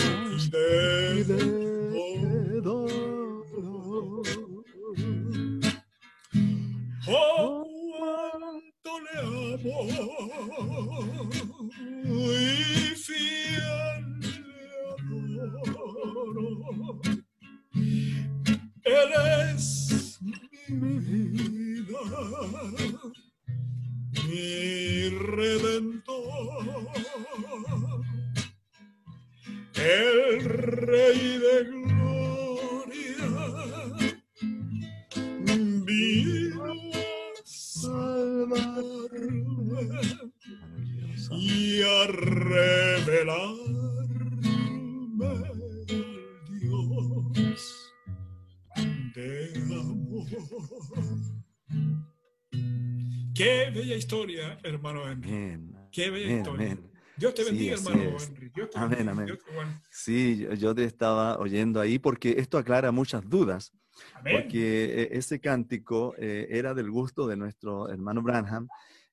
hermano 54.90 55.12
Henry. 55.12 55.30
Amén. 55.30 55.76
Qué 55.92 56.06
Amén, 56.08 56.44
amén. 56.48 56.92
Dios 57.16 57.34
te 57.34 57.44
Sí, 57.44 57.50
bendiga, 57.50 57.76
así 57.76 57.88
hermano. 57.92 58.18
Henry. 58.20 58.50
Dios 58.50 58.70
te 58.70 58.78
Amén, 58.80 58.90
bendiga. 58.90 59.12
amén. 59.12 59.26
Dios 59.26 59.40
te 59.44 59.54
guarde. 59.54 59.72
Sí, 59.90 60.38
yo, 60.38 60.54
yo 60.54 60.76
te 60.76 60.84
estaba 60.86 61.38
oyendo 61.38 61.80
ahí 61.82 62.00
porque 62.00 62.36
esto 62.38 62.58
aclara 62.58 62.92
muchas 62.92 63.28
dudas, 63.30 63.74
Amén. 64.14 64.34
porque 64.36 64.86
eh, 65.04 65.10
ese 65.12 65.40
cántico 65.40 66.16
eh, 66.18 66.48
era 66.50 66.74
del 66.74 66.90
gusto 66.90 67.28
de 67.28 67.36
nuestro 67.36 67.90
hermano 67.90 68.22
Branham 68.22 68.68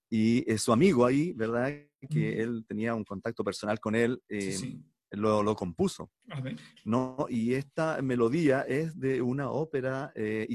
y 0.09 0.49
eh, 0.51 0.57
su 0.59 0.72
amigo 0.72 1.05
ahí, 1.05 1.33
¿verdad? 1.33 1.72
Que 2.09 2.31
Ujú. 2.33 2.43
él 2.43 2.64
tenía 2.68 2.95
un 2.95 3.05
contacto 3.05 3.43
personal 3.43 3.81
con 3.81 3.95
él, 3.97 4.22
Sí, 4.29 4.37
eh, 4.37 4.53
sí. 4.53 4.83
Lo, 5.12 5.41
lo 5.43 5.55
compuso, 5.55 6.11
Amén. 6.29 6.57
¿no? 6.85 7.27
Y 7.29 7.55
esta 7.55 8.03
melodía 8.03 8.62
es 8.62 8.99
de 8.99 9.22
una 9.22 9.51
ópera 9.51 10.12
eh, 10.16 10.47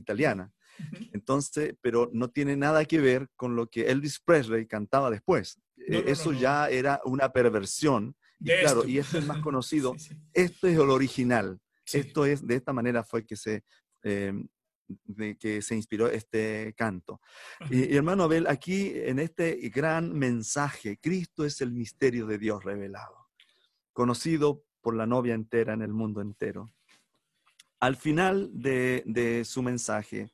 Entonces, 1.13 1.75
pero 1.81 2.09
no 2.13 2.29
tiene 2.29 2.55
nada 2.57 2.85
que 2.85 2.99
ver 2.99 3.29
con 3.35 3.55
lo 3.55 3.67
que 3.67 3.89
Elvis 3.91 4.19
Presley 4.19 4.65
cantaba 4.67 5.09
después. 5.11 5.59
No, 5.77 5.97
Eh, 5.97 6.03
no, 6.05 6.11
Eso 6.11 6.31
no. 6.31 6.39
ya 6.39 6.69
era 6.69 7.01
una 7.05 7.31
perversión. 7.31 8.15
Y 8.39 8.45
De 8.45 8.59
claro, 8.61 8.79
esto. 8.81 8.89
y 8.89 8.97
este 8.97 9.17
es 9.19 9.25
más 9.25 9.37
conocido. 9.43 9.93
Sí, 9.97 10.09
sí. 10.09 10.17
Esto 10.33 10.67
es 10.67 10.75
el 10.75 10.89
original. 10.89 11.59
Sí. 11.85 11.99
Esto 11.99 12.25
es, 12.25 12.45
de 12.45 12.55
esta 12.55 12.73
manera 12.73 13.03
fue 13.03 13.25
que 13.25 13.35
se, 13.35 13.63
eh, 14.03 14.33
de 15.05 15.37
que 15.37 15.61
se 15.61 15.75
inspiró 15.75 16.07
este 16.07 16.73
canto. 16.77 17.19
Y, 17.69 17.91
y, 17.93 17.95
hermano 17.97 18.23
Abel, 18.23 18.47
aquí 18.47 18.91
en 18.95 19.19
este 19.19 19.55
gran 19.69 20.13
mensaje, 20.13 20.97
Cristo 20.99 21.45
es 21.45 21.61
el 21.61 21.71
misterio 21.71 22.25
de 22.27 22.37
Dios 22.37 22.63
revelado, 22.63 23.29
conocido 23.93 24.63
por 24.81 24.95
la 24.95 25.05
novia 25.05 25.33
entera 25.35 25.73
en 25.73 25.81
el 25.81 25.93
mundo 25.93 26.21
entero. 26.21 26.73
Al 27.79 27.95
final 27.95 28.49
de, 28.53 29.03
de 29.05 29.43
su 29.45 29.61
mensaje, 29.63 30.29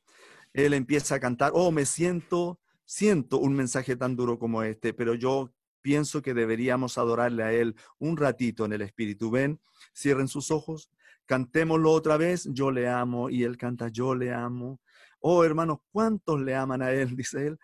él 0.52 0.74
empieza 0.74 1.16
a 1.16 1.20
cantar, 1.20 1.52
oh, 1.54 1.70
me 1.70 1.86
siento, 1.86 2.60
siento 2.84 3.38
un 3.38 3.54
mensaje 3.54 3.96
tan 3.96 4.16
duro 4.16 4.38
como 4.38 4.62
este, 4.62 4.92
pero 4.92 5.14
yo 5.14 5.52
pienso 5.80 6.22
que 6.22 6.34
deberíamos 6.34 6.98
adorarle 6.98 7.42
a 7.42 7.52
Él 7.52 7.74
un 7.98 8.16
ratito 8.16 8.64
en 8.64 8.72
el 8.72 8.82
Espíritu. 8.82 9.30
Ven, 9.30 9.60
cierren 9.94 10.28
sus 10.28 10.50
ojos, 10.50 10.90
cantémoslo 11.26 11.92
otra 11.92 12.16
vez, 12.16 12.48
yo 12.50 12.70
le 12.70 12.88
amo, 12.88 13.30
y 13.30 13.44
Él 13.44 13.56
canta, 13.56 13.88
yo 13.88 14.14
le 14.14 14.32
amo. 14.32 14.80
Oh, 15.20 15.44
hermanos, 15.44 15.78
¿cuántos 15.90 16.40
le 16.40 16.54
aman 16.54 16.82
a 16.82 16.92
Él? 16.92 17.16
Dice 17.16 17.46
Él. 17.46 17.58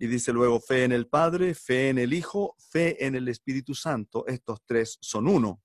Y 0.00 0.06
dice 0.06 0.32
luego, 0.32 0.60
fe 0.60 0.84
en 0.84 0.92
el 0.92 1.08
Padre, 1.08 1.54
fe 1.54 1.88
en 1.88 1.98
el 1.98 2.12
Hijo, 2.12 2.54
fe 2.70 3.04
en 3.04 3.16
el 3.16 3.26
Espíritu 3.26 3.74
Santo. 3.74 4.24
Estos 4.28 4.60
tres 4.64 4.96
son 5.00 5.26
uno. 5.26 5.60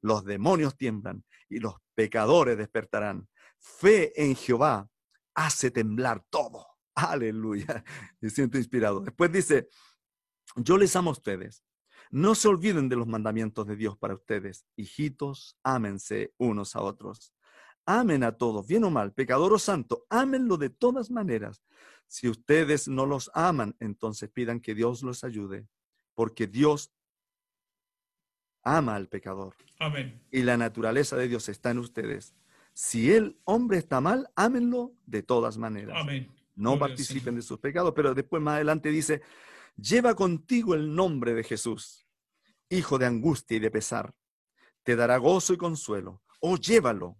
Los 0.00 0.24
demonios 0.24 0.74
tiemblan 0.74 1.22
y 1.50 1.58
los 1.58 1.74
pecadores 1.94 2.56
despertarán. 2.56 3.28
Fe 3.58 4.12
en 4.16 4.36
Jehová 4.36 4.88
hace 5.34 5.70
temblar 5.70 6.24
todo. 6.30 6.66
Aleluya. 6.94 7.84
Me 8.20 8.30
siento 8.30 8.58
inspirado. 8.58 9.00
Después 9.00 9.32
dice, 9.32 9.68
yo 10.56 10.78
les 10.78 10.94
amo 10.96 11.10
a 11.10 11.12
ustedes. 11.14 11.64
No 12.10 12.34
se 12.34 12.48
olviden 12.48 12.88
de 12.88 12.96
los 12.96 13.06
mandamientos 13.06 13.66
de 13.66 13.76
Dios 13.76 13.96
para 13.98 14.14
ustedes. 14.14 14.66
Hijitos, 14.76 15.58
ámense 15.62 16.32
unos 16.38 16.76
a 16.76 16.80
otros. 16.80 17.34
Amen 17.86 18.24
a 18.24 18.32
todos, 18.32 18.66
bien 18.66 18.84
o 18.84 18.90
mal, 18.90 19.12
pecador 19.12 19.52
o 19.52 19.58
santo, 19.58 20.06
ámenlo 20.08 20.56
de 20.56 20.70
todas 20.70 21.10
maneras. 21.10 21.62
Si 22.06 22.28
ustedes 22.28 22.88
no 22.88 23.04
los 23.04 23.30
aman, 23.34 23.76
entonces 23.78 24.30
pidan 24.30 24.60
que 24.60 24.74
Dios 24.74 25.02
los 25.02 25.22
ayude, 25.22 25.68
porque 26.14 26.46
Dios 26.46 26.92
ama 28.62 28.94
al 28.94 29.08
pecador 29.08 29.54
Amén. 29.78 30.22
y 30.30 30.42
la 30.42 30.56
naturaleza 30.56 31.16
de 31.16 31.28
Dios 31.28 31.50
está 31.50 31.72
en 31.72 31.78
ustedes. 31.78 32.34
Si 32.74 33.12
el 33.12 33.38
hombre 33.44 33.78
está 33.78 34.00
mal, 34.00 34.28
ámenlo 34.34 34.92
de 35.06 35.22
todas 35.22 35.56
maneras. 35.56 35.96
Amén. 35.98 36.28
No 36.56 36.70
Gloria 36.76 36.88
participen 36.88 37.36
de 37.36 37.42
sus 37.42 37.58
pecados, 37.58 37.92
pero 37.94 38.14
después 38.14 38.42
más 38.42 38.56
adelante 38.56 38.90
dice, 38.90 39.22
lleva 39.76 40.14
contigo 40.14 40.74
el 40.74 40.94
nombre 40.94 41.34
de 41.34 41.44
Jesús, 41.44 42.06
hijo 42.68 42.98
de 42.98 43.06
angustia 43.06 43.56
y 43.56 43.60
de 43.60 43.70
pesar. 43.70 44.12
Te 44.82 44.96
dará 44.96 45.16
gozo 45.18 45.54
y 45.54 45.56
consuelo. 45.56 46.20
O 46.40 46.56
llévalo, 46.56 47.16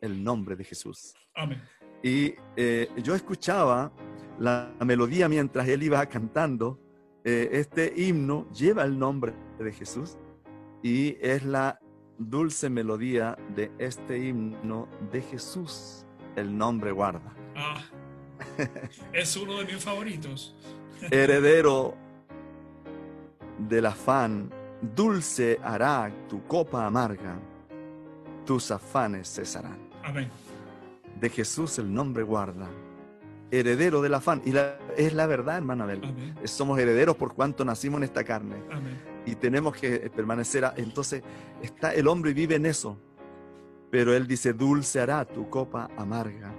el 0.00 0.22
nombre 0.22 0.56
de 0.56 0.64
Jesús. 0.64 1.14
Amén. 1.34 1.62
Y 2.02 2.34
eh, 2.56 2.88
yo 3.02 3.14
escuchaba 3.14 3.92
la 4.38 4.74
melodía 4.84 5.28
mientras 5.28 5.66
él 5.68 5.82
iba 5.82 6.04
cantando. 6.06 6.78
eh, 7.24 7.48
este 7.52 7.92
himno 7.96 8.50
lleva 8.50 8.82
el 8.84 8.98
nombre 8.98 9.32
de 9.58 9.72
Jesús 9.72 10.18
y 10.82 11.16
es 11.20 11.44
la 11.44 11.78
dulce 12.30 12.68
melodía 12.70 13.36
de 13.54 13.70
este 13.78 14.18
himno 14.18 14.88
de 15.10 15.22
Jesús. 15.22 16.04
El 16.36 16.56
nombre 16.56 16.92
guarda. 16.92 17.32
Ah, 17.54 17.82
es 19.12 19.36
uno 19.36 19.58
de 19.58 19.64
mis 19.66 19.76
favoritos. 19.84 20.54
Heredero 21.10 21.94
del 23.68 23.86
afán, 23.86 24.50
dulce 24.94 25.58
hará 25.62 26.10
tu 26.28 26.42
copa 26.46 26.86
amarga, 26.86 27.36
tus 28.46 28.70
afanes 28.70 29.28
cesarán. 29.34 29.78
Amén. 30.02 30.28
De 31.20 31.28
Jesús 31.28 31.78
el 31.78 31.92
nombre 31.92 32.22
guarda. 32.22 32.68
Heredero 33.50 34.00
del 34.00 34.14
afán. 34.14 34.40
Y 34.46 34.52
la- 34.52 34.78
es 34.96 35.12
la 35.12 35.26
verdad, 35.26 35.58
hermana 35.58 35.84
Abel. 35.84 36.00
Amén. 36.02 36.34
Somos 36.44 36.78
herederos 36.78 37.16
por 37.16 37.34
cuanto 37.34 37.64
nacimos 37.64 37.98
en 37.98 38.04
esta 38.04 38.24
carne. 38.24 38.56
Amén. 38.70 38.98
Y 39.26 39.34
tenemos 39.36 39.76
que 39.76 40.10
permanecer. 40.14 40.64
a- 40.64 40.74
entonces, 40.76 41.22
está, 41.62 41.94
el 41.94 42.08
hombre 42.08 42.32
vive 42.34 42.56
en 42.56 42.66
eso. 42.66 42.98
Pero 43.90 44.14
él 44.14 44.26
dice, 44.26 44.52
dulce 44.52 45.00
hará 45.00 45.24
tu 45.24 45.48
copa 45.50 45.90
amarga. 45.96 46.52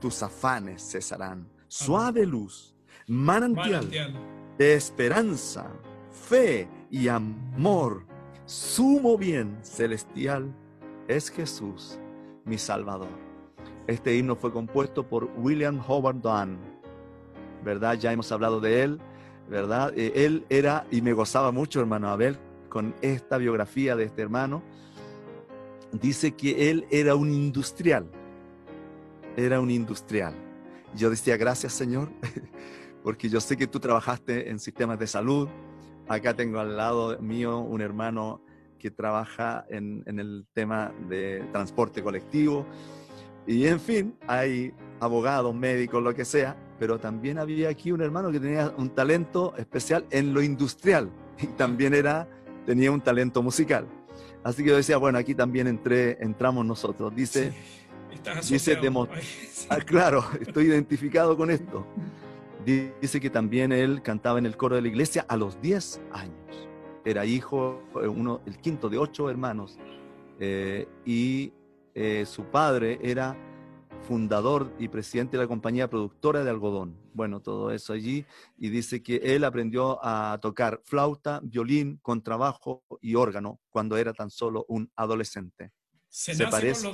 Tus 0.00 0.22
afanes 0.22 0.82
cesarán. 0.90 1.48
Suave 1.66 2.26
luz, 2.26 2.74
manantial, 3.08 3.70
Manantial. 3.86 4.14
esperanza, 4.58 5.66
fe 6.10 6.68
y 6.90 7.08
amor. 7.08 8.04
Sumo 8.44 9.16
bien 9.16 9.58
celestial 9.62 10.54
es 11.08 11.30
Jesús, 11.30 11.98
mi 12.44 12.58
Salvador. 12.58 13.08
Este 13.86 14.14
himno 14.16 14.36
fue 14.36 14.52
compuesto 14.52 15.08
por 15.08 15.24
William 15.38 15.80
Howard 15.86 16.16
Dunn, 16.20 16.58
¿verdad? 17.64 17.94
Ya 17.98 18.12
hemos 18.12 18.30
hablado 18.30 18.60
de 18.60 18.82
él, 18.82 19.00
¿verdad? 19.48 19.92
Eh, 19.96 20.12
él 20.24 20.44
era, 20.48 20.86
y 20.90 21.02
me 21.02 21.12
gozaba 21.12 21.52
mucho, 21.52 21.80
hermano 21.80 22.08
Abel, 22.08 22.38
con 22.68 22.94
esta 23.02 23.38
biografía 23.38 23.96
de 23.96 24.04
este 24.04 24.22
hermano. 24.22 24.62
Dice 25.92 26.32
que 26.32 26.70
él 26.70 26.86
era 26.90 27.14
un 27.14 27.30
industrial, 27.30 28.10
era 29.36 29.60
un 29.60 29.70
industrial. 29.70 30.34
Yo 30.96 31.10
decía, 31.10 31.36
gracias 31.36 31.72
Señor, 31.72 32.08
porque 33.02 33.28
yo 33.28 33.40
sé 33.40 33.56
que 33.56 33.66
tú 33.66 33.80
trabajaste 33.80 34.50
en 34.50 34.58
sistemas 34.58 34.98
de 34.98 35.06
salud. 35.06 35.48
Acá 36.08 36.34
tengo 36.34 36.58
al 36.58 36.76
lado 36.76 37.18
mío 37.20 37.58
un 37.58 37.80
hermano 37.80 38.42
que 38.78 38.90
trabaja 38.90 39.64
en, 39.68 40.02
en 40.06 40.18
el 40.18 40.46
tema 40.52 40.92
de 41.08 41.46
transporte 41.52 42.02
colectivo. 42.02 42.66
Y 43.46 43.66
en 43.66 43.80
fin, 43.80 44.16
hay 44.26 44.74
abogados, 45.00 45.54
médicos, 45.54 46.02
lo 46.02 46.14
que 46.14 46.24
sea, 46.24 46.56
pero 46.84 46.98
también 46.98 47.38
había 47.38 47.70
aquí 47.70 47.92
un 47.92 48.02
hermano 48.02 48.30
que 48.30 48.38
tenía 48.38 48.70
un 48.76 48.90
talento 48.90 49.54
especial 49.56 50.04
en 50.10 50.34
lo 50.34 50.42
industrial 50.42 51.10
y 51.40 51.46
también 51.46 51.94
era, 51.94 52.28
tenía 52.66 52.92
un 52.92 53.00
talento 53.00 53.42
musical. 53.42 53.86
Así 54.42 54.62
que 54.62 54.68
yo 54.68 54.76
decía, 54.76 54.98
bueno, 54.98 55.16
aquí 55.16 55.34
también 55.34 55.66
entré, 55.66 56.18
entramos 56.20 56.66
nosotros. 56.66 57.16
Dice, 57.16 57.54
dice 58.50 58.78
ah, 59.70 59.78
claro, 59.78 60.26
estoy 60.38 60.66
identificado 60.66 61.38
con 61.38 61.50
esto. 61.50 61.86
Dice 62.66 63.18
que 63.18 63.30
también 63.30 63.72
él 63.72 64.02
cantaba 64.02 64.38
en 64.38 64.44
el 64.44 64.54
coro 64.58 64.76
de 64.76 64.82
la 64.82 64.88
iglesia 64.88 65.24
a 65.26 65.38
los 65.38 65.58
10 65.62 66.02
años. 66.12 66.68
Era 67.02 67.24
hijo, 67.24 67.82
uno, 67.94 68.42
el 68.44 68.58
quinto 68.58 68.90
de 68.90 68.98
ocho 68.98 69.30
hermanos. 69.30 69.78
Eh, 70.38 70.86
y 71.06 71.50
eh, 71.94 72.26
su 72.26 72.44
padre 72.44 72.98
era 73.02 73.34
fundador 74.04 74.70
y 74.78 74.88
presidente 74.88 75.36
de 75.36 75.42
la 75.42 75.48
compañía 75.48 75.88
productora 75.88 76.44
de 76.44 76.50
algodón. 76.50 76.96
Bueno, 77.14 77.40
todo 77.40 77.70
eso 77.70 77.92
allí. 77.92 78.26
Y 78.58 78.68
dice 78.68 79.02
que 79.02 79.16
él 79.16 79.44
aprendió 79.44 79.98
a 80.04 80.38
tocar 80.40 80.82
flauta, 80.84 81.40
violín, 81.42 81.98
contrabajo 82.02 82.84
y 83.00 83.14
órgano 83.14 83.60
cuando 83.70 83.96
era 83.96 84.12
tan 84.12 84.30
solo 84.30 84.66
un 84.68 84.90
adolescente. 84.94 85.72
Se, 86.08 86.46
parece, 86.46 86.92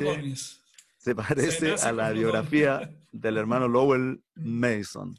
se 0.96 1.14
parece 1.14 1.74
a 1.82 1.92
la 1.92 2.10
biografía 2.12 2.90
del 3.10 3.36
hermano 3.36 3.68
Lowell 3.68 4.22
Mason. 4.34 5.16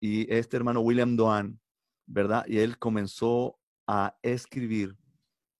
Y 0.00 0.32
este 0.32 0.56
hermano 0.58 0.80
William 0.80 1.16
Doan, 1.16 1.58
¿verdad? 2.06 2.44
Y 2.46 2.58
él 2.58 2.78
comenzó 2.78 3.58
a 3.86 4.16
escribir 4.22 4.96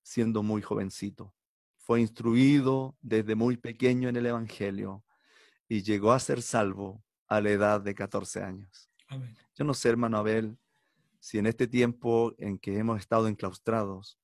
siendo 0.03 0.43
muy 0.43 0.61
jovencito. 0.61 1.35
Fue 1.79 2.01
instruido 2.01 2.97
desde 3.01 3.35
muy 3.35 3.57
pequeño 3.57 4.09
en 4.09 4.17
el 4.17 4.27
Evangelio 4.27 5.03
y 5.69 5.83
llegó 5.83 6.13
a 6.13 6.21
ser 6.21 6.43
salvo 6.43 7.03
a 7.27 7.41
la 7.41 7.51
edad 7.51 7.81
de 7.81 7.95
14 7.95 8.43
años. 8.43 8.91
Yo 9.55 9.65
no 9.65 9.75
sé, 9.75 9.89
hermano 9.89 10.19
Abel, 10.19 10.59
si 11.21 11.39
en 11.39 11.47
este 11.47 11.67
tiempo 11.67 12.35
en 12.39 12.59
que 12.59 12.77
hemos 12.79 12.99
estado 12.99 13.29
enclaustrados, 13.29 14.19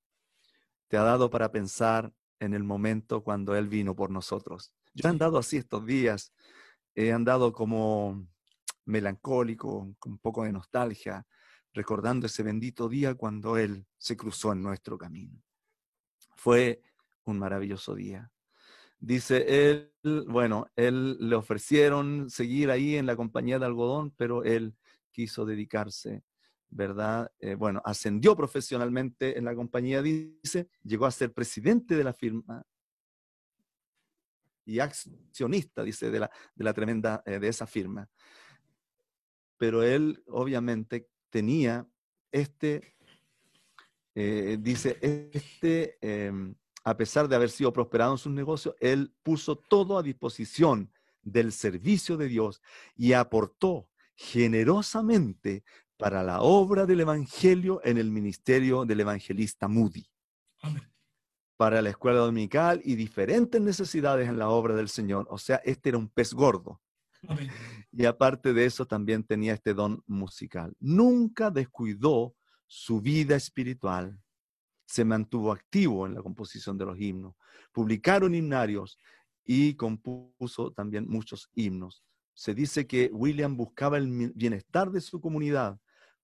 te 0.89 0.97
ha 0.97 1.03
dado 1.03 1.31
para 1.31 1.53
pensar 1.53 2.13
en 2.41 2.55
el 2.55 2.65
momento 2.65 3.23
cuando 3.23 3.55
Él 3.55 3.69
vino 3.69 3.95
por 3.95 4.11
nosotros. 4.11 4.73
Yo 4.93 5.09
he 5.09 5.11
andado 5.11 5.39
así 5.39 5.57
estos 5.57 5.87
días, 5.87 6.33
he 6.95 7.13
andado 7.13 7.53
como 7.53 8.27
melancólico, 8.85 9.95
con 9.99 10.13
un 10.13 10.19
poco 10.19 10.45
de 10.45 10.53
nostalgia, 10.53 11.27
recordando 11.73 12.27
ese 12.27 12.43
bendito 12.43 12.89
día 12.89 13.15
cuando 13.15 13.57
Él 13.57 13.87
se 13.97 14.17
cruzó 14.17 14.53
en 14.53 14.63
nuestro 14.63 14.99
camino. 14.99 15.41
Fue 16.35 16.83
un 17.25 17.39
maravilloso 17.39 17.95
día. 17.95 18.31
Dice 19.03 19.71
él, 19.71 19.93
bueno, 20.29 20.67
él 20.77 21.17
le 21.19 21.35
ofrecieron 21.35 22.29
seguir 22.29 22.71
ahí 22.71 22.97
en 22.97 23.07
la 23.07 23.17
compañía 23.17 23.59
de 23.59 23.65
algodón, 23.65 24.13
pero 24.15 24.45
él 24.45 24.77
quiso 25.11 25.47
dedicarse, 25.47 26.23
¿verdad? 26.69 27.33
Eh, 27.39 27.55
bueno, 27.55 27.81
ascendió 27.83 28.37
profesionalmente 28.37 29.39
en 29.39 29.47
la 29.47 29.55
compañía, 29.55 30.03
dice, 30.03 30.69
llegó 30.85 31.07
a 31.07 31.11
ser 31.11 31.33
presidente 31.33 31.97
de 31.97 32.05
la 32.05 32.13
firma 32.13 32.63
y 34.67 34.81
accionista, 34.81 35.83
dice, 35.83 36.11
de 36.11 36.21
la, 36.21 36.31
de 36.55 36.65
la 36.65 36.75
tremenda, 36.75 37.23
eh, 37.25 37.39
de 37.39 37.49
esa 37.49 37.67
firma. 37.67 38.07
Pero 39.57 39.83
él 39.83 40.23
obviamente 40.27 41.09
tenía 41.31 41.89
este, 42.31 42.97
eh, 44.15 44.59
dice, 44.61 44.99
este 45.01 45.99
em, 46.01 46.55
a 46.85 46.97
pesar 46.97 47.29
de 47.29 47.37
haber 47.37 47.51
sido 47.51 47.73
prosperado 47.73 48.13
en 48.13 48.19
sus 48.19 48.33
negocios, 48.33 48.75
él 48.81 49.13
puso 49.23 49.57
todo 49.57 49.99
a 49.99 50.03
disposición 50.03 50.91
del 51.23 51.53
servicio 51.53 52.17
de 52.17 52.29
Dios 52.29 52.63
y 52.97 53.13
aportó 53.13 53.89
generosamente 54.15 55.65
para 55.97 56.23
la 56.23 56.41
obra 56.41 56.87
del 56.87 57.01
Evangelio 57.01 57.81
en 57.85 57.99
el 57.99 58.11
ministerio 58.11 58.85
del 58.87 59.01
evangelista 59.01 59.69
Moody. 59.69 60.07
Para 61.59 61.83
la 61.83 61.91
escuela 61.91 62.21
dominical 62.21 62.81
y 62.85 62.95
diferentes 62.95 63.61
necesidades 63.61 64.29
en 64.29 64.39
la 64.39 64.49
obra 64.49 64.75
del 64.75 64.89
Señor. 64.89 65.27
O 65.29 65.37
sea, 65.37 65.57
este 65.57 65.91
era 65.91 65.99
un 65.99 66.09
pez 66.09 66.33
gordo. 66.33 66.81
Y 67.93 68.07
aparte 68.07 68.55
de 68.55 68.65
eso, 68.65 68.87
también 68.87 69.25
tenía 69.25 69.53
este 69.53 69.75
don 69.75 70.03
musical. 70.07 70.75
Nunca 70.81 71.51
descuidó 71.51 72.35
su 72.67 73.03
vida 73.03 73.37
espiritual 73.37 74.19
se 74.91 75.05
mantuvo 75.05 75.53
activo 75.53 76.05
en 76.05 76.15
la 76.15 76.23
composición 76.23 76.77
de 76.77 76.85
los 76.85 76.99
himnos. 76.99 77.37
Publicaron 77.73 78.35
himnarios 78.35 78.99
y 79.45 79.75
compuso 79.75 80.73
también 80.73 81.07
muchos 81.09 81.49
himnos. 81.55 82.03
Se 82.35 82.55
dice 82.55 82.89
que 82.89 83.09
William 83.13 83.57
buscaba 83.57 83.99
el 83.99 84.33
bienestar 84.35 84.91
de 84.91 85.01
su 85.01 85.21
comunidad, 85.21 85.79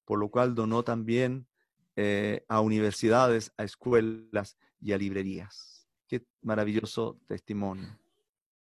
por 0.05 0.19
lo 0.19 0.31
cual 0.31 0.57
donó 0.57 0.83
también 0.83 1.47
eh, 1.95 2.45
a 2.49 2.61
universidades, 2.61 3.53
a 3.57 3.62
escuelas 3.62 4.59
y 4.81 4.91
a 4.93 4.99
librerías. 4.99 5.87
Qué 6.09 6.27
maravilloso 6.43 7.21
testimonio. 7.29 7.97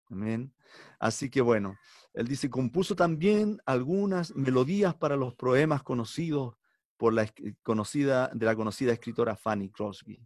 Amén. 0.10 0.54
Así 0.98 1.30
que 1.30 1.42
bueno, 1.42 1.78
él 2.14 2.26
dice, 2.26 2.50
compuso 2.50 2.96
también 2.96 3.60
algunas 3.66 4.34
melodías 4.34 4.96
para 4.96 5.18
los 5.18 5.36
poemas 5.36 5.84
conocidos 5.84 6.56
por 7.00 7.14
la 7.14 7.34
conocida, 7.64 8.30
de 8.34 8.46
la 8.46 8.58
conocida 8.58 8.92
escritora 8.92 9.38
Fanny 9.38 9.70
Crosby. 9.70 10.22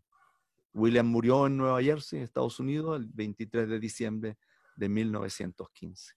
William 0.74 1.06
murió 1.06 1.46
en 1.46 1.56
Nueva 1.56 1.84
Jersey, 1.84 2.22
Estados 2.22 2.60
Unidos, 2.60 3.00
el 3.00 3.06
23 3.14 3.70
de 3.70 3.80
diciembre 3.80 4.38
de 4.76 4.90
1915. 4.90 6.16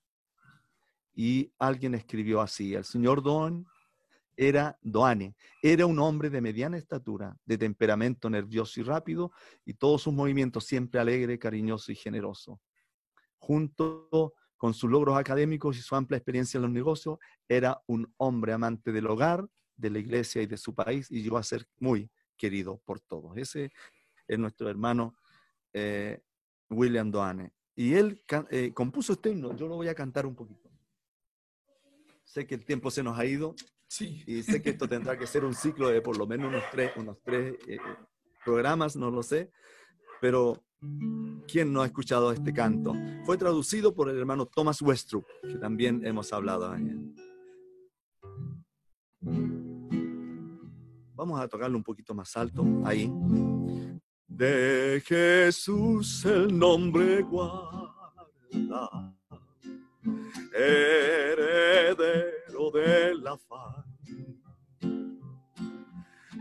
Y 1.12 1.52
alguien 1.58 1.94
escribió 1.94 2.40
así, 2.40 2.72
el 2.72 2.84
señor 2.84 3.22
Don 3.22 3.66
era 4.34 4.78
Doane, 4.80 5.36
era 5.62 5.84
un 5.84 5.98
hombre 5.98 6.30
de 6.30 6.40
mediana 6.40 6.78
estatura, 6.78 7.36
de 7.44 7.58
temperamento 7.58 8.30
nervioso 8.30 8.80
y 8.80 8.82
rápido, 8.82 9.32
y 9.66 9.74
todos 9.74 10.00
sus 10.00 10.14
movimientos 10.14 10.64
siempre 10.64 10.98
alegre, 10.98 11.38
cariñoso 11.38 11.92
y 11.92 11.96
generoso. 11.96 12.62
Junto 13.36 14.32
con 14.56 14.72
sus 14.72 14.90
logros 14.90 15.18
académicos 15.18 15.76
y 15.76 15.82
su 15.82 15.94
amplia 15.94 16.16
experiencia 16.16 16.56
en 16.56 16.62
los 16.62 16.70
negocios, 16.70 17.18
era 17.46 17.82
un 17.86 18.10
hombre 18.16 18.54
amante 18.54 18.90
del 18.90 19.06
hogar, 19.06 19.46
de 19.76 19.90
la 19.90 19.98
iglesia 19.98 20.42
y 20.42 20.46
de 20.46 20.56
su 20.56 20.74
país 20.74 21.10
y 21.10 21.22
llegó 21.22 21.38
a 21.38 21.42
ser 21.42 21.66
muy 21.78 22.10
querido 22.36 22.80
por 22.84 23.00
todos. 23.00 23.36
Ese 23.36 23.72
es 24.26 24.38
nuestro 24.38 24.68
hermano 24.68 25.16
eh, 25.72 26.20
William 26.70 27.10
Doane. 27.10 27.52
Y 27.74 27.94
él 27.94 28.24
eh, 28.50 28.72
compuso 28.72 29.12
este 29.12 29.30
himno, 29.30 29.54
yo 29.54 29.68
lo 29.68 29.76
voy 29.76 29.88
a 29.88 29.94
cantar 29.94 30.26
un 30.26 30.34
poquito. 30.34 30.70
Sé 32.24 32.46
que 32.46 32.54
el 32.54 32.64
tiempo 32.64 32.90
se 32.90 33.02
nos 33.02 33.18
ha 33.18 33.24
ido 33.24 33.54
sí. 33.86 34.22
y 34.26 34.42
sé 34.42 34.62
que 34.62 34.70
esto 34.70 34.88
tendrá 34.88 35.18
que 35.18 35.26
ser 35.26 35.44
un 35.44 35.54
ciclo 35.54 35.88
de 35.88 36.00
por 36.00 36.16
lo 36.16 36.26
menos 36.26 36.48
unos 36.48 36.64
tres, 36.70 36.92
unos 36.96 37.18
tres 37.22 37.54
eh, 37.68 37.78
programas, 38.44 38.96
no 38.96 39.10
lo 39.10 39.22
sé, 39.22 39.50
pero 40.20 40.64
¿quién 41.46 41.72
no 41.72 41.82
ha 41.82 41.86
escuchado 41.86 42.32
este 42.32 42.52
canto? 42.52 42.94
Fue 43.24 43.36
traducido 43.36 43.94
por 43.94 44.08
el 44.08 44.18
hermano 44.18 44.46
Thomas 44.46 44.80
Westbrook, 44.80 45.26
que 45.42 45.58
también 45.58 46.04
hemos 46.06 46.32
hablado 46.32 46.70
ayer. 46.70 46.96
Vamos 51.16 51.40
a 51.40 51.48
tocarlo 51.48 51.78
un 51.78 51.82
poquito 51.82 52.14
más 52.14 52.36
alto, 52.36 52.62
ahí. 52.84 53.10
De 54.28 55.02
Jesús 55.06 56.26
el 56.26 56.56
nombre 56.58 57.22
guarda, 57.22 59.14
heredero 60.54 61.90
de 62.70 63.14
la 63.14 63.38
faz. 63.38 63.86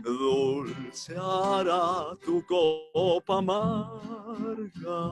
Dulce 0.04 1.16
hará 1.16 2.14
tu 2.24 2.44
copa 2.44 3.38
amarga, 3.38 5.08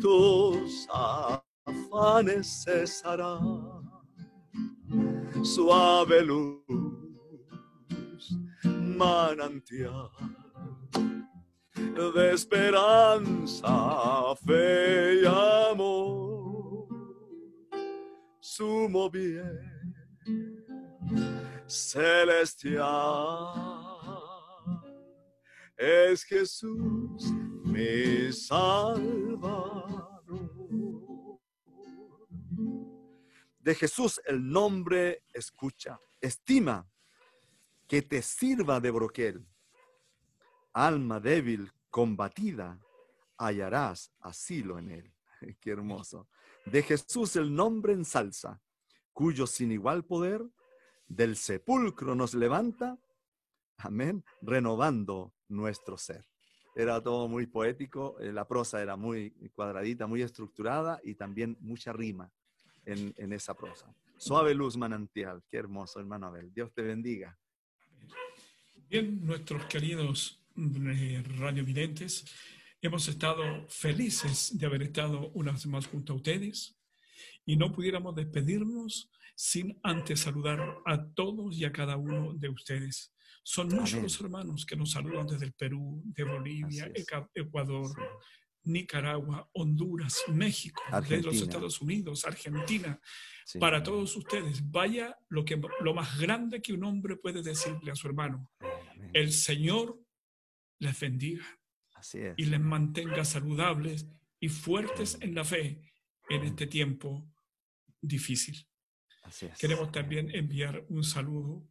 tus 0.00 0.88
afanes 0.90 2.64
cesarán 2.64 3.88
suave 5.44 6.22
luz, 6.22 7.03
manantial 8.96 10.10
de 12.14 12.32
esperanza, 12.32 13.68
fe 14.44 15.20
y 15.22 15.26
amor, 15.26 16.88
sumo 18.40 19.10
bien 19.10 19.94
celestial 21.66 22.84
es 25.76 26.24
Jesús 26.24 27.32
mi 27.64 28.32
Salvador. 28.32 30.14
de 33.64 33.74
Jesús 33.74 34.20
el 34.26 34.46
nombre 34.46 35.22
escucha, 35.32 35.98
estima, 36.20 36.86
que 37.86 38.02
te 38.02 38.22
sirva 38.22 38.80
de 38.80 38.90
broquel. 38.90 39.46
Alma 40.72 41.20
débil, 41.20 41.70
combatida, 41.90 42.80
hallarás 43.38 44.12
asilo 44.20 44.78
en 44.78 44.90
él. 44.90 45.14
Qué 45.60 45.70
hermoso. 45.70 46.28
De 46.66 46.82
Jesús 46.82 47.36
el 47.36 47.54
nombre 47.54 47.92
ensalza, 47.92 48.60
cuyo 49.12 49.46
sin 49.46 49.70
igual 49.70 50.04
poder 50.04 50.42
del 51.06 51.36
sepulcro 51.36 52.14
nos 52.14 52.34
levanta. 52.34 52.98
Amén. 53.78 54.24
Renovando 54.40 55.34
nuestro 55.48 55.98
ser. 55.98 56.26
era 56.74 57.00
todo 57.00 57.28
muy 57.28 57.46
poético, 57.46 58.18
eh, 58.18 58.32
la 58.32 58.48
prosa 58.48 58.82
era 58.82 58.96
muy 58.96 59.30
cuadradita, 59.54 60.08
muy 60.08 60.22
estructurada 60.22 60.98
y 61.04 61.14
también 61.14 61.56
mucha 61.60 61.92
rima 61.92 62.32
en, 62.84 63.14
en 63.16 63.32
esa 63.32 63.54
prosa. 63.54 63.94
Suave 64.16 64.54
luz 64.54 64.76
manantial, 64.76 65.44
qué 65.48 65.58
hermoso, 65.58 66.00
hermano 66.00 66.26
Abel. 66.26 66.52
Dios 66.52 66.72
te 66.72 66.82
bendiga. 66.82 67.38
Bien, 68.88 69.24
nuestros 69.24 69.64
queridos 69.66 70.40
eh, 70.56 71.22
radiovidentes, 71.38 72.24
hemos 72.80 73.08
estado 73.08 73.66
felices 73.68 74.56
de 74.56 74.66
haber 74.66 74.82
estado 74.82 75.30
unas 75.30 75.66
más 75.66 75.86
junto 75.86 76.12
a 76.12 76.16
ustedes 76.16 76.76
y 77.46 77.56
no 77.56 77.72
pudiéramos 77.72 78.14
despedirnos 78.14 79.10
sin 79.34 79.78
antes 79.82 80.20
saludar 80.20 80.78
a 80.84 81.04
todos 81.14 81.56
y 81.56 81.64
a 81.64 81.72
cada 81.72 81.96
uno 81.96 82.34
de 82.34 82.48
ustedes. 82.48 83.12
Son 83.42 83.68
muchos 83.68 84.02
los 84.02 84.20
hermanos 84.20 84.64
que 84.64 84.76
nos 84.76 84.92
saludan 84.92 85.26
desde 85.26 85.46
el 85.46 85.52
Perú, 85.52 86.02
de 86.04 86.24
Bolivia, 86.24 86.90
Ecuador, 87.34 87.90
Nicaragua, 88.64 89.48
Honduras, 89.52 90.22
México, 90.28 90.82
desde 91.02 91.22
los 91.22 91.36
Estados 91.36 91.80
Unidos, 91.80 92.24
Argentina. 92.24 93.00
Para 93.60 93.82
todos 93.82 94.16
ustedes, 94.16 94.70
vaya 94.70 95.18
lo, 95.28 95.44
que, 95.44 95.60
lo 95.80 95.94
más 95.94 96.18
grande 96.18 96.62
que 96.62 96.72
un 96.72 96.84
hombre 96.84 97.16
puede 97.16 97.42
decirle 97.42 97.90
a 97.90 97.94
su 97.94 98.06
hermano. 98.06 98.48
El 99.12 99.32
Señor 99.32 100.00
les 100.78 100.98
bendiga 100.98 101.44
y 102.36 102.46
les 102.46 102.60
mantenga 102.60 103.24
saludables 103.24 104.06
y 104.40 104.48
fuertes 104.48 105.18
en 105.20 105.34
la 105.34 105.44
fe 105.44 105.80
en 106.28 106.44
este 106.44 106.66
tiempo 106.66 107.30
difícil. 108.00 108.66
Queremos 109.58 109.90
también 109.90 110.34
enviar 110.34 110.84
un 110.88 111.02
saludo 111.02 111.66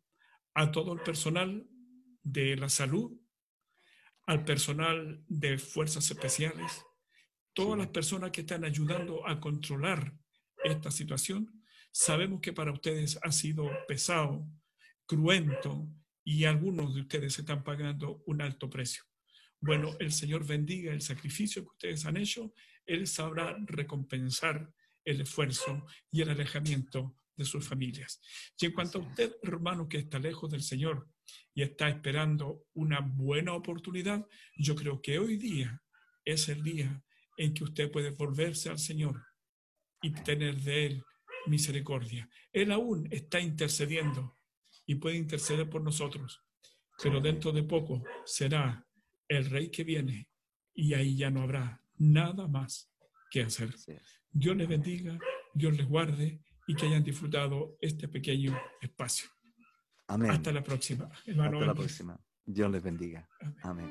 a 0.55 0.71
todo 0.71 0.93
el 0.93 1.01
personal 1.01 1.67
de 2.23 2.55
la 2.55 2.69
salud, 2.69 3.11
al 4.25 4.43
personal 4.43 5.23
de 5.27 5.57
fuerzas 5.57 6.09
especiales, 6.09 6.83
todas 7.53 7.77
las 7.77 7.87
personas 7.87 8.31
que 8.31 8.41
están 8.41 8.63
ayudando 8.63 9.27
a 9.27 9.39
controlar 9.39 10.13
esta 10.63 10.89
situación. 10.89 11.63
Sabemos 11.91 12.41
que 12.41 12.53
para 12.53 12.71
ustedes 12.71 13.19
ha 13.21 13.31
sido 13.31 13.69
pesado, 13.87 14.47
cruento 15.05 15.87
y 16.23 16.45
algunos 16.45 16.95
de 16.95 17.01
ustedes 17.01 17.37
están 17.37 17.63
pagando 17.63 18.23
un 18.25 18.41
alto 18.41 18.69
precio. 18.69 19.03
Bueno, 19.59 19.95
el 19.99 20.11
Señor 20.11 20.45
bendiga 20.45 20.91
el 20.91 21.01
sacrificio 21.01 21.63
que 21.63 21.69
ustedes 21.69 22.05
han 22.05 22.17
hecho. 22.17 22.53
Él 22.85 23.07
sabrá 23.07 23.55
recompensar 23.65 24.73
el 25.05 25.21
esfuerzo 25.21 25.85
y 26.11 26.21
el 26.21 26.29
alejamiento 26.29 27.15
de 27.35 27.45
sus 27.45 27.67
familias. 27.67 28.21
Y 28.59 28.67
en 28.67 28.73
cuanto 28.73 28.99
a 28.99 29.01
usted, 29.01 29.35
hermano, 29.41 29.87
que 29.87 29.97
está 29.97 30.19
lejos 30.19 30.51
del 30.51 30.61
Señor 30.61 31.09
y 31.53 31.63
está 31.63 31.89
esperando 31.89 32.65
una 32.73 32.99
buena 32.99 33.53
oportunidad, 33.53 34.25
yo 34.57 34.75
creo 34.75 35.01
que 35.01 35.19
hoy 35.19 35.37
día 35.37 35.81
es 36.25 36.49
el 36.49 36.63
día 36.63 37.01
en 37.37 37.53
que 37.53 37.63
usted 37.63 37.91
puede 37.91 38.11
volverse 38.11 38.69
al 38.69 38.79
Señor 38.79 39.25
y 40.01 40.11
tener 40.11 40.55
de 40.61 40.85
Él 40.85 41.03
misericordia. 41.47 42.29
Él 42.51 42.71
aún 42.71 43.07
está 43.11 43.39
intercediendo 43.39 44.37
y 44.85 44.95
puede 44.95 45.17
interceder 45.17 45.69
por 45.69 45.81
nosotros, 45.81 46.41
pero 47.01 47.21
dentro 47.21 47.51
de 47.51 47.63
poco 47.63 48.03
será 48.25 48.85
el 49.27 49.49
Rey 49.49 49.69
que 49.69 49.83
viene 49.83 50.27
y 50.73 50.93
ahí 50.93 51.15
ya 51.15 51.29
no 51.29 51.41
habrá 51.41 51.81
nada 51.97 52.47
más 52.47 52.91
que 53.29 53.43
hacer. 53.43 53.73
Dios 54.31 54.55
les 54.55 54.67
bendiga, 54.67 55.17
Dios 55.53 55.75
les 55.77 55.87
guarde 55.87 56.41
y 56.67 56.75
que 56.75 56.85
hayan 56.85 57.03
disfrutado 57.03 57.77
este 57.81 58.07
pequeño 58.07 58.57
espacio. 58.81 59.29
Amén. 60.07 60.31
Hasta 60.31 60.51
la 60.51 60.63
próxima. 60.63 61.05
Hasta 61.05 61.33
la 61.33 61.73
próxima. 61.73 62.19
Dios 62.45 62.71
les 62.71 62.83
bendiga. 62.83 63.27
Amén. 63.61 63.89